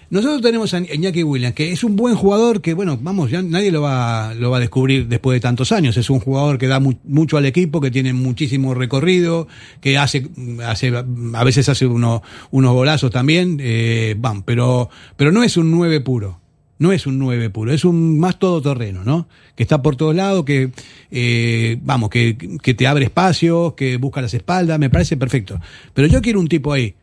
Nosotros 0.09 0.41
tenemos 0.41 0.73
a 0.73 0.79
Iñaki 0.79 1.25
Williams, 1.25 1.55
que 1.55 1.73
es 1.73 1.83
un 1.83 1.97
buen 1.97 2.15
jugador 2.15 2.61
que, 2.61 2.75
bueno, 2.75 2.97
vamos, 3.01 3.31
ya 3.31 3.43
nadie 3.43 3.73
lo 3.73 3.83
va, 3.83 4.35
lo 4.35 4.51
va 4.51 4.59
a 4.59 4.61
descubrir 4.61 5.09
después 5.09 5.35
de 5.37 5.41
tantos 5.41 5.73
años. 5.73 5.97
Es 5.97 6.11
un 6.11 6.21
jugador 6.21 6.59
que 6.59 6.69
da 6.69 6.79
mu- 6.79 6.95
mucho 7.05 7.37
al 7.37 7.45
equipo, 7.47 7.81
que 7.81 7.91
tiene 7.91 8.13
muchísimo 8.13 8.73
recorrido, 8.75 9.49
que 9.81 9.99
hace, 9.99 10.29
hace 10.65 10.93
a 10.97 11.45
veces 11.45 11.69
hace 11.69 11.87
uno- 11.87 12.23
unos 12.53 12.73
golazos 12.73 13.11
también, 13.11 13.59
eh, 13.61 14.15
pero, 14.45 14.91
pero 15.17 15.33
no 15.33 15.43
es 15.43 15.57
un 15.57 15.71
9 15.73 16.01
puro. 16.01 16.41
No 16.79 16.93
es 16.93 17.07
un 17.07 17.19
9 17.19 17.49
puro, 17.49 17.73
es 17.73 17.87
un 17.87 18.21
más 18.21 18.39
todoterreno, 18.39 19.03
¿no? 19.03 19.27
Que 19.55 19.63
está 19.63 19.81
por 19.81 19.97
todos 19.97 20.15
lados, 20.15 20.45
que, 20.45 20.71
eh, 21.11 21.79
vamos, 21.83 22.11
que, 22.11 22.37
que 22.63 22.75
te 22.75 22.87
abre 22.87 23.07
espacios, 23.07 23.73
que 23.73 23.97
busca 23.97 24.21
las 24.21 24.35
espaldas, 24.35 24.79
me 24.79 24.91
parece 24.91 25.17
perfecto. 25.17 25.59
Pero 25.95 26.07
yo 26.07 26.21
quiero 26.21 26.39
un 26.39 26.49
tipo 26.49 26.75
ahí, 26.75 26.95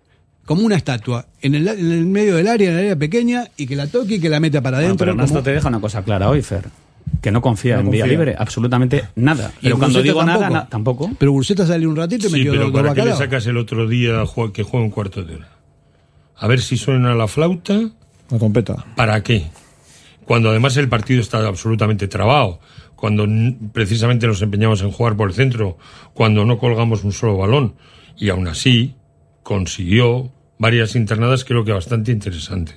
como 0.46 0.64
una 0.64 0.76
estatua, 0.76 1.26
en 1.42 1.56
el, 1.56 1.68
en 1.68 1.92
el 1.92 2.06
medio 2.06 2.36
del 2.36 2.48
área, 2.48 2.70
en 2.70 2.74
el 2.76 2.80
área 2.82 2.96
pequeña, 2.98 3.48
y 3.58 3.66
que 3.68 3.76
la 3.76 3.88
toque 3.88 4.16
y 4.16 4.20
que 4.20 4.30
la 4.30 4.40
meta 4.40 4.62
para 4.62 4.78
Bueno, 4.78 4.88
adentro. 4.88 5.06
pero 5.06 5.12
Ernesto 5.14 5.34
como- 5.36 5.44
te 5.44 5.54
deja 5.54 5.68
una 5.70 5.80
cosa 5.82 6.04
clara 6.04 6.30
hoy, 6.30 6.42
Fer. 6.42 6.66
Que 7.22 7.32
no 7.32 7.42
confía 7.42 7.76
No 7.76 7.80
en 7.82 7.86
confía. 7.88 8.04
Vía 8.06 8.14
Libre, 8.14 8.36
absolutamente 8.38 9.06
nada. 9.16 9.52
Y 9.62 9.64
Pero 9.64 9.78
cuando 9.80 10.02
digo 10.02 10.24
nada, 10.24 10.40
tampoco. 10.40 10.54
na- 10.54 10.70
tampoco. 10.70 11.12
Pero 11.20 11.32
Burseta 11.32 11.66
salió 11.66 11.90
un 11.90 11.96
ratito 11.96 12.28
y 12.28 12.30
Sí, 12.30 12.36
metió 12.38 12.52
pero 12.52 12.64
dos 12.66 12.74
¿para 12.74 12.94
qué 12.94 13.06
le 13.06 13.16
sacas 13.16 13.46
el 13.48 13.58
otro 13.58 13.88
día 13.88 14.24
que 14.54 14.64
juegue 14.64 14.86
un 14.86 14.92
cuarto 14.92 15.24
de 15.24 15.36
hora? 15.36 15.50
A 16.38 16.48
ver 16.48 16.60
si 16.62 16.76
suena 16.78 17.14
la 17.16 17.28
flauta. 17.28 17.80
La 18.30 18.38
trompeta. 18.38 18.86
¿Para 18.96 19.22
qué? 19.24 19.46
cuando 20.26 20.50
además 20.50 20.76
el 20.78 20.88
partido 20.88 21.20
está 21.20 21.46
absolutamente 21.46 22.08
trabado, 22.08 22.60
cuando 22.96 23.28
precisamente 23.74 24.26
nos 24.26 24.42
empeñamos 24.42 24.82
en 24.82 24.90
jugar 24.92 25.18
por 25.18 25.28
el 25.30 25.36
centro, 25.36 25.78
cuando 26.14 26.46
no 26.46 26.58
colgamos 26.60 27.04
un 27.04 27.12
solo 27.12 27.38
balón, 27.38 27.76
y 28.18 28.30
aún 28.30 28.48
así 28.48 28.96
consiguió 29.44 30.32
varias 30.58 30.96
internadas 30.96 31.44
creo 31.46 31.64
que 31.66 31.72
bastante 31.74 32.12
interesantes. 32.12 32.76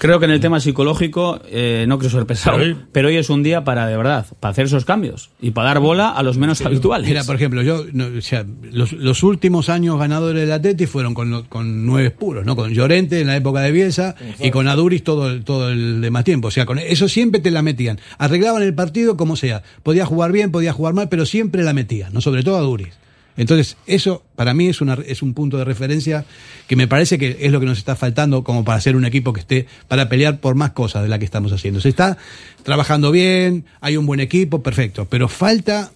Creo 0.00 0.20
que 0.20 0.26
en 0.26 0.30
el 0.30 0.38
tema 0.38 0.60
psicológico, 0.60 1.40
eh, 1.50 1.84
no 1.88 1.98
quiero 1.98 2.16
ser 2.16 2.24
pesado, 2.24 2.58
Pero 2.58 2.68
hoy- 2.76 2.80
pero 2.92 3.08
hoy 3.08 3.16
es 3.16 3.30
un 3.30 3.42
día 3.42 3.64
para, 3.64 3.88
de 3.88 3.96
verdad, 3.96 4.24
para 4.38 4.52
hacer 4.52 4.66
esos 4.66 4.84
cambios 4.84 5.30
y 5.40 5.50
para 5.50 5.70
dar 5.70 5.80
bola 5.80 6.10
a 6.10 6.22
los 6.22 6.38
menos 6.38 6.60
habituales. 6.60 7.08
Mira, 7.08 7.24
por 7.24 7.34
ejemplo, 7.34 7.62
yo, 7.62 7.84
no, 7.92 8.06
o 8.16 8.20
sea, 8.20 8.46
los, 8.70 8.92
los 8.92 9.24
últimos 9.24 9.68
años 9.68 9.98
ganadores 9.98 10.42
del 10.42 10.52
Atleti 10.52 10.86
fueron 10.86 11.14
con, 11.14 11.42
con 11.48 11.84
nueve 11.84 12.12
puros, 12.12 12.46
¿no? 12.46 12.54
Con 12.54 12.72
Llorente 12.72 13.20
en 13.20 13.26
la 13.26 13.34
época 13.36 13.58
de 13.60 13.72
Bielsa 13.72 14.14
y 14.38 14.52
con 14.52 14.68
Aduris 14.68 15.02
todo 15.02 15.28
el, 15.30 15.42
todo 15.42 15.70
el 15.70 16.00
demás 16.00 16.22
tiempo. 16.22 16.46
O 16.46 16.52
sea, 16.52 16.64
con 16.64 16.78
eso 16.78 17.08
siempre 17.08 17.40
te 17.40 17.50
la 17.50 17.62
metían. 17.62 17.98
Arreglaban 18.18 18.62
el 18.62 18.74
partido 18.74 19.16
como 19.16 19.34
sea. 19.34 19.64
Podía 19.82 20.06
jugar 20.06 20.30
bien, 20.30 20.52
podía 20.52 20.72
jugar 20.72 20.94
mal, 20.94 21.08
pero 21.08 21.26
siempre 21.26 21.64
la 21.64 21.72
metían, 21.72 22.12
¿no? 22.12 22.20
Sobre 22.20 22.44
todo 22.44 22.56
Aduris. 22.56 22.96
Entonces, 23.38 23.76
eso 23.86 24.22
para 24.36 24.52
mí 24.52 24.66
es, 24.68 24.80
una, 24.82 24.98
es 25.06 25.22
un 25.22 25.32
punto 25.32 25.56
de 25.56 25.64
referencia 25.64 26.26
que 26.66 26.76
me 26.76 26.86
parece 26.88 27.16
que 27.18 27.38
es 27.40 27.50
lo 27.52 27.60
que 27.60 27.66
nos 27.66 27.78
está 27.78 27.96
faltando 27.96 28.44
como 28.44 28.64
para 28.64 28.78
ser 28.80 28.96
un 28.96 29.04
equipo 29.06 29.32
que 29.32 29.40
esté 29.40 29.66
para 29.88 30.08
pelear 30.10 30.40
por 30.40 30.54
más 30.56 30.72
cosas 30.72 31.02
de 31.04 31.08
la 31.08 31.18
que 31.18 31.24
estamos 31.24 31.52
haciendo. 31.52 31.80
Se 31.80 31.88
está 31.88 32.18
trabajando 32.64 33.10
bien, 33.12 33.64
hay 33.80 33.96
un 33.96 34.04
buen 34.04 34.20
equipo, 34.20 34.62
perfecto, 34.62 35.06
pero 35.08 35.28
falta 35.28 35.90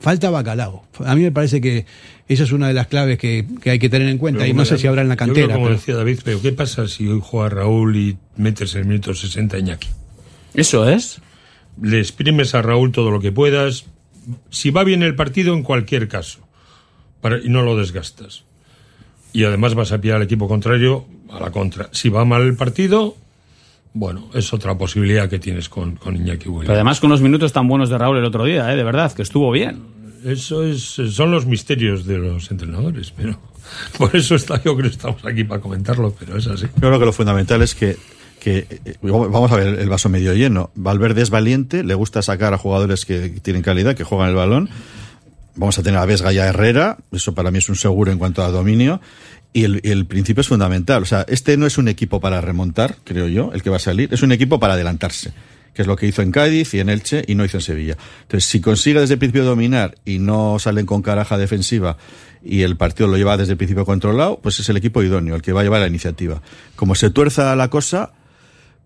falta 0.00 0.30
bacalao. 0.30 0.84
A 1.04 1.16
mí 1.16 1.22
me 1.22 1.32
parece 1.32 1.60
que 1.60 1.84
esa 2.28 2.44
es 2.44 2.52
una 2.52 2.68
de 2.68 2.74
las 2.74 2.86
claves 2.88 3.18
que, 3.18 3.46
que 3.62 3.70
hay 3.70 3.78
que 3.80 3.88
tener 3.88 4.08
en 4.08 4.18
cuenta 4.18 4.40
Pero 4.40 4.50
y 4.50 4.54
no 4.54 4.64
sé 4.64 4.74
la- 4.74 4.78
si 4.78 4.86
habrá 4.86 5.02
en 5.02 5.08
la 5.08 5.14
yo 5.14 5.18
creo, 5.18 5.26
cantera. 5.34 5.54
como 5.54 5.66
pero- 5.66 5.76
decía 5.78 5.94
David, 5.96 6.20
pero 6.24 6.40
¿qué 6.42 6.52
pasa 6.52 6.86
si 6.86 7.08
hoy 7.08 7.20
juega 7.22 7.48
Raúl 7.48 7.96
y 7.96 8.16
metes 8.36 8.74
el 8.74 8.84
minuto 8.84 9.14
60 9.14 9.56
a 9.56 9.60
Iñaki? 9.60 9.88
Eso 10.54 10.88
es. 10.88 11.20
Le 11.80 11.98
exprimes 12.00 12.54
a 12.54 12.62
Raúl 12.62 12.92
todo 12.92 13.10
lo 13.10 13.20
que 13.20 13.32
puedas. 13.32 13.86
Si 14.50 14.70
va 14.70 14.84
bien 14.84 15.02
el 15.02 15.14
partido, 15.14 15.54
en 15.54 15.62
cualquier 15.62 16.06
caso. 16.08 16.40
Para- 17.20 17.38
y 17.38 17.48
no 17.48 17.62
lo 17.62 17.76
desgastas. 17.76 18.44
Y 19.32 19.44
además 19.44 19.74
vas 19.74 19.92
a 19.92 20.00
pillar 20.00 20.16
al 20.16 20.22
equipo 20.22 20.48
contrario 20.48 21.04
a 21.30 21.38
la 21.40 21.50
contra. 21.50 21.88
Si 21.92 22.08
va 22.08 22.24
mal 22.24 22.42
el 22.42 22.54
partido, 22.56 23.14
bueno, 23.92 24.28
es 24.34 24.52
otra 24.52 24.76
posibilidad 24.76 25.28
que 25.28 25.38
tienes 25.38 25.68
con, 25.68 25.96
con 25.96 26.16
Iñaki 26.16 26.48
Williams. 26.48 26.66
Pero 26.66 26.74
además 26.74 27.00
con 27.00 27.10
unos 27.10 27.20
minutos 27.20 27.52
tan 27.52 27.68
buenos 27.68 27.90
de 27.90 27.98
Raúl 27.98 28.18
el 28.18 28.24
otro 28.24 28.44
día, 28.44 28.72
¿eh? 28.72 28.76
de 28.76 28.84
verdad, 28.84 29.12
que 29.12 29.22
estuvo 29.22 29.50
bien. 29.50 29.82
Eso 30.24 30.64
es, 30.64 30.80
son 31.12 31.30
los 31.30 31.46
misterios 31.46 32.04
de 32.06 32.18
los 32.18 32.50
entrenadores, 32.50 33.12
pero 33.16 33.38
por 33.98 34.14
eso 34.16 34.34
está, 34.34 34.56
yo 34.62 34.74
creo 34.76 34.88
que 34.90 34.96
estamos 34.96 35.24
aquí 35.24 35.44
para 35.44 35.60
comentarlo, 35.60 36.14
pero 36.18 36.36
es 36.36 36.46
así. 36.46 36.66
Yo 36.66 36.88
creo 36.88 36.98
que 36.98 37.04
lo 37.06 37.12
fundamental 37.12 37.62
es 37.62 37.74
que, 37.74 37.96
que 38.40 38.66
eh, 38.84 38.96
vamos 39.02 39.52
a 39.52 39.56
ver 39.56 39.78
el 39.78 39.88
vaso 39.88 40.08
medio 40.08 40.32
lleno. 40.34 40.70
Valverde 40.74 41.22
es 41.22 41.30
valiente, 41.30 41.84
le 41.84 41.94
gusta 41.94 42.22
sacar 42.22 42.52
a 42.54 42.58
jugadores 42.58 43.04
que 43.04 43.28
tienen 43.42 43.62
calidad, 43.62 43.94
que 43.94 44.04
juegan 44.04 44.30
el 44.30 44.34
balón. 44.34 44.68
Vamos 45.58 45.76
a 45.76 45.82
tener 45.82 45.98
a 45.98 46.06
Vesga 46.06 46.32
y 46.32 46.38
a 46.38 46.46
Herrera, 46.46 46.98
eso 47.10 47.34
para 47.34 47.50
mí 47.50 47.58
es 47.58 47.68
un 47.68 47.74
seguro 47.74 48.12
en 48.12 48.18
cuanto 48.18 48.44
a 48.44 48.50
dominio. 48.50 49.00
Y 49.52 49.64
el, 49.64 49.80
el 49.82 50.06
principio 50.06 50.42
es 50.42 50.46
fundamental. 50.46 51.02
O 51.02 51.06
sea, 51.06 51.26
este 51.28 51.56
no 51.56 51.66
es 51.66 51.78
un 51.78 51.88
equipo 51.88 52.20
para 52.20 52.40
remontar, 52.40 52.96
creo 53.02 53.26
yo, 53.26 53.50
el 53.52 53.62
que 53.62 53.70
va 53.70 53.76
a 53.76 53.80
salir. 53.80 54.14
Es 54.14 54.22
un 54.22 54.30
equipo 54.30 54.60
para 54.60 54.74
adelantarse, 54.74 55.32
que 55.74 55.82
es 55.82 55.88
lo 55.88 55.96
que 55.96 56.06
hizo 56.06 56.22
en 56.22 56.30
Cádiz 56.30 56.74
y 56.74 56.80
en 56.80 56.88
Elche 56.88 57.24
y 57.26 57.34
no 57.34 57.44
hizo 57.44 57.56
en 57.56 57.62
Sevilla. 57.62 57.96
Entonces, 58.22 58.48
si 58.48 58.60
consigue 58.60 59.00
desde 59.00 59.14
el 59.14 59.18
principio 59.18 59.44
dominar 59.44 59.96
y 60.04 60.20
no 60.20 60.60
salen 60.60 60.86
con 60.86 61.02
caraja 61.02 61.36
defensiva 61.36 61.96
y 62.44 62.62
el 62.62 62.76
partido 62.76 63.08
lo 63.08 63.16
lleva 63.16 63.36
desde 63.36 63.52
el 63.52 63.58
principio 63.58 63.84
controlado, 63.84 64.38
pues 64.40 64.60
es 64.60 64.68
el 64.68 64.76
equipo 64.76 65.02
idóneo, 65.02 65.34
el 65.34 65.42
que 65.42 65.52
va 65.52 65.62
a 65.62 65.64
llevar 65.64 65.80
la 65.80 65.88
iniciativa. 65.88 66.40
Como 66.76 66.94
se 66.94 67.10
tuerza 67.10 67.56
la 67.56 67.68
cosa, 67.68 68.12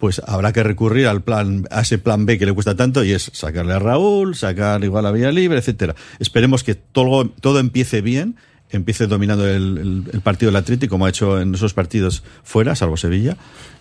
pues 0.03 0.21
habrá 0.27 0.53
que 0.53 0.65
recurrir 0.65 1.07
al 1.07 1.23
plan, 1.23 1.65
a 1.71 1.83
ese 1.83 1.97
plan 1.97 2.27
B 2.27 2.37
que 2.37 2.45
le 2.45 2.53
cuesta 2.53 2.75
tanto 2.75 3.05
y 3.05 3.13
es 3.13 3.31
sacarle 3.33 3.75
a 3.75 3.79
Raúl, 3.79 4.35
sacar 4.35 4.83
igual 4.83 5.07
a 5.07 5.13
Vía 5.13 5.31
Libre, 5.31 5.59
etcétera. 5.61 5.95
Esperemos 6.19 6.65
que 6.65 6.75
todo, 6.75 7.29
todo 7.29 7.61
empiece 7.61 8.01
bien, 8.01 8.35
empiece 8.73 9.07
dominando 9.07 9.47
el, 9.49 9.79
el- 9.79 10.05
el 10.13 10.21
partido 10.21 10.51
del 10.51 10.57
Atlético 10.57 10.95
como 10.95 11.07
ha 11.07 11.09
hecho 11.09 11.41
en 11.41 11.55
esos 11.55 11.73
partidos 11.73 12.25
fuera, 12.43 12.75
salvo 12.75 12.97
Sevilla, 12.97 13.37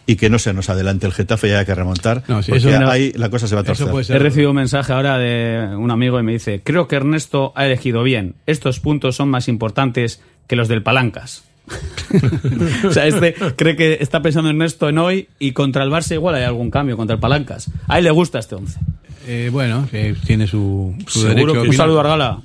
y 0.06 0.16
que 0.16 0.30
no 0.30 0.38
se 0.38 0.54
nos 0.54 0.70
adelante 0.70 1.08
el 1.08 1.14
Getafe 1.14 1.48
y 1.48 1.52
haya 1.54 1.66
que 1.66 1.74
remontar, 1.74 2.22
No, 2.28 2.44
sí, 2.44 2.52
porque 2.52 2.68
eso 2.68 2.90
ahí 2.92 3.12
la 3.16 3.30
cosa 3.32 3.48
se 3.48 3.56
va 3.56 3.62
a 3.62 3.64
torcer. 3.64 3.88
He 4.16 4.20
recibido 4.20 4.52
un 4.52 4.58
mensaje 4.58 4.94
ahora 4.94 5.18
de 5.18 5.76
un 5.76 5.90
amigo 5.90 6.20
y 6.20 6.24
me 6.24 6.34
dice, 6.34 6.62
creo 6.64 6.88
que 6.88 6.98
Ernesto 6.98 7.52
ha 7.56 7.66
elegido 7.66 8.04
bien. 8.04 8.36
Estos 8.46 8.80
puntos 8.80 9.16
son 9.16 9.28
más 9.30 9.48
importantes 9.48 10.22
que 10.46 10.56
los 10.56 10.68
del 10.68 10.84
Palancas. 10.84 11.46
o 12.88 12.92
sea, 12.92 13.08
este 13.08 13.34
cree 13.56 13.76
que 13.76 13.98
está 14.02 14.22
pensando 14.22 14.50
Ernesto 14.50 14.90
en 14.90 14.98
hoy 14.98 15.30
y 15.40 15.52
contra 15.54 15.84
el 15.84 15.90
Barça 15.90 16.14
igual 16.14 16.36
hay 16.36 16.44
algún 16.44 16.70
cambio 16.72 16.98
contra 16.98 17.16
el 17.16 17.20
Palancas. 17.20 17.70
A 17.88 17.98
él 17.98 18.04
le 18.06 18.12
gusta 18.12 18.40
este 18.40 18.56
once. 18.56 18.80
Eh, 19.28 19.50
bueno, 19.52 19.88
eh, 19.94 20.16
tiene 20.26 20.48
su, 20.48 20.96
su 21.08 21.22
Seguro 21.22 21.36
derecho. 21.54 21.62
que- 21.64 21.70
Un 21.70 21.76
saludo 21.76 21.98
a 22.00 22.02
Argala. 22.02 22.42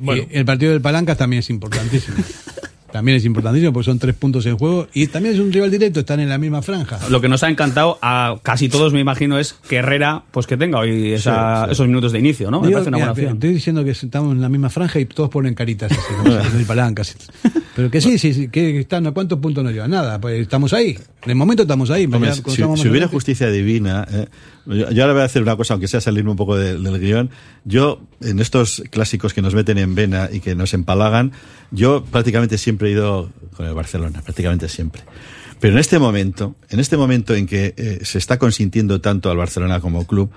Y 0.00 0.36
el 0.36 0.44
partido 0.44 0.72
del 0.72 0.82
Palancas 0.82 1.16
también 1.16 1.40
es 1.40 1.48
importantísimo. 1.50 2.16
también 2.96 3.18
es 3.18 3.24
importantísimo 3.26 3.72
porque 3.74 3.84
son 3.84 3.98
tres 3.98 4.14
puntos 4.14 4.46
en 4.46 4.56
juego 4.56 4.88
y 4.94 5.06
también 5.08 5.34
es 5.34 5.40
un 5.40 5.52
rival 5.52 5.70
directo, 5.70 6.00
están 6.00 6.20
en 6.20 6.30
la 6.30 6.38
misma 6.38 6.62
franja. 6.62 6.98
Lo 7.10 7.20
que 7.20 7.28
nos 7.28 7.42
ha 7.42 7.50
encantado 7.50 7.98
a 8.00 8.38
casi 8.42 8.70
todos, 8.70 8.92
me 8.94 9.00
imagino, 9.00 9.38
es 9.38 9.52
que 9.68 9.76
Herrera, 9.76 10.22
pues 10.30 10.46
que 10.46 10.56
tenga 10.56 10.78
hoy 10.78 11.12
esa- 11.12 11.60
Sí, 11.60 11.66
sí. 11.66 11.72
esos 11.72 11.86
minutos 11.88 12.12
de 12.12 12.18
inicio, 12.20 12.50
¿no? 12.50 12.60
Me 12.62 12.70
parece 12.70 12.88
una 12.88 12.96
mira, 12.96 13.06
buena 13.08 13.12
opción. 13.12 13.32
Estoy 13.34 13.52
diciendo 13.52 13.84
que 13.84 13.90
estamos 13.90 14.32
en 14.34 14.40
la 14.40 14.48
misma 14.48 14.70
franja 14.70 14.98
y 14.98 15.04
todos 15.04 15.28
ponen 15.28 15.54
caritas 15.54 15.92
así, 15.92 16.00
como 16.22 16.34
del 16.34 16.64
Palancas. 16.66 17.16
Pero 17.76 17.90
que 17.90 18.00
sí, 18.00 18.18
sí, 18.18 18.32
sí, 18.32 18.48
que 18.48 18.80
están, 18.80 19.06
¿a 19.06 19.12
cuántos 19.12 19.38
puntos 19.38 19.62
nos 19.62 19.72
llevan? 19.72 19.90
Nada, 19.90 20.18
pues 20.18 20.40
estamos 20.40 20.72
ahí. 20.72 20.98
En 21.24 21.30
el 21.30 21.36
momento 21.36 21.62
estamos 21.64 21.90
ahí. 21.90 22.06
Hombre, 22.06 22.32
si, 22.32 22.42
si 22.50 22.62
más 22.64 22.82
hubiera 22.86 23.06
justicia 23.06 23.50
divina, 23.50 24.06
eh, 24.10 24.26
yo, 24.64 24.90
yo 24.90 25.02
ahora 25.02 25.12
voy 25.12 25.22
a 25.22 25.26
hacer 25.26 25.42
una 25.42 25.56
cosa, 25.56 25.74
aunque 25.74 25.86
sea 25.86 26.00
salirme 26.00 26.30
un 26.30 26.36
poco 26.36 26.56
de- 26.56 26.78
del 26.78 26.98
guion. 26.98 27.28
Yo, 27.66 28.00
en 28.22 28.38
estos 28.40 28.82
clásicos 28.90 29.34
que 29.34 29.42
nos 29.42 29.54
meten 29.54 29.76
en 29.76 29.94
vena 29.94 30.30
y 30.32 30.40
que 30.40 30.54
nos 30.54 30.72
empalagan, 30.72 31.32
yo 31.70 32.02
prácticamente 32.10 32.56
siempre 32.56 32.88
he 32.88 32.92
ido 32.92 33.30
con 33.54 33.66
el 33.66 33.74
Barcelona, 33.74 34.22
prácticamente 34.22 34.68
siempre. 34.70 35.02
Pero 35.60 35.74
en 35.74 35.78
este 35.78 35.98
momento, 35.98 36.54
en 36.70 36.80
este 36.80 36.96
momento 36.96 37.34
en 37.34 37.46
que 37.46 37.74
eh, 37.76 37.98
se 38.02 38.16
está 38.18 38.38
consintiendo 38.38 39.00
tanto 39.02 39.30
al 39.30 39.36
Barcelona 39.36 39.80
como 39.80 40.06
club, 40.06 40.30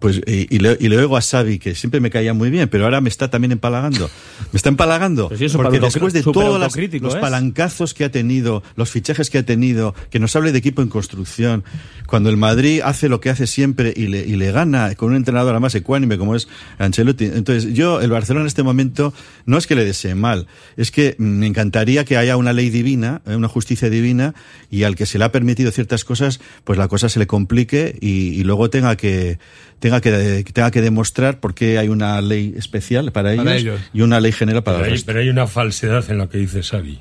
pues 0.00 0.20
y, 0.26 0.54
y 0.54 0.58
le, 0.58 0.76
y 0.80 0.88
le 0.88 0.96
oigo 0.96 1.16
a 1.16 1.20
Xavi 1.20 1.58
que 1.58 1.74
siempre 1.74 2.00
me 2.00 2.10
caía 2.10 2.34
muy 2.34 2.50
bien, 2.50 2.68
pero 2.68 2.84
ahora 2.84 3.00
me 3.00 3.10
está 3.10 3.30
también 3.30 3.52
empalagando. 3.52 4.10
Me 4.52 4.56
está 4.56 4.70
empalagando 4.70 5.28
Pero 5.28 5.38
sí, 5.38 5.44
es 5.44 5.52
porque 5.52 5.78
después 5.78 6.12
de 6.12 6.22
todos 6.22 6.58
los 6.58 7.14
¿es? 7.14 7.20
palancazos 7.20 7.94
que 7.94 8.04
ha 8.04 8.10
tenido, 8.10 8.62
los 8.76 8.90
fichajes 8.90 9.30
que 9.30 9.38
ha 9.38 9.44
tenido, 9.44 9.94
que 10.10 10.18
nos 10.18 10.34
hable 10.34 10.52
de 10.52 10.58
equipo 10.58 10.82
en 10.82 10.88
construcción, 10.88 11.64
cuando 12.06 12.30
el 12.30 12.38
Madrid 12.38 12.80
hace 12.82 13.08
lo 13.08 13.20
que 13.20 13.30
hace 13.30 13.46
siempre 13.46 13.92
y 13.94 14.06
le, 14.06 14.20
y 14.20 14.36
le 14.36 14.50
gana 14.52 14.94
con 14.94 15.10
un 15.10 15.16
entrenador 15.16 15.52
además 15.52 15.74
ecuánime 15.74 16.16
como 16.18 16.34
es 16.34 16.48
Ancelotti. 16.78 17.26
Entonces, 17.26 17.74
yo, 17.74 18.00
el 18.00 18.10
Barcelona 18.10 18.44
en 18.44 18.48
este 18.48 18.62
momento, 18.62 19.12
no 19.44 19.58
es 19.58 19.66
que 19.66 19.74
le 19.74 19.84
desee 19.84 20.14
mal, 20.14 20.46
es 20.78 20.90
que 20.90 21.14
mm, 21.18 21.24
me 21.24 21.46
encantaría 21.46 22.04
que 22.06 22.16
haya 22.16 22.38
una 22.38 22.54
ley 22.54 22.70
divina, 22.70 23.20
eh, 23.26 23.36
una 23.36 23.48
justicia 23.48 23.90
divina, 23.90 24.34
y 24.70 24.84
al 24.84 24.96
que 24.96 25.04
se 25.04 25.18
le 25.18 25.24
ha 25.24 25.32
permitido 25.32 25.70
ciertas 25.72 26.04
cosas, 26.04 26.40
pues 26.64 26.78
la 26.78 26.88
cosa 26.88 27.08
se 27.10 27.18
le 27.18 27.26
complique 27.26 27.96
y, 28.00 28.30
y 28.30 28.44
luego 28.44 28.70
tenga 28.70 28.96
que, 28.96 29.38
tenga 29.80 30.00
que, 30.00 30.44
tenga 30.52 30.70
que 30.70 30.80
demostrar 30.80 31.40
por 31.40 31.54
qué 31.54 31.78
hay 31.78 31.88
una 31.88 32.20
ley 32.20 32.54
especial 32.56 33.10
para 33.12 33.32
ellos, 33.32 33.44
Para 33.44 33.56
ellos. 33.56 33.80
y 33.92 34.02
una 34.02 34.20
ley 34.20 34.30
general 34.32 34.62
para 34.62 34.76
Pero 34.78 34.84
el 34.86 34.90
hay, 34.92 34.96
resto. 34.96 35.06
pero 35.06 35.18
hay 35.20 35.28
una 35.28 35.46
falsedad 35.48 36.08
en 36.10 36.18
lo 36.18 36.28
que 36.28 36.38
dice 36.38 36.62
Xavi 36.62 37.00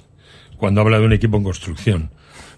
cuando 0.57 0.81
habla 0.81 0.99
de 0.99 1.05
un 1.05 1.13
equipo 1.13 1.37
en 1.37 1.43
construcción. 1.43 2.09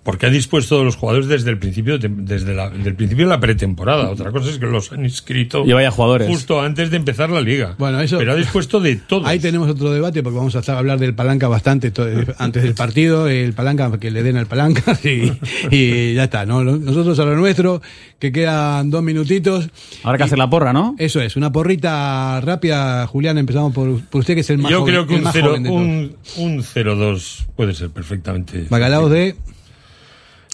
Porque 0.04 0.26
ha 0.26 0.30
dispuesto 0.32 0.80
de 0.80 0.86
los 0.86 0.95
jugadores 0.95 1.28
desde 1.28 1.52
el 1.52 1.60
principio, 1.60 1.99
de- 1.99 2.10
desde 2.10 2.56
la, 2.56 2.72
del 2.72 2.95
principio 2.95 3.26
de 3.26 3.30
la 3.30 3.39
pretemporada. 3.39 4.10
Otra 4.10 4.32
cosa 4.32 4.49
es 4.49 4.58
que 4.58 4.66
los 4.66 4.91
han 4.91 5.04
inscrito 5.06 5.64
Y 5.64 5.74
vaya 5.74 5.91
jugadores. 5.91 6.28
justo 6.28 6.60
antes 6.60 6.89
de 6.89 6.97
empezar 6.97 7.30
la 7.30 7.39
liga. 7.41 7.76
Bueno, 7.78 8.02
eso- 8.02 8.18
Pero 8.18 8.32
ha 8.32 8.36
dispuesto 8.36 8.80
de 8.80 8.95
todo. 9.08 9.28
Ahí 9.28 9.38
tenemos 9.39 9.70
otro 9.70 9.91
debate 9.91 10.24
porque 10.24 10.38
vamos 10.39 10.56
a 10.56 10.60
estar 10.62 10.76
hablar 10.76 10.97
del 10.97 11.14
palanca 11.14 11.47
bastante 11.47 11.91
to- 11.91 12.10
eh, 12.10 12.26
antes 12.39 12.64
del 12.64 12.74
partido, 12.74 13.28
el 13.28 13.54
palanca 13.54 13.91
que 13.99 14.10
le 14.10 14.24
den 14.24 14.38
al 14.38 14.47
palanca 14.47 14.97
y, 15.04 15.34
y 15.70 16.16
ya 16.16 16.24
está, 16.24 16.47
¿no? 16.47 16.64
Nosotros 16.64 17.20
a 17.20 17.26
lo 17.26 17.36
nuestro, 17.36 17.84
que 18.18 18.32
quedan 18.32 18.89
dos 18.89 19.04
minutitos. 19.04 19.70
Habrá 20.04 20.18
que 20.18 20.24
hacer 20.24 20.39
la 20.39 20.49
porra, 20.49 20.74
¿no? 20.74 20.95
Eso 20.97 21.22
es, 21.22 21.36
una 21.36 21.52
porrita 21.52 22.41
rápida, 22.41 23.06
Julián, 23.06 23.38
empezamos 23.38 23.72
por, 23.72 24.02
por 24.06 24.22
usted 24.22 24.34
que 24.34 24.41
es 24.41 24.49
el 24.49 24.58
más 24.58 24.72
Yo 24.72 24.80
joven, 24.80 24.93
creo 24.95 25.06
que 25.06 25.14
el 25.14 25.20
un 25.20 25.24
más 25.26 25.34
cero- 25.34 25.47
joven 25.49 25.64
de 25.64 25.70
todos. 25.70 25.82
un, 25.82 26.16
un 26.38 26.64
0-2 26.64 27.45
puede 27.56 27.76
ser 27.76 27.91
perfectamente. 27.91 28.66
Bacalaos 28.68 29.12
de... 29.12 29.36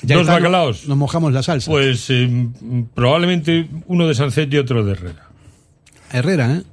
Ya 0.04 0.16
Dos 0.16 0.22
está, 0.24 0.34
bacalaos. 0.34 0.88
Nos 0.88 0.98
mojamos 0.98 1.34
la 1.34 1.42
salsa. 1.44 1.72
Pues 1.72 2.06
eh, 2.10 2.48
probablemente 2.94 3.68
uno 3.88 4.08
de 4.08 4.14
Sancet 4.16 4.54
y 4.54 4.58
otro 4.58 4.84
de 4.84 4.92
Herrera. 4.94 5.28
Herrera, 6.12 6.56
¿eh? 6.56 6.64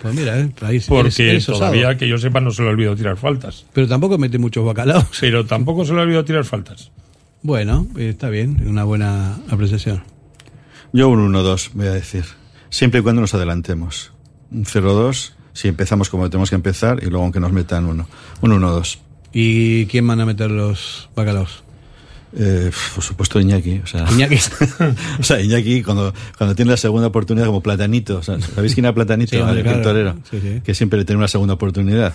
Pues 0.00 0.14
mira, 0.14 0.38
¿eh? 0.38 0.50
Ahí 0.62 0.76
eres- 0.76 0.86
Porque 0.86 1.30
eres 1.30 1.48
osado. 1.48 1.58
todavía, 1.72 1.98
que 1.98 2.08
yo 2.08 2.16
sepa, 2.18 2.40
no 2.40 2.50
se 2.52 2.62
le 2.62 2.68
ha 2.68 2.70
olvidado 2.70 2.96
tirar 2.96 3.16
faltas. 3.16 3.66
Pero 3.72 3.88
tampoco 3.88 4.16
mete 4.16 4.38
muchos 4.38 4.64
bacalaos. 4.64 5.06
Pero 5.20 5.44
tampoco 5.44 5.84
se 5.84 5.92
le 5.92 5.98
ha 5.98 6.02
olvidado 6.02 6.24
tirar 6.24 6.44
faltas. 6.44 6.90
Bueno, 7.42 7.86
está 7.96 8.28
bien, 8.30 8.62
una 8.66 8.84
buena 8.84 9.36
apreciación. 9.50 10.02
Yo 10.92 11.08
un 11.08 11.32
1-2, 11.32 11.70
voy 11.74 11.86
a 11.88 11.92
decir. 11.92 12.24
Siempre 12.70 13.00
y 13.00 13.02
cuando 13.02 13.20
nos 13.20 13.34
adelantemos. 13.34 14.12
Un 14.50 14.64
0-2, 14.64 15.32
si 15.52 15.68
empezamos 15.68 16.08
como 16.08 16.30
tenemos 16.30 16.48
que 16.50 16.56
empezar, 16.56 16.98
y 17.02 17.06
luego 17.06 17.24
aunque 17.24 17.40
nos 17.40 17.52
metan 17.52 17.84
uno. 17.86 18.08
Un 18.40 18.52
1-2. 18.52 18.98
¿Y 19.32 19.86
quién 19.86 20.06
van 20.06 20.20
a 20.20 20.26
meter 20.26 20.50
los 20.50 21.10
bacalaos? 21.14 21.62
Eh, 22.36 22.70
por 22.94 23.02
supuesto 23.02 23.40
Iñaki, 23.40 23.80
o 23.82 23.86
sea, 23.86 24.04
Iñaki. 24.10 24.36
o 25.18 25.22
sea, 25.22 25.40
Iñaki 25.40 25.82
cuando, 25.82 26.12
cuando 26.36 26.54
tiene 26.54 26.70
la 26.72 26.76
segunda 26.76 27.08
oportunidad 27.08 27.46
como 27.46 27.62
Platanito, 27.62 28.18
o 28.18 28.22
sea, 28.22 28.38
¿sabéis 28.40 28.74
quién 28.74 28.84
era 28.84 28.94
Platanito? 28.94 29.30
Sí, 29.30 29.36
el 29.36 29.62
claro. 29.62 29.82
torero, 29.82 30.16
Sí, 30.30 30.38
sí. 30.40 30.60
que 30.64 30.74
siempre 30.74 30.98
le 30.98 31.04
tenía 31.04 31.18
una 31.18 31.28
segunda 31.28 31.54
oportunidad. 31.54 32.12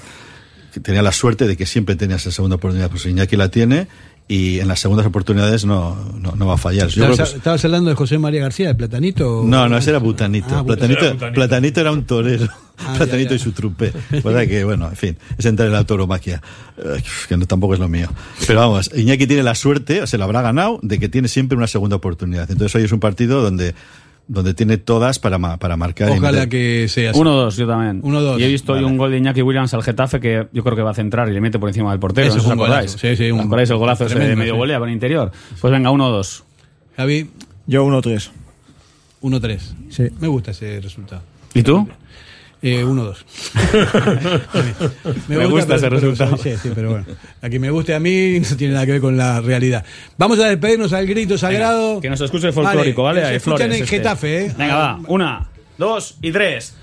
Que 0.74 0.80
tenía 0.80 1.04
la 1.04 1.12
suerte 1.12 1.46
de 1.48 1.56
que 1.56 1.66
siempre 1.68 1.96
tenía 1.96 2.16
esa 2.16 2.32
segunda 2.32 2.56
oportunidad, 2.56 2.90
pues 2.90 3.06
Iñaki 3.06 3.36
la 3.38 3.50
tiene 3.50 3.88
y 4.28 4.60
en 4.60 4.68
las 4.68 4.80
segundas 4.80 5.06
oportunidades 5.06 5.66
no, 5.66 5.96
no, 6.20 6.32
no 6.36 6.48
va 6.48 6.54
a 6.56 6.58
fallar. 6.58 6.88
Yo 6.88 6.96
creo 7.02 7.12
¿Estabas, 7.12 7.32
que- 7.32 7.38
estabas 7.38 7.66
hablando 7.66 7.90
de 7.90 7.96
José 7.96 8.18
María 8.18 8.42
García, 8.42 8.68
de 8.70 8.76
Platanito? 8.76 9.42
o- 9.42 9.46
no, 9.46 9.68
no, 9.70 9.78
ese 9.78 9.90
era 9.90 10.00
Butanito. 10.00 10.56
Ah, 10.56 10.64
Platanito, 10.66 11.00
Era 11.02 11.14
Butanito. 11.14 11.36
Platanito 11.36 11.82
era 11.82 11.92
un 11.92 12.04
torero. 12.06 12.48
Ah, 12.80 12.94
Platanito 12.98 13.30
ya, 13.32 13.36
ya. 13.36 13.36
y 13.36 13.40
su 13.40 13.52
trupe. 13.52 13.94
¿Verdad 14.24 14.48
que, 14.48 14.64
bueno, 14.64 14.88
en 14.90 14.96
fin, 14.96 15.18
es 15.38 15.46
entrar 15.46 15.68
en 15.68 15.74
la 15.74 15.84
tauromaquia. 15.84 16.42
Que 17.28 17.38
no, 17.38 17.46
tampoco 17.46 17.74
es 17.76 17.80
lo 17.80 17.88
mío. 17.90 18.08
Pero 18.48 18.60
vamos, 18.62 18.90
Iñaki 18.96 19.28
tiene 19.28 19.44
la 19.44 19.56
suerte, 19.56 20.08
se 20.08 20.18
la 20.18 20.26
habrá 20.26 20.42
ganado, 20.42 20.80
de 20.82 21.00
que 21.00 21.10
tiene 21.10 21.28
siempre 21.28 21.58
una 21.58 21.68
segunda 21.68 21.96
oportunidad. 21.98 22.50
Entonces 22.50 22.74
hoy 22.76 22.84
es 22.84 22.92
un 22.92 23.00
partido 23.00 23.42
donde, 23.44 23.76
donde 24.28 24.54
tiene 24.54 24.78
todas 24.78 25.20
para, 25.20 25.38
ma- 25.38 25.58
para 25.58 25.76
marcar. 25.78 26.10
Ojalá 26.10 26.48
que 26.48 26.88
sea 26.88 27.12
así. 27.12 27.20
1-2, 27.20 27.56
yo 27.58 27.68
también. 27.68 28.02
1-2. 28.02 28.40
Y 28.40 28.44
he 28.44 28.48
visto 28.48 28.74
hoy 28.74 28.84
un 28.84 28.98
gol 28.98 29.12
de 29.12 29.18
Iñaki 29.18 29.42
Williams 29.42 29.74
al 29.74 29.84
Getafe 29.84 30.20
que 30.20 30.48
yo 30.54 30.64
creo 30.64 30.76
que 30.76 30.82
va 30.82 30.92
a 30.92 30.94
centrar 30.94 31.28
y 31.30 31.34
le 31.34 31.42
mete 31.42 31.60
por 31.60 31.70
encima 31.70 31.92
del 31.92 32.00
portero. 32.00 32.28
Eso 32.28 32.38
¿no 32.38 32.44
fue 32.44 32.52
os 32.54 32.58
un 32.58 32.64
acordáis? 32.64 32.92
golazo. 32.92 33.08
Sí, 33.08 33.16
sí, 33.18 33.32
un- 33.32 33.40
¿Os 33.42 33.46
acordáis 33.46 33.70
el 33.70 33.78
golazo 33.78 34.06
ese 34.06 34.20
de 34.20 34.36
medio 34.36 34.54
sí. 34.54 34.58
volea 34.58 34.80
con 34.80 34.88
el 34.90 34.94
interior? 34.94 35.32
Pues 35.60 35.72
venga, 35.72 35.92
1-2. 35.92 36.44
Javi, 36.98 37.30
Yo 37.68 37.86
1-3. 37.86 38.30
1-3. 39.22 39.60
Sí. 39.90 40.04
Me 40.20 40.28
gusta 40.28 40.52
ese 40.52 40.80
resultado. 40.82 41.22
¿Y 41.54 41.64
tú? 41.64 41.88
Eh, 42.66 42.86
1-2. 42.86 43.18
Me 45.28 45.46
gusta 45.48 45.76
ese 45.76 45.90
resultado. 45.90 46.38
sí, 46.38 46.54
sí, 46.62 46.72
pero 46.74 46.92
bueno. 46.92 47.06
A 47.42 47.50
que 47.50 47.60
me 47.60 47.70
guste 47.70 47.94
a 47.94 48.00
mí 48.00 48.40
no 48.40 48.56
tiene 48.56 48.74
nada 48.74 48.86
que 48.86 48.94
ver 48.94 49.02
con 49.02 49.18
la 49.18 49.42
realidad. 49.42 49.84
Vamos 50.18 50.40
a 50.40 50.48
despedirnos 50.48 50.94
al 50.94 51.06
grito 51.06 51.38
sagrado. 51.38 52.00
Que 52.00 52.10
nos 52.10 52.22
escuche 52.22 52.48
el 52.48 52.54
folclórico, 52.54 53.04
¿vale? 53.04 53.22
que 53.22 53.36
escuchan 53.36 53.58
Flores, 53.58 53.78
en 53.78 53.84
este. 53.84 53.98
Getafe, 53.98 54.46
¿eh? 54.46 54.56
Venga, 54.58 54.76
va. 54.78 55.00
Una, 55.08 55.50
dos 55.78 56.16
y 56.22 56.32
tres. 56.32 56.74